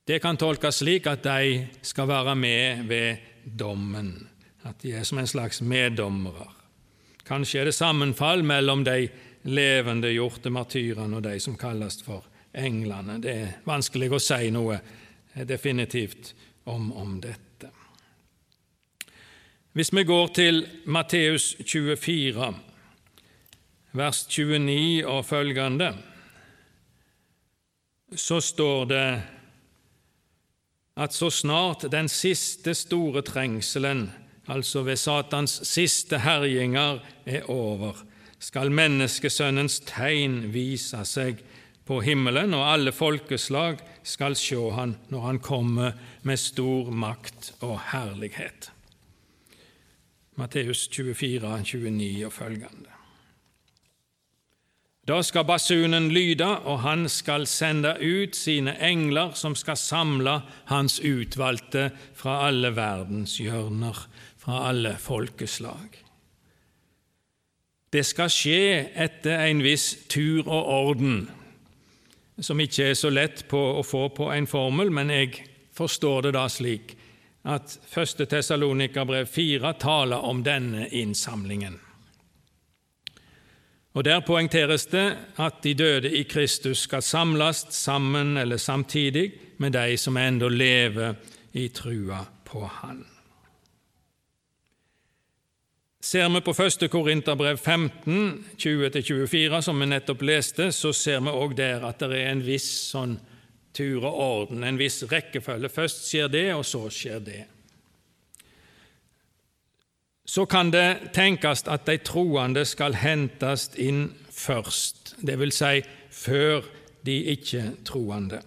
Det 0.08 0.22
kan 0.24 0.40
tolkes 0.40 0.80
slik 0.80 1.08
at 1.08 1.24
de 1.28 1.68
skal 1.84 2.08
være 2.08 2.36
med 2.36 2.88
ved 2.88 3.28
dommen, 3.44 4.16
at 4.64 4.80
de 4.82 4.96
er 4.96 5.04
som 5.04 5.20
en 5.20 5.28
slags 5.28 5.62
meddommere. 5.62 6.48
Kanskje 7.28 7.60
er 7.60 7.68
det 7.68 7.76
sammenfall 7.76 8.44
mellom 8.44 8.88
de 8.88 9.10
levende 9.52 10.16
gjorte 10.16 10.52
martyrene 10.52 11.20
og 11.20 11.28
de 11.28 11.38
som 11.44 11.60
kalles 11.60 12.00
for 12.04 12.24
englene. 12.56 13.20
Det 13.20 13.32
er 13.32 13.56
vanskelig 13.68 14.12
å 14.16 14.24
si 14.24 14.52
noe 14.56 14.80
definitivt 15.34 16.36
om, 16.66 16.92
om 16.94 17.22
dette. 17.22 17.70
Hvis 19.74 19.90
vi 19.94 20.04
går 20.06 20.28
til 20.28 20.68
Matteus 20.86 21.56
24, 21.66 22.54
vers 23.98 24.26
29 24.30 25.08
og 25.08 25.26
følgende, 25.26 25.94
så 28.16 28.38
står 28.40 28.86
det 28.86 29.08
at 30.96 31.14
så 31.14 31.30
snart 31.30 31.88
den 31.92 32.10
siste 32.10 32.76
store 32.78 33.22
trengselen, 33.26 34.12
altså 34.48 34.84
ved 34.86 34.96
Satans 34.96 35.62
siste 35.68 36.20
herjinger, 36.20 37.00
er 37.26 37.50
over, 37.50 37.98
skal 38.40 38.72
menneskesønnens 38.72 39.80
tegn 39.88 40.54
vise 40.54 41.02
seg 41.08 41.42
på 41.88 42.00
himmelen, 42.02 42.54
og 42.56 42.68
alle 42.72 42.94
folkeslag 42.96 43.82
skal 44.08 44.38
sjå 44.40 44.70
han 44.78 44.96
når 45.12 45.28
han 45.28 45.42
kommer 45.44 45.98
med 46.24 46.40
stor 46.40 46.92
makt 46.92 47.54
og 47.62 47.80
herlighet. 47.92 48.72
Matteus 50.40 50.88
24, 50.90 51.46
29 51.64 52.26
og 52.26 52.34
følgende. 52.34 52.94
Da 55.04 55.18
skal 55.20 55.44
basunen 55.44 56.08
lyde, 56.16 56.48
og 56.64 56.80
han 56.86 57.10
skal 57.12 57.44
sende 57.48 57.92
ut 58.00 58.38
sine 58.40 58.78
engler, 58.80 59.34
som 59.36 59.52
skal 59.56 59.76
samle 59.76 60.38
hans 60.72 61.02
utvalgte 61.04 61.90
fra 62.16 62.46
alle 62.48 62.72
verdens 62.76 63.36
hjørner, 63.44 64.00
fra 64.40 64.70
alle 64.70 64.96
folkeslag. 65.00 66.00
Det 67.94 68.06
skal 68.08 68.32
skje 68.32 68.64
etter 68.96 69.44
en 69.44 69.60
viss 69.62 69.92
tur 70.10 70.48
og 70.48 70.72
orden, 70.72 71.28
som 72.42 72.60
ikke 72.60 72.90
er 72.90 72.98
så 72.98 73.12
lett 73.14 73.46
å 73.54 73.84
få 73.86 74.08
på 74.16 74.32
en 74.34 74.48
formel, 74.50 74.90
men 74.90 75.12
jeg 75.14 75.44
forstår 75.74 76.28
det 76.28 76.36
da 76.38 76.48
slik 76.50 76.96
at 77.44 77.76
1. 77.92 78.24
Tessalonika 78.30 79.06
brev 79.06 79.26
4 79.26 79.74
taler 79.80 80.26
om 80.26 80.44
denne 80.44 80.88
innsamlingen. 80.90 81.80
Og 83.94 84.04
Der 84.04 84.24
poengteres 84.26 84.88
det 84.90 85.18
at 85.38 85.62
de 85.64 85.74
døde 85.74 86.10
i 86.10 86.24
Kristus 86.24 86.88
skal 86.88 87.02
samles 87.02 87.66
sammen 87.70 88.38
eller 88.38 88.58
samtidig 88.58 89.34
med 89.58 89.74
de 89.74 89.98
som 89.98 90.18
ennå 90.18 90.50
lever 90.50 91.14
i 91.54 91.68
trua 91.70 92.26
på 92.46 92.66
Han. 92.66 93.13
Ser 96.04 96.28
vi 96.34 96.42
på 96.44 96.52
1. 96.52 96.90
Korinterbrev 96.92 97.58
15, 97.58 98.44
20-24, 98.60 99.62
som 99.64 99.80
vi 99.80 99.88
nettopp 99.88 100.26
leste, 100.28 100.68
så 100.76 100.92
ser 100.92 101.24
vi 101.24 101.32
òg 101.32 101.56
der 101.56 101.86
at 101.88 102.04
det 102.04 102.20
er 102.20 102.34
en 102.34 102.44
viss 102.44 102.68
sånn 102.92 103.16
tur 103.74 104.04
og 104.04 104.20
orden, 104.28 104.68
en 104.68 104.78
viss 104.78 105.00
rekkefølge. 105.08 105.72
Først 105.72 106.04
skjer 106.10 106.28
det, 106.34 106.50
og 106.58 106.66
så 106.68 106.86
skjer 106.92 107.24
det 107.24 107.42
så 110.26 110.46
kan 110.46 110.72
det 110.72 111.12
tenkes 111.14 111.66
at 111.68 111.86
de 111.86 111.98
troende 112.02 112.64
skal 112.66 112.96
hentes 112.98 113.68
inn 113.78 114.08
først, 114.32 115.16
vil 115.22 115.52
si 115.54 115.84
før 116.10 116.64
de 117.06 117.18
ikke-troende. 117.36 118.42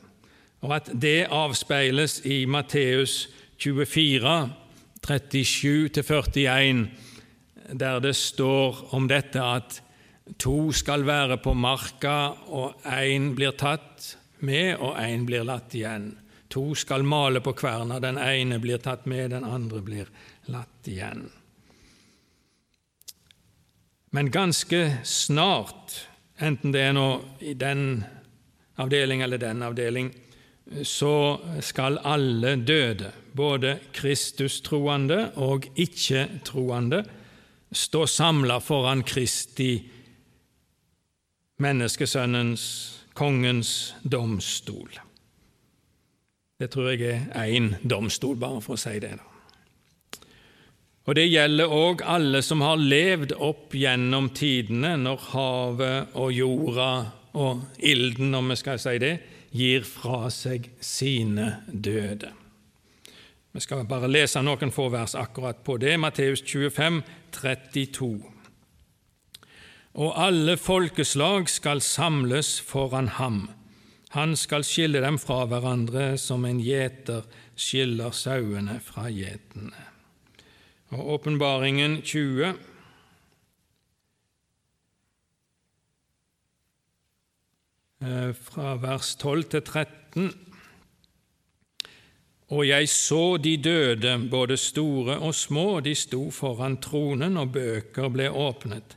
og 0.60 0.72
at 0.74 0.88
det 1.02 1.28
avspeiles 1.30 2.24
i 2.24 2.44
Matteus 2.46 3.28
24, 3.58 4.50
37-41, 5.06 6.88
der 7.72 8.00
det 8.00 8.14
står 8.16 8.94
om 8.94 9.08
dette 9.10 9.42
at 9.42 9.80
to 10.38 10.72
skal 10.74 11.06
være 11.06 11.38
på 11.42 11.54
marka, 11.54 12.34
og 12.50 12.82
én 12.82 13.32
blir 13.36 13.54
tatt 13.58 14.16
med, 14.42 14.76
og 14.80 14.98
én 14.98 15.26
blir 15.26 15.46
latt 15.46 15.74
igjen. 15.74 16.12
To 16.50 16.74
skal 16.78 17.06
male 17.06 17.42
på 17.42 17.54
kverna, 17.58 18.00
den 18.02 18.18
ene 18.18 18.58
blir 18.62 18.78
tatt 18.82 19.06
med, 19.06 19.30
den 19.30 19.44
andre 19.44 19.82
blir 19.82 20.10
latt 20.50 20.90
igjen. 20.90 21.26
Men 24.14 24.30
ganske 24.30 24.82
snart, 25.04 26.06
enten 26.38 26.72
det 26.72 26.86
er 26.88 26.94
nå 26.96 27.08
i 27.44 27.52
den 27.58 28.04
avdeling 28.80 29.22
eller 29.24 29.40
den 29.42 29.64
avdeling, 29.66 30.12
så 30.82 31.38
skal 31.62 32.00
alle 32.02 32.56
døde, 32.56 33.12
både 33.36 33.76
Kristus-troende 33.94 35.18
og 35.42 35.68
ikke-troende, 35.76 37.02
stå 37.76 38.06
samla 38.06 38.60
foran 38.60 39.02
Kristi, 39.06 39.70
menneskesønnens, 41.62 42.64
kongens 43.16 43.94
domstol. 44.04 45.00
Det 46.56 46.70
tror 46.72 46.92
jeg 46.94 47.26
er 47.32 47.52
én 47.52 47.74
domstol, 47.84 48.36
bare 48.40 48.62
for 48.64 48.76
å 48.76 48.80
si 48.80 48.96
det. 49.00 49.16
da. 49.18 49.32
Og 51.06 51.14
Det 51.14 51.28
gjelder 51.28 51.70
òg 51.70 52.02
alle 52.02 52.40
som 52.42 52.64
har 52.64 52.80
levd 52.80 53.36
opp 53.38 53.74
gjennom 53.76 54.30
tidene, 54.34 54.96
når 54.98 55.28
havet 55.30 56.16
og 56.18 56.32
jorda 56.34 56.90
og 57.36 57.62
ilden, 57.78 58.34
om 58.34 58.50
vi 58.50 58.56
skal 58.56 58.80
si 58.82 58.96
det, 58.98 59.14
gir 59.54 59.84
fra 59.86 60.26
seg 60.32 60.66
sine 60.82 61.60
døde. 61.68 62.32
Vi 63.56 63.62
skal 63.64 63.86
bare 63.88 64.10
lese 64.10 64.42
noen 64.44 64.72
få 64.74 64.90
vers 64.92 65.14
akkurat 65.16 65.62
på 65.64 65.78
det. 65.80 65.94
Matteus 65.96 66.42
25, 66.44 66.98
32. 67.36 68.10
Og 69.96 70.12
alle 70.20 70.56
folkeslag 70.60 71.48
skal 71.48 71.80
samles 71.80 72.56
foran 72.60 73.08
ham. 73.16 73.46
Han 74.16 74.36
skal 74.36 74.64
skille 74.64 75.00
dem 75.04 75.18
fra 75.20 75.44
hverandre 75.48 76.14
som 76.20 76.44
en 76.48 76.60
gjeter 76.60 77.24
skiller 77.56 78.12
sauene 78.16 78.78
fra 78.84 79.08
gjetene. 79.12 79.86
Og 80.92 81.14
Åpenbaringen 81.16 82.00
20 82.02 82.54
Eh, 88.06 88.32
fra 88.36 88.74
vers 88.76 89.14
12 89.16 89.44
til 89.50 89.62
13. 89.62 90.32
Og 92.54 92.62
jeg 92.68 92.88
så 92.88 93.36
de 93.42 93.56
døde, 93.56 94.12
både 94.30 94.56
store 94.56 95.18
og 95.18 95.34
små, 95.34 95.80
de 95.80 95.94
sto 95.98 96.28
foran 96.30 96.78
tronen, 96.82 97.36
og 97.36 97.52
bøker 97.56 98.10
ble 98.14 98.28
åpnet. 98.30 98.94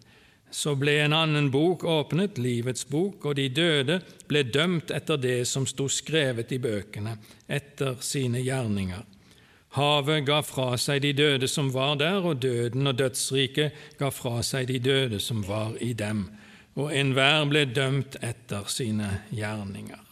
Så 0.52 0.76
ble 0.78 0.95
en 1.04 1.14
annen 1.14 1.50
bok 1.54 1.84
åpnet, 1.86 2.38
Livets 2.41 2.86
bok, 2.89 3.26
og 3.26 3.38
de 3.38 3.47
døde 3.50 4.00
ble 4.30 4.43
dømt 4.43 4.93
etter 4.93 5.18
det 5.18 5.39
som 5.50 5.66
sto 5.70 5.88
skrevet 5.89 6.52
i 6.54 6.62
bøkene, 6.62 7.16
etter 7.47 7.97
sine 8.06 8.41
gjerninger. 8.41 9.06
Havet 9.78 10.26
ga 10.26 10.41
fra 10.41 10.74
seg 10.82 11.04
de 11.06 11.14
døde 11.14 11.47
som 11.47 11.70
var 11.74 11.97
der, 12.02 12.22
og 12.26 12.41
døden 12.41 12.89
og 12.89 12.97
dødsriket 12.97 13.97
ga 14.00 14.10
fra 14.14 14.41
seg 14.45 14.70
de 14.70 14.80
døde 14.82 15.22
som 15.22 15.43
var 15.45 15.78
i 15.82 15.93
dem 15.93 16.28
og 16.80 16.93
enhver 16.95 17.47
ble 17.50 17.66
dømt 17.74 18.20
etter 18.24 18.70
sine 18.72 19.10
gjerninger. 19.36 20.09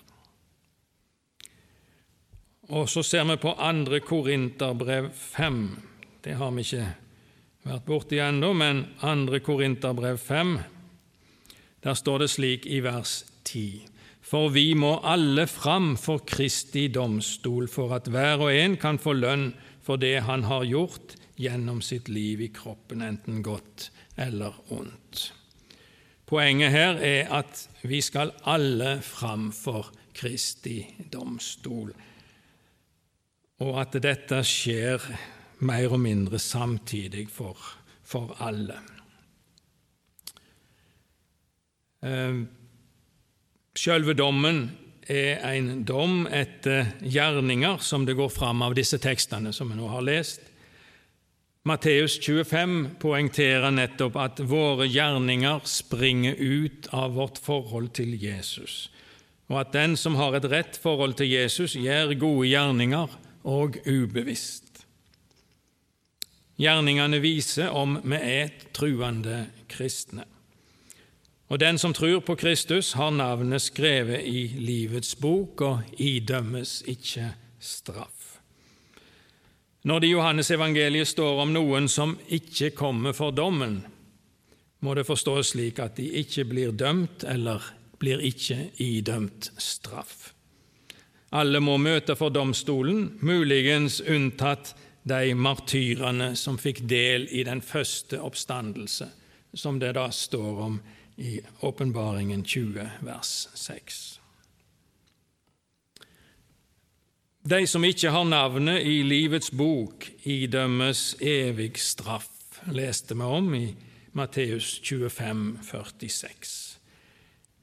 Og 2.67 2.89
så 2.91 3.03
ser 3.03 3.23
vi 3.29 3.37
på 3.39 3.53
andre 3.63 3.99
Korinterbrev 4.03 5.11
5. 5.15 5.59
Det 6.23 6.33
har 6.35 6.51
vi 6.51 6.65
ikke 6.65 6.87
vært 7.67 7.85
borti 7.87 8.19
ennå, 8.19 8.49
men 8.53 8.81
andre 9.07 9.39
Korinterbrev 9.39 10.17
5, 10.19 10.57
der 11.83 11.95
står 11.95 12.25
det 12.25 12.29
slik 12.33 12.65
i 12.67 12.81
vers 12.83 13.21
10. 13.47 13.85
For 14.27 14.51
vi 14.51 14.73
må 14.75 14.97
alle 15.07 15.45
fram 15.47 15.93
for 15.95 16.25
Kristi 16.27 16.89
domstol, 16.91 17.69
for 17.71 17.95
at 17.95 18.09
hver 18.11 18.43
og 18.43 18.51
en 18.51 18.75
kan 18.75 18.99
få 18.99 19.15
lønn 19.15 19.53
for 19.87 19.95
det 20.01 20.25
han 20.27 20.43
har 20.49 20.67
gjort 20.67 21.15
gjennom 21.39 21.79
sitt 21.85 22.09
liv 22.11 22.41
i 22.43 22.51
kroppen, 22.51 23.05
enten 23.05 23.39
godt 23.45 23.87
eller 24.19 24.57
ondt. 24.75 25.29
Poenget 26.27 26.73
her 26.73 26.99
er 26.99 27.31
at 27.31 27.63
vi 27.87 28.01
skal 28.03 28.33
alle 28.43 28.97
fram 29.05 29.53
for 29.55 29.87
Kristi 30.17 30.81
domstol, 31.13 31.93
og 33.63 33.79
at 33.81 33.97
dette 34.01 34.43
skjer 34.45 35.01
mer 35.65 35.93
og 35.93 36.01
mindre 36.03 36.39
samtidig 36.41 37.25
for, 37.33 37.57
for 38.05 38.35
alle. 38.45 38.77
Sjølve 43.77 44.13
dommen 44.17 44.67
er 45.07 45.41
en 45.55 45.81
dom 45.87 46.27
etter 46.29 46.93
gjerninger, 47.01 47.81
som 47.81 48.05
det 48.05 48.17
går 48.19 48.29
fram 48.29 48.61
av 48.61 48.75
disse 48.77 48.99
tekstene 49.01 49.53
som 49.55 49.71
vi 49.71 49.79
nå 49.79 49.89
har 49.89 50.05
lest. 50.05 50.43
Matteus 51.67 52.15
25 52.23 52.99
poengterer 53.01 53.73
nettopp 53.73 54.15
at 54.21 54.39
våre 54.47 54.85
gjerninger 54.87 55.65
springer 55.67 56.37
ut 56.37 56.87
av 56.95 57.17
vårt 57.17 57.41
forhold 57.43 57.89
til 57.97 58.13
Jesus, 58.21 58.87
og 59.51 59.63
at 59.65 59.73
den 59.75 59.97
som 59.99 60.15
har 60.19 60.37
et 60.37 60.47
rett 60.47 60.79
forhold 60.79 61.17
til 61.19 61.33
Jesus, 61.33 61.75
gjør 61.75 62.13
gode 62.19 62.47
gjerninger 62.53 63.17
og 63.47 63.79
ubevisst. 63.87 64.83
Gjerningene 66.57 67.19
viser 67.21 67.69
om 67.69 67.99
vi 68.03 68.17
er 68.17 68.51
truende 68.75 69.45
kristne. 69.69 70.25
Og 71.47 71.61
den 71.61 71.77
som 71.79 71.93
tror 71.95 72.19
på 72.27 72.35
Kristus, 72.35 72.93
har 72.99 73.13
navnet 73.15 73.63
skrevet 73.63 74.25
i 74.25 74.47
livets 74.59 75.15
bok 75.15 75.61
og 75.63 75.99
idømmes 76.01 76.81
ikke 76.89 77.29
straff. 77.59 78.39
Når 79.87 79.99
det 79.99 80.09
i 80.09 80.15
Johannes 80.17 80.51
evangeliet 80.51 81.07
står 81.07 81.43
om 81.45 81.53
noen 81.55 81.87
som 81.87 82.17
ikke 82.27 82.73
kommer 82.75 83.15
for 83.15 83.31
dommen, 83.31 83.79
må 84.83 84.93
det 84.97 85.07
forstås 85.07 85.53
slik 85.53 85.79
at 85.79 85.95
de 85.95 86.09
ikke 86.19 86.43
blir 86.49 86.73
dømt 86.75 87.23
eller 87.23 87.63
blir 88.01 88.19
ikke 88.19 88.73
idømt 88.83 89.51
straff. 89.61 90.16
Alle 91.35 91.59
må 91.59 91.75
møte 91.81 92.15
for 92.15 92.31
domstolen, 92.31 93.17
muligens 93.19 93.99
unntatt 94.01 94.73
de 95.07 95.33
martyrene 95.35 96.33
som 96.39 96.59
fikk 96.59 96.85
del 96.87 97.27
i 97.35 97.43
den 97.47 97.61
første 97.63 98.19
oppstandelse, 98.23 99.09
som 99.53 99.79
det 99.79 99.93
da 99.97 100.07
står 100.11 100.61
om 100.67 100.79
i 101.17 101.39
Åpenbaringen 101.65 102.43
20, 102.45 102.87
vers 103.03 103.33
6. 103.55 103.99
De 107.47 107.61
som 107.67 107.83
ikke 107.87 108.11
har 108.11 108.25
navnet 108.27 108.83
i 108.83 109.01
livets 109.07 109.51
bok, 109.55 110.09
idømmes 110.27 111.15
evig 111.23 111.77
straff, 111.79 112.31
leste 112.71 113.15
vi 113.15 113.23
om 113.23 113.53
i 113.55 113.65
Matteus 114.17 114.79
25, 114.83 115.59
46. 115.63 116.77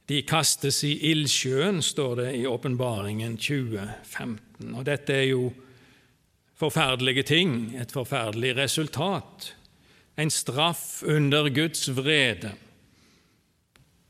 De 0.05 0.21
kastes 0.21 0.83
i 0.85 0.93
ildsjøen, 1.11 1.81
står 1.81 2.15
det 2.19 2.31
i 2.37 2.43
Åpenbaringen 2.45 3.37
2015. 3.41 4.75
Og 4.75 4.83
dette 4.85 5.15
er 5.15 5.29
jo 5.31 5.49
forferdelige 6.55 7.25
ting, 7.25 7.73
et 7.75 7.91
forferdelig 7.91 8.53
resultat, 8.57 9.55
en 10.17 10.29
straff 10.31 11.01
under 11.03 11.49
Guds 11.49 11.89
vrede. 11.95 12.53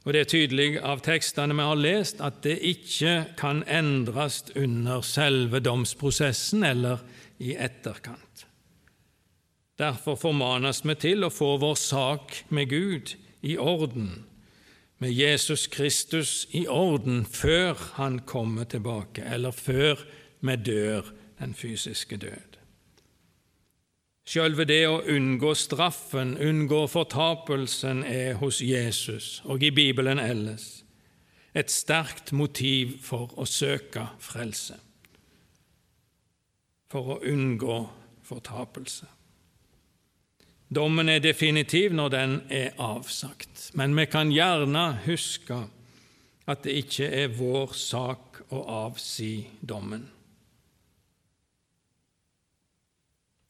Og 0.06 0.14
Det 0.14 0.20
er 0.22 0.30
tydelig 0.30 0.68
av 0.86 1.00
tekstene 1.02 1.56
vi 1.58 1.64
har 1.66 1.80
lest, 1.80 2.20
at 2.22 2.44
det 2.44 2.60
ikke 2.62 3.14
kan 3.40 3.64
endres 3.66 4.44
under 4.56 5.02
selve 5.02 5.60
domsprosessen 5.60 6.64
eller 6.64 7.02
i 7.40 7.56
etterkant. 7.56 8.46
Derfor 9.80 10.16
formanes 10.16 10.84
vi 10.86 10.96
til 10.96 11.26
å 11.26 11.34
få 11.34 11.56
vår 11.58 11.76
sak 11.76 12.44
med 12.54 12.70
Gud 12.70 13.16
i 13.42 13.58
orden, 13.58 14.26
med 14.98 15.12
Jesus 15.12 15.68
Kristus 15.68 16.48
i 16.52 16.68
orden, 16.68 17.26
før 17.26 17.74
Han 17.94 18.20
kommer 18.20 18.64
tilbake, 18.64 19.24
eller 19.24 19.52
før 19.52 19.96
vi 20.42 20.56
dør 20.56 21.02
den 21.40 21.54
fysiske 21.54 22.18
død. 22.18 22.56
Sjølve 24.26 24.66
det 24.66 24.88
å 24.90 25.04
unngå 25.06 25.54
straffen, 25.54 26.34
unngå 26.42 26.88
fortapelsen, 26.90 28.04
er 28.04 28.40
hos 28.42 28.62
Jesus 28.62 29.44
og 29.46 29.64
i 29.64 29.70
Bibelen 29.70 30.20
ellers 30.20 30.82
et 31.56 31.72
sterkt 31.72 32.34
motiv 32.36 32.98
for 33.06 33.32
å 33.40 33.46
søke 33.48 34.08
frelse, 34.20 34.76
for 36.92 37.16
å 37.16 37.20
unngå 37.24 37.78
fortapelse. 38.26 39.08
Dommen 40.76 41.10
er 41.10 41.22
definitiv 41.24 41.94
når 41.96 42.10
den 42.12 42.34
er 42.52 42.74
avsagt, 42.82 43.70
men 43.80 43.96
vi 43.96 44.06
kan 44.12 44.32
gjerne 44.34 44.90
huske 45.06 45.62
at 46.46 46.66
det 46.66 46.76
ikke 46.84 47.08
er 47.24 47.32
vår 47.38 47.72
sak 47.80 48.42
å 48.52 48.60
avsi 48.84 49.48
dommen. 49.62 50.04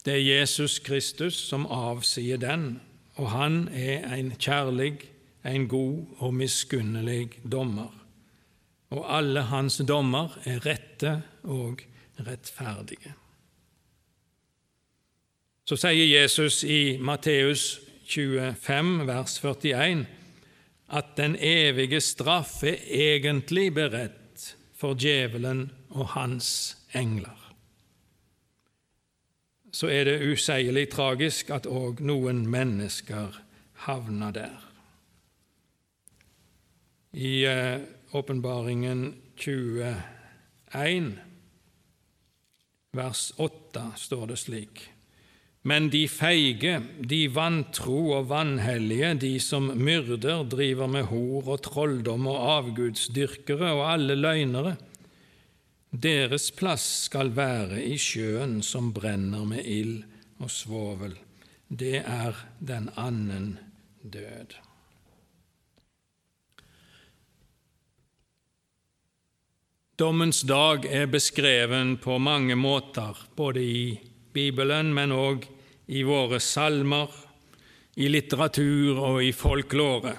Det 0.06 0.14
er 0.14 0.22
Jesus 0.22 0.78
Kristus 0.78 1.34
som 1.48 1.66
avsier 1.66 2.38
den, 2.38 2.76
og 3.18 3.32
han 3.34 3.64
er 3.74 4.06
en 4.14 4.30
kjærlig, 4.38 5.00
en 5.42 5.66
god 5.68 6.22
og 6.22 6.34
miskunnelig 6.34 7.40
dommer. 7.42 7.90
Og 8.94 9.02
alle 9.10 9.48
hans 9.50 9.80
dommer 9.82 10.38
er 10.46 10.62
rette 10.62 11.18
og 11.42 11.82
rettferdige. 12.22 13.16
Så 15.66 15.74
sier 15.76 16.06
Jesus 16.06 16.60
i 16.64 16.94
Matteus 17.02 17.80
25, 18.06 19.06
vers 19.06 19.38
41, 19.42 20.06
at 20.94 21.16
den 21.16 21.34
evige 21.42 22.00
straff 22.00 22.62
er 22.62 22.78
egentlig 22.86 23.74
beredt 23.74 24.52
for 24.78 24.94
djevelen 24.94 25.72
og 25.90 26.12
hans 26.14 26.76
engler. 26.94 27.42
Så 29.72 29.90
er 29.90 30.06
det 30.06 30.22
useielig 30.22 30.86
tragisk 30.94 31.50
at 31.50 31.66
òg 31.66 31.98
noen 31.98 32.46
mennesker 32.46 33.34
havner 33.90 34.30
der. 34.30 34.56
I 37.12 37.42
eh, 37.44 37.80
Åpenbaringen 38.14 39.06
uh, 39.34 39.96
21, 40.70 41.16
vers 42.94 43.32
8, 43.36 43.90
står 43.96 44.26
det 44.30 44.38
slik:" 44.38 44.92
Men 45.66 45.88
de 45.90 46.04
feige, 46.06 46.76
de 47.02 47.24
vantro 47.34 48.12
og 48.20 48.28
vanhellige, 48.30 49.14
de 49.18 49.32
som 49.42 49.72
myrder, 49.74 50.44
driver 50.46 50.86
med 50.86 51.08
hor 51.10 51.48
og 51.56 51.64
trolldom 51.66 52.28
og 52.30 52.44
avgudsdyrkere 52.52 53.72
og 53.74 53.82
alle 53.90 54.14
løgnere, 54.14 54.76
deres 55.90 56.52
plass 56.54 56.84
skal 57.08 57.32
være 57.34 57.80
i 57.82 57.96
sjøen 57.98 58.60
som 58.62 58.92
brenner 58.94 59.42
med 59.48 59.66
ild 59.66 60.04
og 60.38 60.52
svovel. 60.54 61.16
Det 61.66 61.98
er 62.04 62.38
den 62.62 62.86
annen 62.94 63.56
død. 64.06 64.54
Dommens 69.98 70.44
dag 70.46 70.86
er 70.92 71.10
beskreven 71.10 71.96
på 71.98 72.20
mange 72.22 72.54
måter, 72.54 73.16
både 73.34 73.62
i 73.64 73.84
Bibelen, 74.36 74.92
men 74.94 75.14
òg 75.16 75.55
i 75.86 76.02
våre 76.02 76.40
salmer, 76.40 77.10
i 77.94 78.08
litteratur 78.08 78.98
og 78.98 79.22
i 79.24 79.32
folklore. 79.32 80.16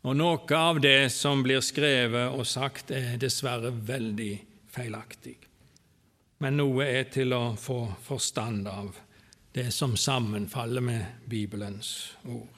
Og 0.00 0.16
noe 0.16 0.56
av 0.56 0.80
det 0.80 1.10
som 1.12 1.42
blir 1.44 1.60
skrevet 1.64 2.32
og 2.32 2.46
sagt, 2.48 2.92
er 2.94 3.18
dessverre 3.20 3.72
veldig 3.72 4.32
feilaktig. 4.72 5.36
Men 6.40 6.56
noe 6.56 6.86
er 6.86 7.10
til 7.12 7.34
å 7.36 7.56
få 7.60 7.82
forstand 8.06 8.68
av, 8.70 8.94
det 9.52 9.68
som 9.74 9.96
sammenfaller 9.98 10.80
med 10.80 11.26
Bibelens 11.28 12.14
ord. 12.24 12.48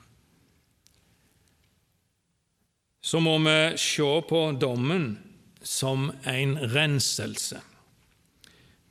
Så 3.03 3.19
må 3.19 3.39
vi 3.43 3.57
se 3.81 4.11
på 4.29 4.41
dommen 4.61 5.17
som 5.63 6.13
en 6.23 6.55
renselse. 6.71 7.59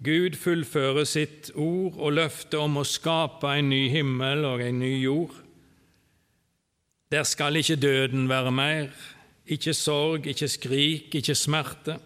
Gud 0.01 0.33
fullfører 0.41 1.05
sitt 1.05 1.51
ord 1.53 1.99
og 2.01 2.15
løfte 2.17 2.57
om 2.57 2.79
å 2.81 2.85
skape 2.87 3.51
en 3.59 3.69
ny 3.69 3.83
himmel 3.93 4.47
og 4.49 4.63
en 4.65 4.79
ny 4.81 4.95
jord. 5.03 5.35
Der 7.13 7.27
skal 7.27 7.59
ikke 7.59 7.77
døden 7.77 8.29
være 8.31 8.53
mer, 8.55 8.87
ikke 9.45 9.75
sorg, 9.77 10.25
ikke 10.31 10.47
skrik, 10.49 11.13
ikke 11.19 11.35
smerte. 11.37 11.99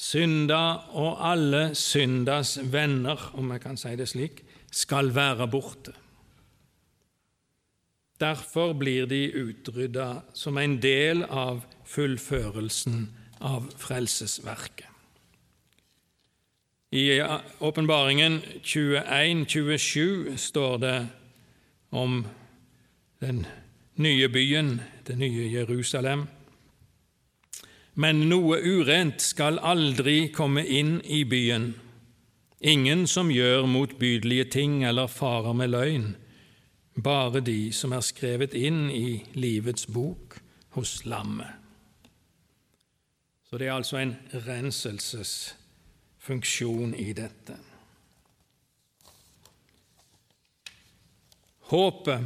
Synda 0.00 0.88
og 0.96 1.20
alle 1.20 1.74
syndas 1.78 2.56
venner, 2.72 3.20
om 3.36 3.52
jeg 3.52 3.62
kan 3.62 3.76
si 3.76 3.92
det 3.98 4.08
slik, 4.10 4.40
skal 4.72 5.12
være 5.14 5.48
borte. 5.52 5.92
Derfor 8.22 8.72
blir 8.78 9.10
de 9.10 9.26
utrydda 9.42 10.22
som 10.32 10.56
en 10.62 10.78
del 10.80 11.26
av 11.26 11.66
fullførelsen 11.90 13.04
av 13.42 13.66
frelsesverket. 13.82 14.91
I 16.94 17.22
Åpenbaringen 17.58 18.42
21-27 18.62 20.36
står 20.36 20.78
det 20.78 21.06
om 21.90 22.26
den 23.18 23.46
nye 23.94 24.28
byen, 24.28 24.80
det 25.06 25.16
nye 25.16 25.46
Jerusalem. 25.48 26.26
Men 27.94 28.20
noe 28.28 28.58
urent 28.60 29.24
skal 29.24 29.56
aldri 29.64 30.28
komme 30.36 30.66
inn 30.68 30.98
i 31.08 31.22
byen, 31.24 31.70
ingen 32.60 33.06
som 33.08 33.32
gjør 33.32 33.64
motbydelige 33.72 34.50
ting 34.52 34.84
eller 34.84 35.08
farer 35.08 35.56
med 35.56 35.72
løgn, 35.72 36.06
bare 37.00 37.40
de 37.40 37.72
som 37.72 37.96
er 37.96 38.04
skrevet 38.04 38.52
inn 38.52 38.90
i 38.92 39.22
livets 39.32 39.88
bok 39.88 40.36
hos 40.76 41.06
lammet. 41.08 41.56
Så 43.48 43.56
det 43.56 43.72
er 43.72 43.78
altså 43.80 43.96
en 44.04 44.14
renselses 44.44 45.54
funksjon 46.22 46.94
i 46.94 47.12
dette. 47.12 47.56
Håpet 51.72 52.20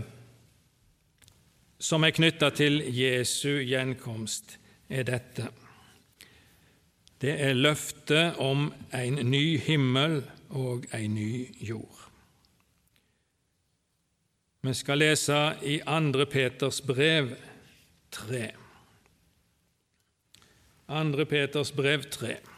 som 1.78 2.05
er 2.05 2.12
knytta 2.16 2.51
til 2.57 2.80
Jesu 2.92 3.62
gjenkomst, 3.64 4.59
er 4.88 5.07
dette. 5.07 5.49
Det 7.20 7.32
er 7.42 7.57
løftet 7.57 8.36
om 8.42 8.68
en 8.94 9.20
ny 9.30 9.57
himmel 9.64 10.20
og 10.51 10.84
en 10.94 11.14
ny 11.14 11.47
jord. 11.64 12.03
Vi 14.66 14.74
skal 14.74 14.99
lese 14.99 15.38
i 15.62 15.78
2. 15.86 16.26
Peters 16.30 16.82
brev 16.82 17.32
3. 18.11 18.51
2. 20.90 21.24
Peters 21.30 21.72
brev 21.72 22.05
3 22.11 22.55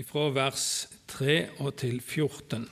fra 0.00 0.30
vers 0.32 0.88
3 1.12 1.34
og 1.60 1.74
til 1.76 1.98
14. 2.00 2.64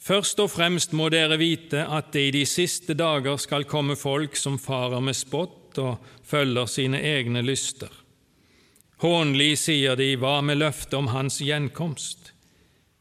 Først 0.00 0.40
og 0.42 0.48
fremst 0.50 0.94
må 0.96 1.06
dere 1.12 1.36
vite 1.38 1.84
at 1.86 2.08
det 2.16 2.24
i 2.26 2.32
de 2.40 2.42
siste 2.48 2.96
dager 2.98 3.38
skal 3.38 3.68
komme 3.70 3.94
folk 4.00 4.34
som 4.34 4.58
farer 4.58 4.98
med 4.98 5.14
spott 5.14 5.78
og 5.78 6.02
følger 6.26 6.66
sine 6.66 6.98
egne 7.12 7.44
lyster. 7.46 7.92
Hånlig 9.04 9.54
sier 9.62 9.94
de, 9.96 10.16
hva 10.18 10.40
med 10.42 10.58
løftet 10.58 10.98
om 10.98 11.12
Hans 11.14 11.38
gjenkomst? 11.44 12.32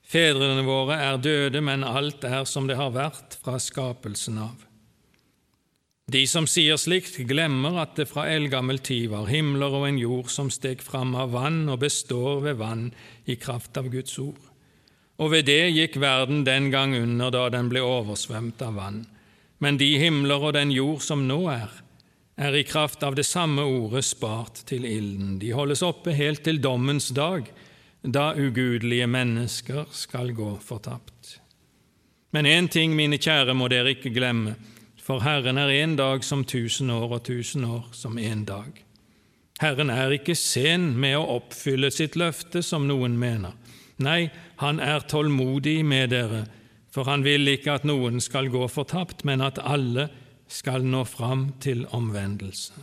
Fedrene 0.05 0.61
våre 0.67 1.01
er 1.01 1.17
døde, 1.17 1.63
men 1.65 1.81
alt 1.83 2.23
er 2.29 2.45
som 2.45 2.69
det 2.69 2.77
har 2.77 2.93
vært 2.93 3.39
fra 3.41 3.57
skapelsen 3.57 4.37
av. 4.45 4.68
De 6.09 6.23
som 6.25 6.47
sier 6.49 6.79
slikt, 6.81 7.19
glemmer 7.29 7.75
at 7.83 7.91
det 7.99 8.07
fra 8.09 8.23
eldgammel 8.31 8.79
tid 8.81 9.11
var 9.11 9.27
himler 9.29 9.75
og 9.77 9.83
en 9.85 9.99
jord 10.01 10.31
som 10.33 10.47
steg 10.49 10.81
fram 10.81 11.11
av 11.13 11.35
vann 11.35 11.67
og 11.69 11.83
består 11.83 12.39
ved 12.47 12.57
vann 12.57 12.87
i 13.29 13.35
kraft 13.37 13.77
av 13.77 13.91
Guds 13.93 14.15
ord. 14.21 14.39
Og 15.21 15.35
ved 15.35 15.45
det 15.51 15.67
gikk 15.75 15.99
verden 16.01 16.41
den 16.47 16.71
gang 16.73 16.95
under 16.97 17.29
da 17.35 17.43
den 17.53 17.69
ble 17.69 17.83
oversvømt 17.85 18.63
av 18.65 18.79
vann. 18.79 19.03
Men 19.59 19.77
de 19.77 19.89
himler 20.01 20.47
og 20.47 20.55
den 20.55 20.71
jord 20.73 21.03
som 21.05 21.27
nå 21.27 21.43
er, 21.51 21.69
er 22.39 22.57
i 22.57 22.65
kraft 22.65 23.03
av 23.03 23.19
det 23.19 23.27
samme 23.27 23.67
ordet 23.67 24.05
spart 24.07 24.63
til 24.71 24.87
ilden. 24.87 25.37
De 25.43 25.51
holdes 25.53 25.83
oppe 25.85 26.15
helt 26.15 26.41
til 26.47 26.61
dommens 26.63 27.11
dag, 27.13 27.45
da 28.01 28.31
ugudelige 28.33 29.05
mennesker 29.11 29.85
skal 29.91 30.31
gå 30.33 30.55
fortapt. 30.63 31.35
Men 32.31 32.47
én 32.47 32.71
ting, 32.71 32.95
mine 32.95 33.19
kjære, 33.19 33.53
må 33.53 33.67
dere 33.69 33.97
ikke 33.97 34.15
glemme 34.15 34.55
for 35.09 35.23
Herren 35.25 35.57
er 35.57 35.71
en 35.73 35.95
dag 35.97 36.21
som 36.21 36.43
tusen 36.45 36.91
år 36.93 37.15
og 37.15 37.23
tusen 37.25 37.63
år 37.65 37.87
som 37.97 38.19
en 38.21 38.43
dag. 38.45 38.75
Herren 39.57 39.89
er 39.89 40.13
ikke 40.13 40.35
sen 40.37 40.91
med 41.01 41.15
å 41.17 41.39
oppfylle 41.39 41.89
sitt 41.89 42.13
løfte, 42.13 42.61
som 42.61 42.85
noen 42.85 43.15
mener. 43.17 43.55
Nei, 43.97 44.29
han 44.61 44.77
er 44.77 45.07
tålmodig 45.09 45.81
med 45.81 46.13
dere, 46.13 46.43
for 46.93 47.09
han 47.09 47.25
vil 47.25 47.49
ikke 47.49 47.79
at 47.79 47.87
noen 47.89 48.21
skal 48.21 48.51
gå 48.53 48.67
fortapt, 48.69 49.25
men 49.25 49.41
at 49.41 49.57
alle 49.57 50.11
skal 50.45 50.85
nå 50.85 51.01
fram 51.09 51.55
til 51.59 51.87
omvendelse. 51.89 52.77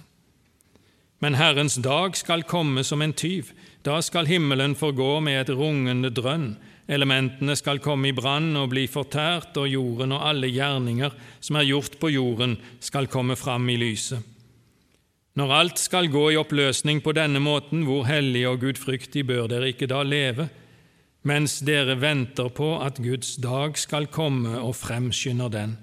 Men 1.22 1.38
Herrens 1.38 1.78
dag 1.78 2.18
skal 2.18 2.42
komme 2.42 2.82
som 2.84 3.06
en 3.06 3.14
tyv. 3.14 3.54
Da 3.86 4.00
skal 4.02 4.26
himmelen 4.26 4.74
forgå 4.74 5.20
med 5.22 5.44
et 5.44 5.54
rungende 5.54 6.10
drønn, 6.10 6.56
Elementene 6.86 7.56
skal 7.58 7.80
komme 7.82 8.12
i 8.12 8.14
brann 8.14 8.52
og 8.60 8.70
bli 8.70 8.84
fortært, 8.86 9.56
og 9.58 9.66
jorden 9.66 10.14
og 10.14 10.22
alle 10.28 10.50
gjerninger 10.52 11.14
som 11.42 11.58
er 11.58 11.66
gjort 11.66 11.98
på 11.98 12.12
jorden, 12.14 12.54
skal 12.80 13.10
komme 13.10 13.34
fram 13.38 13.66
i 13.72 13.78
lyset. 13.80 14.22
Når 15.36 15.52
alt 15.52 15.80
skal 15.82 16.08
gå 16.08 16.30
i 16.32 16.38
oppløsning 16.40 17.02
på 17.04 17.12
denne 17.12 17.42
måten, 17.42 17.82
hvor 17.84 18.06
hellig 18.08 18.46
og 18.48 18.62
gudfryktig 18.62 19.26
bør 19.28 19.50
dere 19.50 19.72
ikke 19.74 19.88
da 19.90 20.00
leve, 20.06 20.46
mens 21.26 21.58
dere 21.66 21.98
venter 22.00 22.48
på 22.54 22.76
at 22.80 23.02
Guds 23.02 23.34
dag 23.42 23.76
skal 23.76 24.06
komme 24.08 24.54
og 24.62 24.78
fremskynder 24.78 25.52
den? 25.52 25.74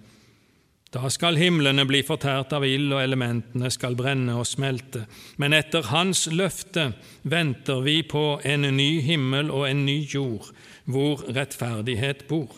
Da 0.94 1.10
skal 1.10 1.40
himlene 1.42 1.88
bli 1.90 2.04
fortært 2.06 2.52
av 2.54 2.66
ild, 2.68 2.92
og 2.94 3.02
elementene 3.02 3.72
skal 3.74 3.96
brenne 3.98 4.36
og 4.38 4.46
smelte. 4.46 5.08
Men 5.42 5.56
etter 5.58 5.88
Hans 5.90 6.28
løfte 6.30 6.92
venter 7.26 7.82
vi 7.82 8.04
på 8.06 8.38
en 8.46 8.68
ny 8.78 9.02
himmel 9.02 9.50
og 9.50 9.66
en 9.72 9.82
ny 9.88 10.04
jord, 10.06 10.52
hvor 10.86 11.24
rettferdighet 11.34 12.28
bor. 12.30 12.52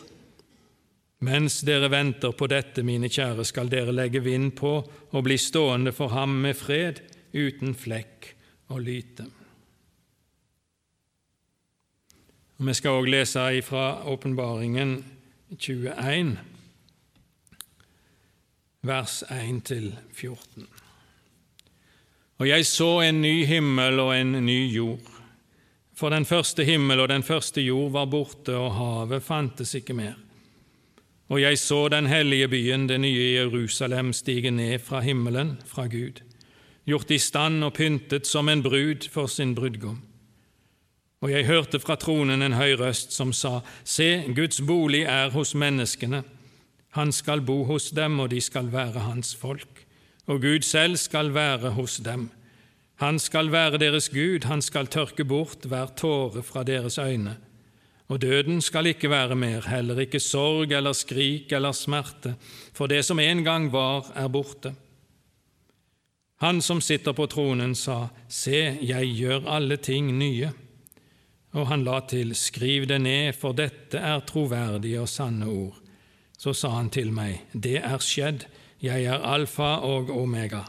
Mens 1.24 1.62
dere 1.64 1.88
venter 1.88 2.34
på 2.36 2.48
dette, 2.52 2.84
mine 2.84 3.08
kjære, 3.08 3.46
skal 3.48 3.72
dere 3.72 3.94
legge 3.96 4.20
vind 4.20 4.52
på 4.58 4.74
og 4.84 5.24
bli 5.24 5.38
stående 5.40 5.94
for 5.96 6.12
ham 6.12 6.34
med 6.44 6.58
fred, 6.60 7.00
uten 7.32 7.72
flekk 7.72 8.34
og 8.68 8.82
lyte. 8.84 9.24
Vi 12.56 12.76
skal 12.76 13.00
òg 13.00 13.08
lese 13.12 13.46
fra 13.64 13.86
Åpenbaringen 14.12 14.98
21 15.56 16.55
vers 18.86 19.22
1-14. 19.28 20.66
Og 22.38 22.48
jeg 22.48 22.66
så 22.68 22.90
en 23.06 23.20
ny 23.22 23.44
himmel 23.48 24.00
og 24.00 24.12
en 24.16 24.32
ny 24.46 24.58
jord. 24.74 25.12
For 25.96 26.12
den 26.12 26.26
første 26.28 26.64
himmel 26.64 27.00
og 27.00 27.08
den 27.08 27.24
første 27.24 27.62
jord 27.64 27.92
var 27.92 28.08
borte, 28.12 28.52
og 28.56 28.74
havet 28.76 29.24
fantes 29.24 29.74
ikke 29.74 29.96
mer. 29.96 30.14
Og 31.28 31.40
jeg 31.40 31.58
så 31.58 31.88
den 31.88 32.06
hellige 32.06 32.48
byen, 32.48 32.86
det 32.88 33.00
nye 33.00 33.32
Jerusalem, 33.38 34.12
stige 34.12 34.50
ned 34.50 34.78
fra 34.78 35.00
himmelen, 35.00 35.56
fra 35.66 35.86
Gud, 35.86 36.20
gjort 36.86 37.10
i 37.10 37.18
stand 37.18 37.64
og 37.64 37.72
pyntet 37.74 38.26
som 38.26 38.48
en 38.48 38.62
brud 38.62 39.08
for 39.10 39.26
sin 39.26 39.54
brudgom. 39.54 40.02
Og 41.24 41.32
jeg 41.32 41.46
hørte 41.46 41.80
fra 41.80 41.96
tronen 41.96 42.42
en 42.42 42.54
høy 42.60 42.76
røst 42.78 43.16
som 43.16 43.32
sa, 43.32 43.60
Se, 43.84 44.22
Guds 44.36 44.60
bolig 44.60 45.06
er 45.08 45.32
hos 45.32 45.54
menneskene 45.54 46.22
han 46.96 47.12
skal 47.12 47.44
bo 47.44 47.62
hos 47.68 47.90
dem, 47.94 48.20
og 48.24 48.30
de 48.32 48.40
skal 48.40 48.70
være 48.72 49.04
hans 49.04 49.34
folk, 49.36 49.84
og 50.26 50.40
Gud 50.42 50.64
selv 50.64 50.96
skal 50.96 51.34
være 51.34 51.74
hos 51.76 51.98
dem. 52.04 52.30
Han 53.02 53.18
skal 53.20 53.50
være 53.52 53.78
deres 53.78 54.08
Gud, 54.08 54.46
han 54.48 54.62
skal 54.64 54.88
tørke 54.88 55.24
bort 55.28 55.68
hver 55.68 55.92
tåre 55.96 56.42
fra 56.42 56.64
deres 56.64 56.96
øyne. 56.98 57.36
Og 58.08 58.22
døden 58.22 58.62
skal 58.62 58.86
ikke 58.86 59.10
være 59.10 59.36
mer, 59.36 59.66
heller 59.68 60.00
ikke 60.00 60.22
sorg 60.22 60.72
eller 60.72 60.94
skrik 60.96 61.52
eller 61.52 61.74
smerte, 61.76 62.36
for 62.72 62.86
det 62.86 63.04
som 63.04 63.20
en 63.20 63.44
gang 63.44 63.68
var, 63.72 64.12
er 64.14 64.28
borte. 64.32 64.72
Han 66.40 66.60
som 66.62 66.80
sitter 66.80 67.12
på 67.16 67.26
tronen, 67.32 67.74
sa, 67.74 68.06
Se, 68.28 68.78
jeg 68.80 69.12
gjør 69.16 69.48
alle 69.48 69.76
ting 69.76 70.12
nye. 70.18 70.52
Og 71.56 71.66
han 71.68 71.84
la 71.84 72.00
til, 72.08 72.34
Skriv 72.36 72.86
det 72.88 73.00
ned, 73.00 73.32
for 73.32 73.56
dette 73.56 73.98
er 73.98 74.24
troverdige 74.28 75.00
og 75.00 75.08
sanne 75.08 75.48
ord. 75.48 75.82
Så 76.46 76.52
sa 76.54 76.68
han 76.76 76.92
til 76.94 77.08
meg, 77.10 77.40
Det 77.50 77.80
er 77.82 77.98
skjedd, 77.98 78.44
jeg 78.78 79.04
er 79.10 79.18
alfa 79.18 79.80
og 79.82 80.12
omega, 80.14 80.60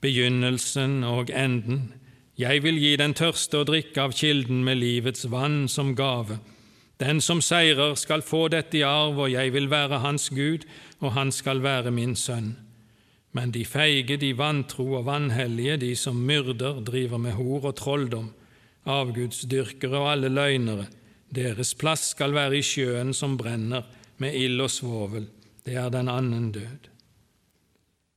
begynnelsen 0.00 1.02
og 1.02 1.32
enden. 1.34 1.94
Jeg 2.38 2.62
vil 2.62 2.78
gi 2.78 2.92
den 2.94 3.10
tørste 3.10 3.58
å 3.58 3.66
drikke 3.66 4.04
av 4.04 4.14
kilden 4.14 4.62
med 4.62 4.78
livets 4.78 5.26
vann 5.26 5.66
som 5.66 5.96
gave. 5.98 6.38
Den 7.02 7.18
som 7.20 7.42
seirer, 7.42 7.96
skal 7.98 8.22
få 8.22 8.44
dette 8.54 8.78
i 8.78 8.84
arv, 8.86 9.18
og 9.18 9.32
jeg 9.32 9.50
vil 9.52 9.66
være 9.66 9.98
hans 10.06 10.28
Gud, 10.30 10.62
og 11.02 11.16
han 11.18 11.34
skal 11.34 11.64
være 11.64 11.90
min 11.90 12.14
sønn. 12.14 12.54
Men 13.34 13.50
de 13.50 13.64
feige, 13.66 14.20
de 14.22 14.30
vantro 14.38 14.92
og 15.00 15.08
vanhellige, 15.10 15.76
de 15.88 15.96
som 15.96 16.22
myrder, 16.22 16.84
driver 16.86 17.18
med 17.18 17.34
hor 17.34 17.66
og 17.66 17.74
trolldom, 17.82 18.30
avgudsdyrkere 18.86 19.98
og 19.98 20.10
alle 20.12 20.30
løgnere, 20.30 20.86
deres 21.34 21.74
plass 21.74 22.12
skal 22.14 22.30
være 22.30 22.60
i 22.60 22.62
sjøen 22.62 23.10
som 23.10 23.34
brenner, 23.34 23.82
med 24.22 24.34
ild 24.34 24.60
og 24.60 24.70
svovel. 24.70 25.26
Det 25.66 25.74
er 25.74 25.90
den 25.90 26.08
annen 26.08 26.52
død. 26.54 26.90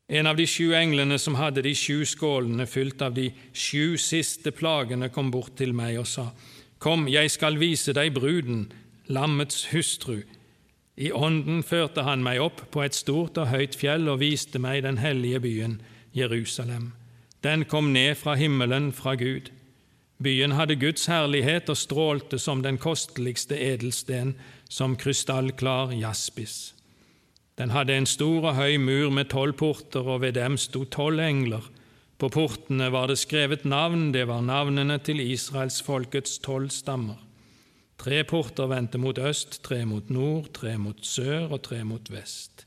En 0.10 0.26
av 0.26 0.38
de 0.38 0.46
sju 0.50 0.74
englene 0.74 1.20
som 1.22 1.36
hadde 1.38 1.62
de 1.62 1.76
sju 1.78 2.02
skålene 2.10 2.66
fylt 2.66 3.02
av 3.06 3.14
de 3.14 3.28
sju 3.54 3.98
siste 4.02 4.52
plagene, 4.52 5.12
kom 5.14 5.30
bort 5.30 5.54
til 5.60 5.76
meg 5.78 6.00
og 6.02 6.08
sa, 6.10 6.32
Kom, 6.80 7.10
jeg 7.12 7.30
skal 7.30 7.60
vise 7.60 7.94
deg 7.94 8.14
bruden, 8.16 8.70
lammets 9.12 9.68
hustru. 9.74 10.22
I 11.00 11.12
ånden 11.12 11.62
førte 11.64 12.06
han 12.08 12.24
meg 12.24 12.40
opp 12.42 12.64
på 12.72 12.82
et 12.86 12.96
stort 12.96 13.38
og 13.38 13.52
høyt 13.52 13.76
fjell 13.76 14.08
og 14.10 14.22
viste 14.24 14.60
meg 14.60 14.82
den 14.88 14.98
hellige 15.00 15.44
byen, 15.44 15.78
Jerusalem. 16.16 16.94
Den 17.44 17.66
kom 17.70 17.92
ned 17.94 18.18
fra 18.20 18.36
himmelen, 18.40 18.92
fra 18.96 19.14
Gud. 19.20 19.52
Byen 20.20 20.52
hadde 20.52 20.76
Guds 20.76 21.06
herlighet 21.08 21.70
og 21.72 21.78
strålte 21.80 22.40
som 22.44 22.60
den 22.60 22.76
kosteligste 22.78 23.56
edelsten, 23.56 24.34
som 24.68 24.98
krystallklar 25.00 25.94
jaspis. 25.96 26.74
Den 27.56 27.72
hadde 27.72 27.96
en 27.96 28.08
stor 28.08 28.50
og 28.52 28.58
høy 28.58 28.76
mur 28.84 29.14
med 29.16 29.30
tolv 29.32 29.56
porter, 29.60 30.04
og 30.04 30.22
ved 30.26 30.36
dem 30.36 30.58
sto 30.60 30.84
tolv 30.84 31.24
engler. 31.24 31.64
På 32.20 32.28
portene 32.28 32.90
var 32.92 33.08
det 33.08 33.16
skrevet 33.22 33.64
navn, 33.64 34.12
det 34.12 34.26
var 34.28 34.44
navnene 34.44 34.98
til 35.00 35.22
israelsfolkets 35.24 36.42
tolv 36.44 36.68
stammer. 36.76 37.20
Tre 38.00 38.20
porter 38.28 38.68
vendte 38.68 39.00
mot 39.00 39.18
øst, 39.18 39.62
tre 39.64 39.86
mot 39.88 40.10
nord, 40.12 40.52
tre 40.56 40.76
mot 40.78 41.00
sør 41.00 41.48
og 41.48 41.62
tre 41.64 41.80
mot 41.88 42.12
vest. 42.12 42.66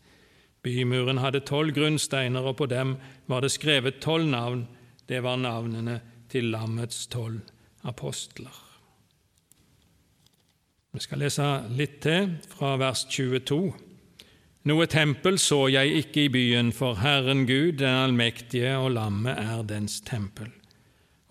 Bymuren 0.64 1.20
hadde 1.20 1.44
tolv 1.44 1.74
grunnsteiner, 1.76 2.48
og 2.48 2.56
på 2.56 2.68
dem 2.72 2.96
var 3.28 3.44
det 3.44 3.52
skrevet 3.52 4.00
tolv 4.00 4.24
navn, 4.28 4.64
det 5.08 5.20
var 5.24 5.36
navnene 5.36 5.98
til 6.00 6.11
lammets 6.40 7.06
tolv 7.12 7.40
apostler. 7.84 8.54
Vi 10.92 11.00
skal 11.00 11.22
lese 11.24 11.44
litt 11.72 12.02
til 12.04 12.34
fra 12.52 12.74
vers 12.80 13.06
22. 13.08 13.72
Noe 14.68 14.86
tempel 14.86 15.38
så 15.42 15.64
jeg 15.72 16.04
ikke 16.04 16.26
i 16.26 16.32
byen, 16.32 16.68
for 16.72 17.00
Herren 17.00 17.46
Gud, 17.48 17.80
den 17.80 17.96
allmektige, 18.04 18.76
og 18.78 18.92
lammet 18.94 19.40
er 19.40 19.64
dens 19.66 20.00
tempel. 20.06 20.52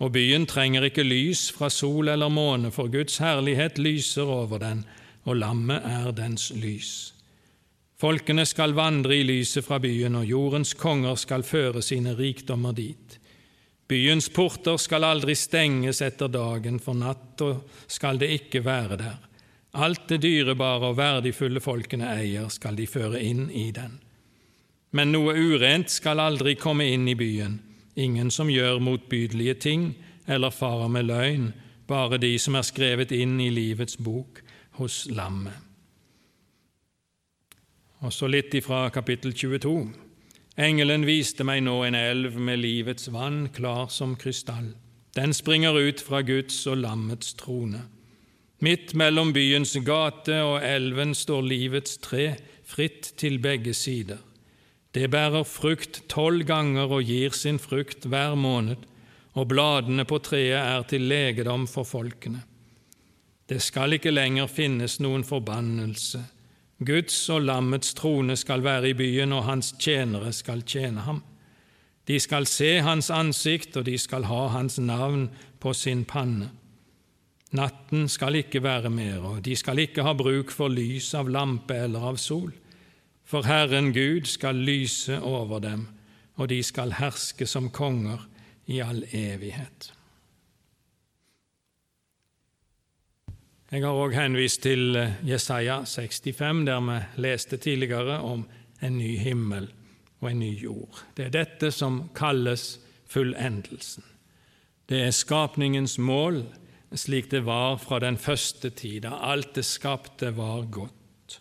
Og 0.02 0.12
byen 0.12 0.44
trenger 0.50 0.84
ikke 0.88 1.06
lys 1.06 1.46
fra 1.54 1.70
sol 1.70 2.10
eller 2.10 2.28
måne, 2.28 2.72
for 2.74 2.90
Guds 2.92 3.16
herlighet 3.22 3.78
lyser 3.78 4.28
over 4.28 4.58
den, 4.58 4.84
og 5.24 5.38
lammet 5.38 5.86
er 5.86 6.10
dens 6.10 6.50
lys. 6.58 7.14
Folkene 8.02 8.42
skal 8.50 8.74
vandre 8.74 9.14
i 9.14 9.22
lyset 9.22 9.64
fra 9.64 9.78
byen, 9.78 10.18
og 10.18 10.26
jordens 10.26 10.74
konger 10.74 11.14
skal 11.14 11.46
føre 11.46 11.82
sine 11.86 12.16
rikdommer 12.18 12.74
dit. 12.74 13.21
Byens 13.88 14.28
porter 14.32 14.78
skal 14.80 15.04
aldri 15.04 15.34
stenges 15.36 16.00
etter 16.02 16.30
dagen, 16.32 16.78
for 16.80 16.96
natta 16.96 17.56
skal 17.90 18.20
det 18.20 18.30
ikke 18.38 18.62
være 18.64 18.98
der. 19.00 19.18
Alt 19.72 20.08
det 20.08 20.22
dyrebare 20.22 20.92
og 20.92 20.98
verdifulle 20.98 21.60
folkene 21.60 22.10
eier, 22.12 22.48
skal 22.52 22.76
de 22.76 22.86
føre 22.86 23.20
inn 23.24 23.48
i 23.50 23.70
den. 23.72 23.98
Men 24.92 25.12
noe 25.14 25.32
urent 25.32 25.90
skal 25.90 26.20
aldri 26.20 26.54
komme 26.60 26.84
inn 26.92 27.06
i 27.08 27.16
byen, 27.16 27.58
ingen 27.96 28.30
som 28.30 28.50
gjør 28.52 28.80
motbydelige 28.84 29.54
ting 29.54 29.92
eller 30.28 30.52
farer 30.52 30.88
med 30.92 31.08
løgn, 31.08 31.52
bare 31.88 32.20
de 32.20 32.36
som 32.38 32.56
er 32.56 32.68
skrevet 32.68 33.12
inn 33.16 33.40
i 33.40 33.50
livets 33.52 33.96
bok 33.96 34.42
hos 34.78 35.06
lammet. 35.10 35.56
Og 38.02 38.12
så 38.12 38.28
litt 38.28 38.54
ifra 38.58 38.88
kapittel 38.90 39.32
22. 39.32 39.74
Engelen 40.60 41.06
viste 41.08 41.46
meg 41.48 41.62
nå 41.64 41.78
en 41.86 41.96
elv 41.96 42.36
med 42.36 42.60
livets 42.60 43.08
vann, 43.12 43.46
klar 43.54 43.88
som 43.88 44.16
krystall. 44.20 44.74
Den 45.16 45.32
springer 45.32 45.76
ut 45.76 46.00
fra 46.00 46.20
Guds 46.24 46.58
og 46.68 46.82
lammets 46.84 47.32
trone. 47.40 47.86
Midt 48.62 48.92
mellom 48.94 49.32
byens 49.32 49.72
gate 49.84 50.36
og 50.44 50.60
elven 50.62 51.16
står 51.16 51.42
livets 51.42 51.96
tre, 52.04 52.34
fritt 52.64 53.14
til 53.18 53.40
begge 53.42 53.74
sider. 53.74 54.20
Det 54.92 55.08
bærer 55.10 55.44
frukt 55.48 56.02
tolv 56.12 56.44
ganger 56.44 56.92
og 56.92 57.08
gir 57.08 57.32
sin 57.32 57.58
frukt 57.58 58.04
hver 58.04 58.36
måned, 58.36 58.84
og 59.32 59.48
bladene 59.48 60.04
på 60.04 60.20
treet 60.20 60.60
er 60.60 60.84
til 60.88 61.08
legedom 61.08 61.64
for 61.66 61.88
folkene. 61.88 62.44
Det 63.48 63.60
skal 63.64 63.96
ikke 63.96 64.12
lenger 64.12 64.52
finnes 64.52 64.98
noen 65.00 65.24
forbannelse, 65.24 66.20
Guds 66.84 67.16
og 67.32 67.42
lammets 67.46 67.94
trone 67.94 68.36
skal 68.36 68.64
være 68.64 68.92
i 68.92 68.96
byen, 68.98 69.32
og 69.32 69.44
hans 69.44 69.72
tjenere 69.78 70.32
skal 70.32 70.62
tjene 70.62 71.04
ham. 71.06 71.22
De 72.08 72.18
skal 72.20 72.46
se 72.50 72.80
hans 72.82 73.10
ansikt, 73.10 73.76
og 73.76 73.86
de 73.86 73.98
skal 73.98 74.26
ha 74.26 74.46
hans 74.56 74.78
navn 74.78 75.28
på 75.62 75.72
sin 75.72 76.04
panne. 76.04 76.50
Natten 77.52 78.08
skal 78.08 78.40
ikke 78.40 78.62
være 78.64 78.90
mer, 78.90 79.20
og 79.20 79.44
de 79.44 79.56
skal 79.56 79.78
ikke 79.78 80.02
ha 80.02 80.14
bruk 80.16 80.50
for 80.50 80.72
lys 80.72 81.12
av 81.14 81.28
lampe 81.28 81.76
eller 81.84 82.12
av 82.12 82.16
sol. 82.16 82.50
For 83.24 83.44
Herren 83.46 83.92
Gud 83.92 84.26
skal 84.26 84.56
lyse 84.56 85.20
over 85.20 85.60
dem, 85.60 85.86
og 86.40 86.48
de 86.48 86.62
skal 86.64 86.96
herske 86.98 87.46
som 87.46 87.70
konger 87.70 88.24
i 88.66 88.80
all 88.80 89.04
evighet. 89.12 89.92
Jeg 93.72 93.86
har 93.86 93.96
òg 93.96 94.12
henvist 94.12 94.60
til 94.66 94.98
eh, 95.00 95.14
Jesaja 95.24 95.78
65, 95.88 96.66
der 96.68 96.80
vi 96.84 96.96
leste 97.24 97.56
tidligere 97.56 98.18
om 98.20 98.42
en 98.84 98.98
ny 98.98 99.14
himmel 99.16 99.70
og 100.20 100.26
en 100.28 100.42
ny 100.42 100.50
jord. 100.60 100.98
Det 101.16 101.24
er 101.24 101.32
dette 101.32 101.70
som 101.72 102.02
kalles 102.12 102.74
fullendelsen. 103.08 104.04
Det 104.84 105.00
er 105.06 105.16
skapningens 105.16 105.96
mål, 105.96 106.42
slik 106.92 107.30
det 107.32 107.46
var 107.46 107.78
fra 107.80 108.02
den 108.04 108.20
første 108.20 108.68
tid, 108.76 109.06
da 109.06 109.14
alt 109.32 109.54
det 109.56 109.64
skapte 109.64 110.34
var 110.36 110.68
godt. 110.68 111.40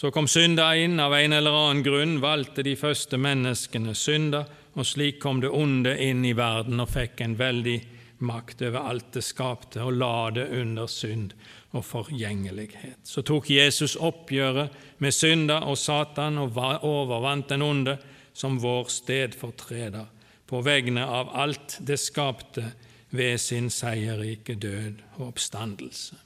Så 0.00 0.08
kom 0.10 0.30
synda 0.32 0.70
inn, 0.80 0.96
av 0.96 1.12
en 1.12 1.36
eller 1.36 1.52
annen 1.52 1.84
grunn 1.84 2.16
valgte 2.24 2.64
de 2.64 2.72
første 2.72 3.20
menneskene 3.20 3.92
synda, 3.92 4.46
og 4.80 4.88
slik 4.88 5.20
kom 5.20 5.44
det 5.44 5.52
onde 5.52 5.92
inn 6.00 6.24
i 6.24 6.32
verden 6.32 6.80
og 6.80 6.88
fikk 6.88 7.20
en 7.20 7.36
veldig 7.36 7.78
makt 8.18 8.62
over 8.62 8.90
alt 8.90 9.12
det 9.12 9.22
skapte, 9.22 9.82
og 9.82 9.96
la 10.00 10.30
det 10.34 10.48
under 10.60 10.86
synd 10.90 11.32
og 11.76 11.84
forgjengelighet. 11.84 13.00
Så 13.04 13.22
tok 13.22 13.50
Jesus 13.50 13.96
oppgjøret 13.96 14.74
med 14.98 15.14
synda 15.14 15.60
og 15.68 15.78
Satan 15.78 16.38
og 16.42 16.58
overvant 16.86 17.48
den 17.52 17.62
onde 17.62 17.98
som 18.32 18.60
vår 18.62 18.88
stedfortreder 18.92 20.06
på 20.48 20.62
vegne 20.64 21.04
av 21.04 21.34
alt 21.36 21.78
det 21.84 21.98
skapte 22.00 22.70
ved 23.10 23.40
sin 23.40 23.68
seierrike 23.70 24.54
død 24.54 25.02
og 25.18 25.28
oppstandelse. 25.32 26.16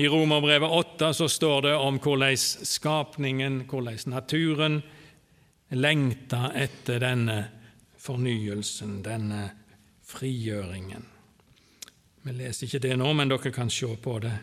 I 0.00 0.08
Romerbrevet 0.08 0.70
8 0.70 1.12
så 1.12 1.28
står 1.28 1.62
det 1.66 1.74
om 1.76 1.98
hvordan 2.00 2.36
skapningen, 2.64 3.64
hvordan 3.68 3.98
naturen, 4.08 4.80
lengta 5.76 6.48
etter 6.56 7.02
denne 7.02 7.40
fornyelsen, 8.00 9.02
denne 9.04 9.42
frigjøringen. 10.10 11.06
Vi 12.22 12.36
leser 12.36 12.66
ikke 12.66 12.82
det 12.84 12.96
nå, 13.00 13.12
men 13.16 13.30
dere 13.30 13.52
kan 13.54 13.70
se 13.72 13.88
på 14.02 14.18
det 14.20 14.34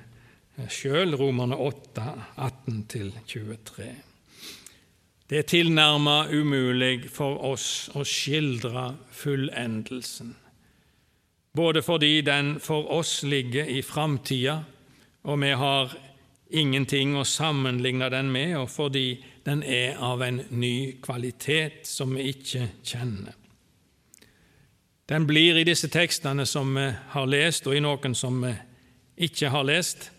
sjøl, 0.73 1.13
Romerne 1.19 1.57
8, 1.61 2.05
18-23. 2.41 3.89
Det 5.27 5.41
er 5.41 5.47
tilnærma 5.47 6.29
umulig 6.31 7.09
for 7.11 7.43
oss 7.51 7.89
å 7.93 8.05
skildre 8.07 8.89
fullendelsen, 9.11 10.33
både 11.57 11.83
fordi 11.83 12.21
den 12.25 12.55
for 12.63 12.87
oss 12.95 13.19
ligger 13.27 13.67
i 13.69 13.81
framtida, 13.83 14.61
og 15.27 15.41
vi 15.43 15.51
har 15.59 15.93
ingenting 16.49 17.17
å 17.19 17.25
sammenligne 17.27 18.07
den 18.13 18.31
med, 18.31 18.55
og 18.57 18.69
fordi 18.71 19.17
den 19.43 19.63
er 19.63 19.99
av 19.99 20.23
en 20.23 20.39
ny 20.49 20.97
kvalitet 21.03 21.83
som 21.87 22.15
vi 22.15 22.31
ikke 22.31 22.69
kjenner. 22.87 23.35
Den 25.07 25.27
blir 25.27 25.55
i 25.55 25.63
disse 25.63 25.87
tekstene 25.87 26.43
som 26.45 26.73
vi 26.75 26.89
har 27.13 27.27
lest, 27.31 27.67
og 27.67 27.77
i 27.77 27.83
noen 27.83 28.15
som 28.15 28.41
vi 28.43 28.51
ikke 29.27 29.51
har 29.53 29.63
lest, 29.67 30.09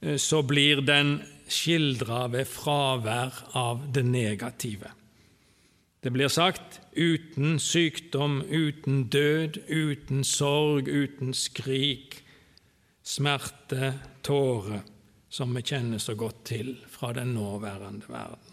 eh, 0.00 0.16
så 0.20 0.42
blir 0.42 0.82
den 0.84 1.22
skildra 1.48 2.26
ved 2.30 2.46
fravær 2.46 3.40
av 3.56 3.86
det 3.92 4.04
negative. 4.04 4.92
Det 6.00 6.12
blir 6.12 6.28
sagt 6.28 6.80
uten 6.96 7.58
sykdom, 7.58 8.42
uten 8.48 9.08
død, 9.08 9.58
uten 9.68 10.24
sorg, 10.24 10.88
uten 10.88 11.34
skrik, 11.34 12.22
smerte, 13.02 13.94
tårer, 14.22 14.84
som 15.28 15.52
vi 15.54 15.62
kjenner 15.62 15.98
så 15.98 16.14
godt 16.14 16.44
til 16.44 16.76
fra 16.88 17.12
den 17.16 17.34
nåværende 17.34 18.08
verden 18.08 18.49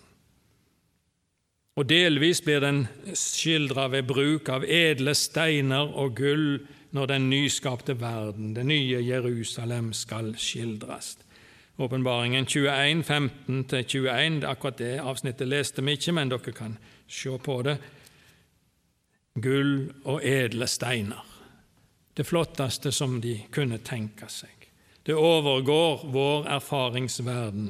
og 1.77 1.85
delvis 1.85 2.41
blir 2.41 2.63
den 2.63 2.85
skildra 3.13 3.85
ved 3.93 4.07
bruk 4.09 4.49
av 4.49 4.65
edle 4.65 5.13
steiner 5.13 5.93
og 5.93 6.15
gull 6.17 6.47
når 6.97 7.11
den 7.11 7.29
nyskapte 7.29 7.93
verden, 8.01 8.55
det 8.55 8.65
nye 8.65 9.01
Jerusalem, 9.05 9.91
skal 9.93 10.33
skildres. 10.41 11.17
Åpenbaringen 11.77 12.45
21, 12.49 13.03
15-21, 13.03 14.45
akkurat 14.49 14.77
det 14.77 14.95
avsnittet 14.97 15.47
leste 15.47 15.85
vi 15.85 15.93
ikke, 15.93 16.15
men 16.17 16.31
dere 16.33 16.53
kan 16.55 16.77
se 17.05 17.37
på 17.37 17.59
det. 17.67 17.77
Gull 19.37 19.91
og 20.09 20.23
edle 20.25 20.65
steiner. 20.67 21.21
Det 22.17 22.25
flotteste 22.25 22.89
som 22.91 23.19
de 23.21 23.35
kunne 23.53 23.77
tenke 23.85 24.25
seg. 24.33 24.71
Det 25.05 25.13
overgår 25.13 26.07
vår 26.09 26.47
erfaringsverden. 26.57 27.69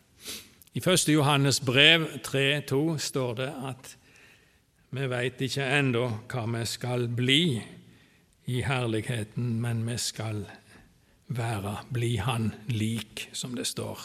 I 0.73 0.79
1. 0.79 1.09
Johannes 1.09 1.61
brev 1.61 2.07
3,2 2.23 2.97
står 2.97 3.33
det 3.35 3.49
at 3.67 3.89
vi 4.95 5.07
veit 5.11 5.41
ikke 5.43 5.65
ennå 5.67 6.05
hva 6.31 6.43
vi 6.47 6.61
skal 6.63 7.09
bli 7.11 7.43
i 8.47 8.61
herligheten, 8.63 9.57
men 9.59 9.81
vi 9.83 9.97
skal 9.99 10.45
være, 11.27 11.73
bli 11.91 12.13
Han 12.23 12.53
lik, 12.71 13.27
som 13.33 13.55
det 13.55 13.67
står, 13.67 13.99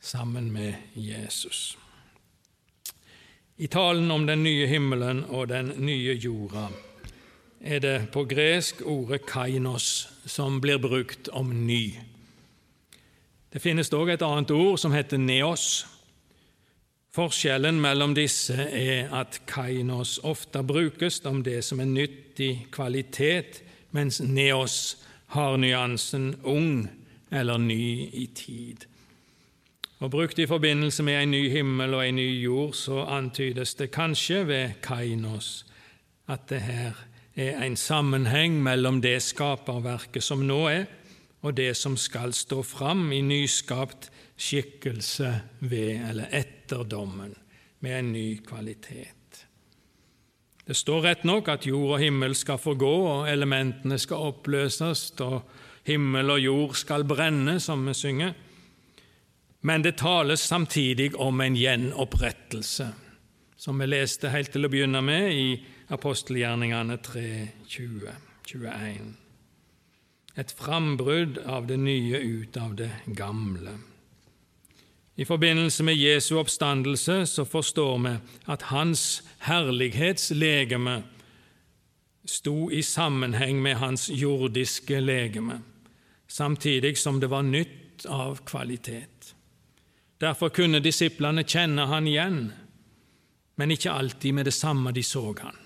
sammen 0.00 0.48
med 0.52 0.72
Jesus. 0.96 1.76
I 3.56 3.68
talen 3.68 4.10
om 4.10 4.24
den 4.26 4.42
nye 4.42 4.66
himmelen 4.66 5.20
og 5.28 5.48
den 5.52 5.74
nye 5.84 6.16
jorda 6.16 6.70
er 7.60 7.84
det 7.84 8.08
på 8.12 8.24
gresk 8.24 8.80
ordet 8.88 9.26
kainos 9.28 10.08
som 10.24 10.62
blir 10.64 10.80
brukt 10.80 11.28
om 11.28 11.52
ny. 11.66 11.92
Det 13.54 13.62
finnes 13.62 13.92
òg 13.94 14.08
et 14.10 14.22
annet 14.26 14.50
ord 14.50 14.80
som 14.82 14.90
heter 14.90 15.20
neos. 15.22 15.84
Forskjellen 17.14 17.76
mellom 17.78 18.16
disse 18.16 18.56
er 18.58 19.12
at 19.14 19.44
kainos 19.46 20.16
ofte 20.26 20.64
brukes 20.66 21.20
om 21.30 21.44
det 21.46 21.60
som 21.62 21.78
er 21.78 21.86
nyttig 21.86 22.66
kvalitet, 22.74 23.60
mens 23.94 24.18
neos 24.18 24.96
har 25.36 25.54
nyansen 25.62 26.32
ung 26.42 26.88
eller 27.30 27.62
ny 27.62 28.10
i 28.10 28.26
tid. 28.34 28.88
Og 30.02 30.10
Brukt 30.10 30.38
i 30.42 30.48
forbindelse 30.50 31.06
med 31.06 31.22
en 31.22 31.30
ny 31.30 31.44
himmel 31.54 31.94
og 31.94 32.02
en 32.08 32.18
ny 32.18 32.26
jord, 32.42 32.74
så 32.74 33.04
antydes 33.06 33.76
det 33.78 33.92
kanskje 33.94 34.42
ved 34.50 34.74
kainos 34.82 35.62
at 36.26 36.48
det 36.50 36.60
her 36.66 36.98
er 37.38 37.62
en 37.62 37.76
sammenheng 37.76 38.58
mellom 38.62 38.98
det 39.00 39.20
skaperverket 39.22 40.26
som 40.26 40.42
nå 40.42 40.60
er, 40.72 40.84
og 41.44 41.56
det 41.56 41.74
som 41.76 41.96
skal 42.00 42.32
stå 42.32 42.62
fram 42.64 43.10
i 43.12 43.20
nyskapt 43.20 44.08
skikkelse 44.40 45.30
ved 45.60 46.08
eller 46.08 46.32
etter 46.32 46.84
dommen, 46.88 47.34
med 47.84 47.98
en 47.98 48.12
ny 48.12 48.28
kvalitet. 48.46 49.44
Det 50.64 50.76
står 50.76 51.02
rett 51.04 51.24
nok 51.28 51.50
at 51.52 51.66
jord 51.68 51.98
og 51.98 52.00
himmel 52.00 52.32
skal 52.34 52.56
forgå, 52.58 52.92
og 53.10 53.28
elementene 53.28 53.98
skal 54.00 54.30
oppløses, 54.30 55.10
og 55.20 55.42
himmel 55.84 56.32
og 56.32 56.40
jord 56.40 56.78
skal 56.80 57.04
brenne, 57.04 57.58
som 57.60 57.84
vi 57.84 57.94
synger. 57.94 58.32
Men 59.60 59.84
det 59.84 59.98
tales 60.00 60.40
samtidig 60.40 61.12
om 61.20 61.40
en 61.40 61.56
gjenopprettelse, 61.56 62.88
som 63.56 63.80
vi 63.80 63.90
leste 63.92 64.32
helt 64.32 64.52
til 64.52 64.64
å 64.64 64.72
begynne 64.72 65.04
med 65.04 65.28
i 65.32 65.50
apostelgjerningene 65.92 66.96
3, 67.04 67.26
20, 67.68 68.16
21 68.48 69.23
et 70.34 70.52
frambrudd 70.52 71.38
av 71.46 71.66
det 71.66 71.76
nye 71.78 72.18
ut 72.18 72.56
av 72.56 72.74
det 72.76 72.90
gamle. 73.06 73.78
I 75.14 75.24
forbindelse 75.24 75.82
med 75.86 75.94
Jesu 75.94 76.34
oppstandelse 76.40 77.26
så 77.26 77.44
forstår 77.44 77.98
vi 78.02 78.14
at 78.50 78.62
hans 78.62 79.22
herlighetslegeme 79.46 81.02
sto 82.24 82.70
i 82.70 82.82
sammenheng 82.82 83.62
med 83.62 83.76
hans 83.76 84.08
jordiske 84.10 85.00
legeme, 85.00 85.60
samtidig 86.26 86.98
som 86.98 87.20
det 87.20 87.30
var 87.30 87.42
nytt 87.42 88.06
av 88.06 88.40
kvalitet. 88.44 89.34
Derfor 90.18 90.48
kunne 90.48 90.80
disiplene 90.80 91.44
kjenne 91.44 91.86
han 91.86 92.08
igjen, 92.08 92.52
men 93.54 93.70
ikke 93.70 93.92
alltid 93.92 94.34
med 94.34 94.50
det 94.50 94.54
samme 94.56 94.92
de 94.92 95.02
så 95.02 95.28
han. 95.38 95.63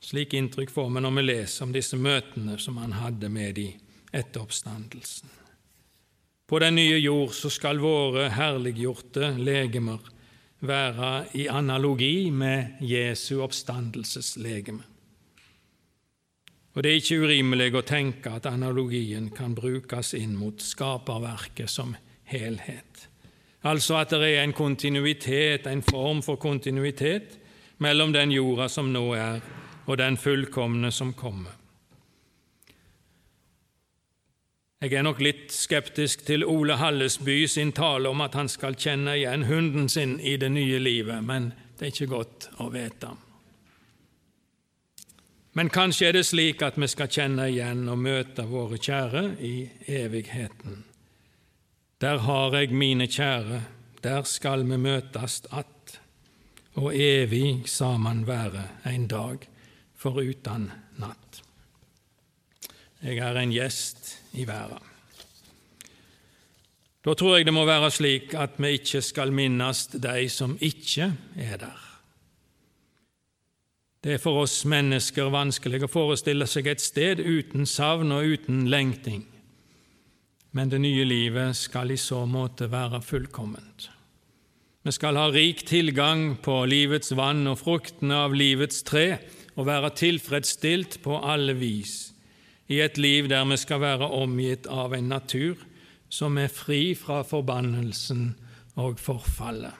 Slik 0.00 0.34
inntrykk 0.34 0.70
får 0.72 0.88
vi 0.94 1.02
når 1.04 1.16
vi 1.18 1.26
leser 1.26 1.66
om 1.66 1.74
disse 1.76 1.96
møtene 2.00 2.56
som 2.58 2.78
han 2.80 2.96
hadde 2.96 3.28
med 3.28 3.54
de 3.58 3.68
etter 4.16 4.40
oppstandelsen. 4.40 5.28
På 6.50 6.58
den 6.58 6.74
nye 6.74 6.96
jord 6.98 7.34
så 7.36 7.50
skal 7.52 7.78
våre 7.78 8.30
herliggjorte 8.34 9.36
legemer 9.38 10.00
være 10.66 11.10
i 11.38 11.46
analogi 11.48 12.30
med 12.30 12.80
Jesu 12.82 13.40
oppstandelseslegeme. 13.44 14.82
Og 16.74 16.82
Det 16.82 16.90
er 16.90 17.00
ikke 17.00 17.22
urimelig 17.26 17.74
å 17.74 17.82
tenke 17.86 18.30
at 18.30 18.46
analogien 18.46 19.30
kan 19.34 19.54
brukes 19.54 20.14
inn 20.14 20.36
mot 20.38 20.62
skaperverket 20.62 21.70
som 21.70 21.96
helhet. 22.30 23.08
Altså 23.66 23.98
at 24.00 24.14
det 24.14 24.30
er 24.36 24.44
en 24.44 24.54
kontinuitet, 24.56 25.66
en 25.66 25.82
form 25.82 26.22
for 26.22 26.38
kontinuitet, 26.40 27.36
mellom 27.78 28.12
den 28.12 28.32
jorda 28.32 28.68
som 28.68 28.92
nå 28.92 29.02
er, 29.18 29.40
og 29.90 29.98
den 29.98 30.16
fullkomne 30.16 30.92
som 30.94 31.12
kommer. 31.18 31.56
Jeg 34.80 34.94
er 34.96 35.02
nok 35.04 35.18
litt 35.20 35.50
skeptisk 35.52 36.22
til 36.24 36.46
Ole 36.48 36.78
Hallesby 36.80 37.42
sin 37.50 37.74
tale 37.76 38.08
om 38.08 38.22
at 38.24 38.36
han 38.38 38.48
skal 38.48 38.78
kjenne 38.80 39.18
igjen 39.18 39.44
hunden 39.44 39.90
sin 39.92 40.14
i 40.20 40.38
det 40.40 40.48
nye 40.54 40.78
livet, 40.80 41.20
men 41.20 41.50
det 41.76 41.88
er 41.88 41.92
ikke 41.92 42.14
godt 42.14 42.46
å 42.62 42.70
vite. 42.72 43.10
Men 45.58 45.68
kanskje 45.74 46.08
er 46.08 46.16
det 46.16 46.24
slik 46.30 46.62
at 46.62 46.78
vi 46.80 46.88
skal 46.88 47.10
kjenne 47.12 47.50
igjen 47.50 47.82
og 47.90 48.00
møte 48.00 48.46
våre 48.48 48.78
kjære 48.80 49.24
i 49.44 49.54
evigheten. 49.98 50.84
Der 52.00 52.22
har 52.24 52.56
jeg 52.56 52.72
mine 52.72 53.10
kjære, 53.10 53.60
der 54.00 54.22
skal 54.24 54.64
vi 54.64 54.78
møtes 54.80 55.42
att, 55.50 56.00
og 56.74 56.94
evig 56.94 57.68
sammen 57.68 58.26
være 58.26 58.68
en 58.86 59.08
dag 59.08 59.50
foruten 60.00 60.70
natt. 61.00 61.42
Jeg 63.00 63.20
er 63.20 63.36
en 63.40 63.52
gjest 63.52 64.14
i 64.36 64.46
verden. 64.48 64.86
Da 67.00 67.14
tror 67.16 67.38
jeg 67.38 67.46
det 67.48 67.54
må 67.56 67.64
være 67.64 67.88
slik 67.92 68.34
at 68.36 68.58
vi 68.60 68.74
ikke 68.76 69.00
skal 69.04 69.32
minnes 69.32 69.86
de 69.92 70.26
som 70.28 70.56
ikke 70.60 71.12
er 71.40 71.56
der. 71.62 71.86
Det 74.04 74.14
er 74.16 74.20
for 74.20 74.42
oss 74.42 74.62
mennesker 74.68 75.28
vanskelig 75.32 75.82
å 75.84 75.92
forestille 75.92 76.46
seg 76.48 76.68
et 76.72 76.80
sted 76.80 77.20
uten 77.20 77.66
savn 77.68 78.12
og 78.16 78.36
uten 78.36 78.66
lengting, 78.72 79.26
men 80.56 80.72
det 80.72 80.80
nye 80.80 81.04
livet 81.04 81.56
skal 81.56 81.92
i 81.92 81.98
så 82.00 82.22
måte 82.28 82.70
være 82.72 83.02
fullkomment. 83.04 83.90
Vi 84.84 84.92
skal 84.96 85.20
ha 85.20 85.26
rik 85.28 85.66
tilgang 85.68 86.38
på 86.40 86.62
livets 86.68 87.12
vann 87.12 87.44
og 87.48 87.60
fruktene 87.60 88.22
av 88.24 88.36
livets 88.36 88.80
tre 88.88 89.18
og 89.54 89.66
være 89.66 89.94
tilfredsstilt 89.98 91.00
på 91.02 91.18
alle 91.18 91.54
vis 91.58 92.10
i 92.70 92.80
et 92.80 92.98
liv 92.98 93.28
der 93.28 93.44
vi 93.50 93.58
skal 93.58 93.82
være 93.82 94.10
omgitt 94.14 94.68
av 94.70 94.94
en 94.94 95.10
natur 95.10 95.58
som 96.10 96.38
er 96.38 96.50
fri 96.50 96.94
fra 96.98 97.22
forbannelsen 97.26 98.34
og 98.78 98.98
forfallet. 99.02 99.74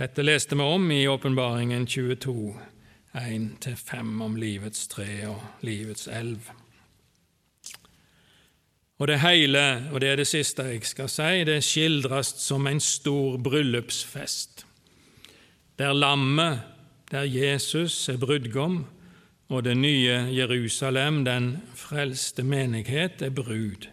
Dette 0.00 0.24
leste 0.24 0.56
vi 0.56 0.64
om 0.64 0.86
i 0.92 1.04
Åpenbaringen 1.08 1.84
22, 1.86 2.54
1-5, 3.20 4.22
om 4.24 4.36
livets 4.40 4.88
tre 4.88 5.26
og 5.28 5.66
livets 5.66 6.08
elv. 6.08 6.48
Og 9.00 9.08
det 9.08 9.18
hele, 9.20 9.62
og 9.92 10.00
det 10.00 10.08
er 10.08 10.20
det 10.20 10.28
siste 10.28 10.64
jeg 10.68 10.84
skal 10.88 11.08
si, 11.08 11.44
det 11.48 11.60
skildres 11.64 12.34
som 12.40 12.68
en 12.68 12.80
stor 12.80 13.36
bryllupsfest, 13.40 14.64
der 15.80 15.92
lammet, 15.96 16.60
der 17.10 17.26
Jesus 17.26 18.08
er 18.08 18.18
brudgom, 18.22 18.84
og 19.50 19.64
det 19.66 19.76
nye 19.76 20.30
Jerusalem, 20.30 21.24
den 21.24 21.56
frelste 21.74 22.42
menighet, 22.46 23.22
er 23.22 23.30
brud. 23.34 23.88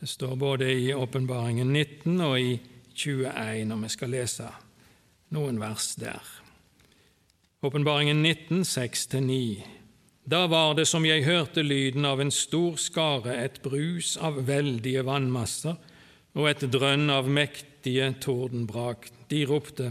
Det 0.00 0.08
står 0.08 0.36
både 0.38 0.70
i 0.70 0.92
Åpenbaringen 0.94 1.72
19 1.72 2.20
og 2.20 2.40
i 2.40 2.60
21, 2.94 3.72
og 3.72 3.82
vi 3.82 3.90
skal 3.90 4.14
lese 4.14 4.46
noen 5.34 5.58
vers 5.58 5.96
der. 5.98 6.22
Åpenbaringen 7.66 8.22
19, 8.22 8.62
6-9. 8.62 9.64
Da 10.30 10.44
var 10.46 10.76
det 10.78 10.86
som 10.86 11.02
jeg 11.08 11.26
hørte 11.26 11.64
lyden 11.66 12.06
av 12.06 12.20
en 12.22 12.30
stor 12.30 12.78
skare, 12.78 13.34
et 13.34 13.58
brus 13.64 14.14
av 14.20 14.44
veldige 14.46 15.02
vannmasser 15.02 15.74
og 16.38 16.48
et 16.52 16.62
drønn 16.70 17.10
av 17.10 17.26
mektige 17.26 18.12
tordenbrak. 18.22 19.10
De 19.26 19.42
ropte 19.48 19.90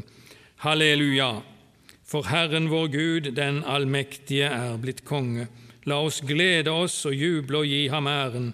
Halleluja! 0.64 1.57
For 2.08 2.24
Herren 2.32 2.70
vår 2.72 2.88
Gud, 2.88 3.32
den 3.36 3.64
allmektige, 3.68 4.48
er 4.48 4.78
blitt 4.80 5.04
konge. 5.04 5.50
La 5.88 6.00
oss 6.04 6.22
glede 6.24 6.72
oss 6.72 7.02
og 7.08 7.16
juble 7.16 7.64
og 7.64 7.68
gi 7.68 7.88
ham 7.92 8.08
æren. 8.08 8.54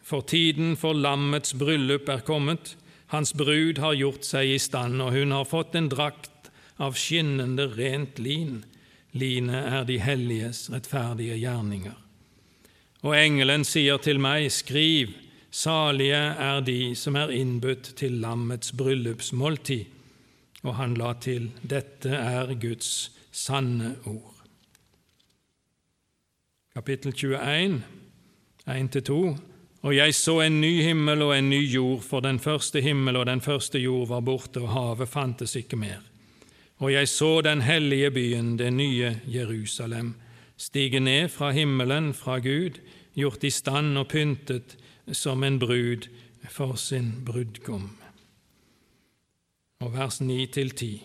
For 0.00 0.24
tiden 0.24 0.72
for 0.80 0.96
lammets 0.96 1.52
bryllup 1.52 2.08
er 2.08 2.24
kommet. 2.24 2.76
Hans 3.12 3.34
brud 3.36 3.80
har 3.84 3.96
gjort 3.96 4.24
seg 4.24 4.54
i 4.54 4.58
stand, 4.60 5.02
og 5.04 5.12
hun 5.12 5.36
har 5.36 5.44
fått 5.48 5.76
en 5.76 5.90
drakt 5.92 6.48
av 6.80 6.96
skinnende 6.96 7.68
rent 7.76 8.20
lin. 8.20 8.62
Linet 9.12 9.68
er 9.68 9.84
de 9.88 9.98
helliges 10.00 10.68
rettferdige 10.72 11.36
gjerninger. 11.36 11.96
Og 13.04 13.12
engelen 13.16 13.68
sier 13.68 14.00
til 14.00 14.20
meg, 14.20 14.48
skriv, 14.52 15.12
salige 15.52 16.24
er 16.40 16.64
de 16.64 16.94
som 16.96 17.20
er 17.20 17.32
innbudt 17.36 17.92
til 18.00 18.16
lammets 18.24 18.72
bryllupsmåltid. 18.76 19.97
Og 20.66 20.74
han 20.74 20.96
la 20.98 21.12
til 21.22 21.50
dette 21.62 22.10
er 22.10 22.54
Guds 22.58 23.10
sanne 23.30 23.94
ord. 24.06 24.34
Kapittel 26.74 27.12
21, 27.14 27.82
1-2. 28.66 29.20
Og 29.86 29.94
jeg 29.94 30.14
så 30.14 30.40
en 30.42 30.60
ny 30.60 30.72
himmel 30.82 31.22
og 31.22 31.32
en 31.36 31.50
ny 31.50 31.60
jord, 31.70 32.02
for 32.02 32.20
den 32.20 32.40
første 32.42 32.82
himmel 32.82 33.16
og 33.16 33.26
den 33.26 33.40
første 33.40 33.78
jord 33.78 34.08
var 34.10 34.24
borte, 34.26 34.60
og 34.60 34.72
havet 34.74 35.08
fantes 35.08 35.54
ikke 35.56 35.78
mer. 35.78 36.02
Og 36.78 36.92
jeg 36.92 37.08
så 37.08 37.40
den 37.42 37.62
hellige 37.62 38.10
byen, 38.10 38.56
det 38.58 38.72
nye 38.72 39.14
Jerusalem, 39.26 40.14
stige 40.56 41.00
ned 41.00 41.28
fra 41.28 41.50
himmelen, 41.50 42.12
fra 42.14 42.38
Gud, 42.38 42.78
gjort 43.14 43.44
i 43.44 43.50
stand 43.50 43.98
og 43.98 44.08
pyntet 44.10 44.76
som 45.12 45.44
en 45.44 45.58
brud 45.58 46.10
for 46.50 46.74
sin 46.74 47.14
brudgom 47.26 47.90
og 49.78 49.92
vers 49.94 50.16
9-10. 50.20 51.04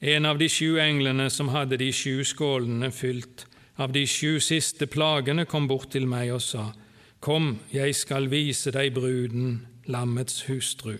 En 0.00 0.26
av 0.26 0.38
de 0.38 0.48
sju 0.50 0.80
englene 0.82 1.28
som 1.30 1.52
hadde 1.54 1.78
de 1.78 1.92
sju 1.94 2.24
skålene 2.26 2.88
fylt 2.90 3.44
av 3.78 3.92
de 3.94 4.02
sju 4.08 4.40
siste 4.42 4.88
plagene, 4.90 5.44
kom 5.46 5.68
bort 5.70 5.92
til 5.94 6.08
meg 6.10 6.32
og 6.34 6.42
sa, 6.42 6.72
Kom, 7.22 7.60
jeg 7.72 7.94
skal 7.96 8.26
vise 8.30 8.70
deg 8.74 8.92
bruden, 8.94 9.66
lammets 9.86 10.42
hustru. 10.48 10.96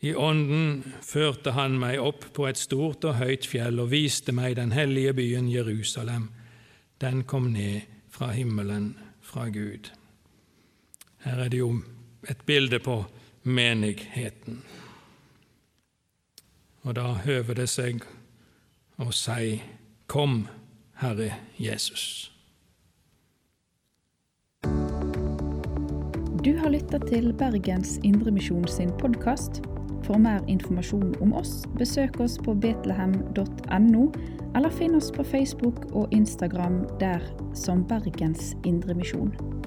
I 0.00 0.12
ånden 0.14 0.84
førte 1.04 1.52
han 1.56 1.78
meg 1.80 1.98
opp 2.00 2.28
på 2.36 2.46
et 2.48 2.60
stort 2.60 3.04
og 3.08 3.18
høyt 3.20 3.48
fjell 3.48 3.80
og 3.80 3.90
viste 3.92 4.32
meg 4.36 4.56
den 4.56 4.72
hellige 4.76 5.16
byen 5.16 5.48
Jerusalem. 5.50 6.28
Den 7.00 7.24
kom 7.24 7.50
ned 7.52 7.88
fra 8.12 8.30
himmelen, 8.36 8.94
fra 9.20 9.48
Gud. 9.48 9.90
Her 11.24 11.46
er 11.46 11.52
det 11.52 11.60
jo 11.60 11.72
et 12.28 12.44
bilde 12.48 12.80
på 12.80 13.02
menigheten. 13.42 14.62
Og 16.82 16.96
da 16.96 17.12
høver 17.26 17.58
det 17.60 17.68
seg 17.68 18.04
å 19.00 19.10
si 19.12 19.60
Kom, 20.10 20.46
Herre 21.00 21.34
Jesus. 21.60 22.30
Du 26.40 26.54
har 26.56 26.72
lytta 26.72 26.98
til 27.04 27.34
Bergens 27.36 27.98
Indremisjon 28.02 28.64
sin 28.68 28.92
podkast. 29.02 29.60
For 30.06 30.16
mer 30.18 30.40
informasjon 30.48 31.12
om 31.20 31.34
oss, 31.36 31.66
besøk 31.76 32.16
oss 32.24 32.38
på 32.40 32.56
betlehem.no, 32.56 34.06
eller 34.56 34.72
finn 34.72 34.96
oss 34.96 35.12
på 35.12 35.22
Facebook 35.22 35.84
og 35.92 36.08
Instagram 36.16 36.86
der 36.98 37.20
som 37.54 37.84
Bergens 37.84 38.54
Indremisjon. 38.64 39.59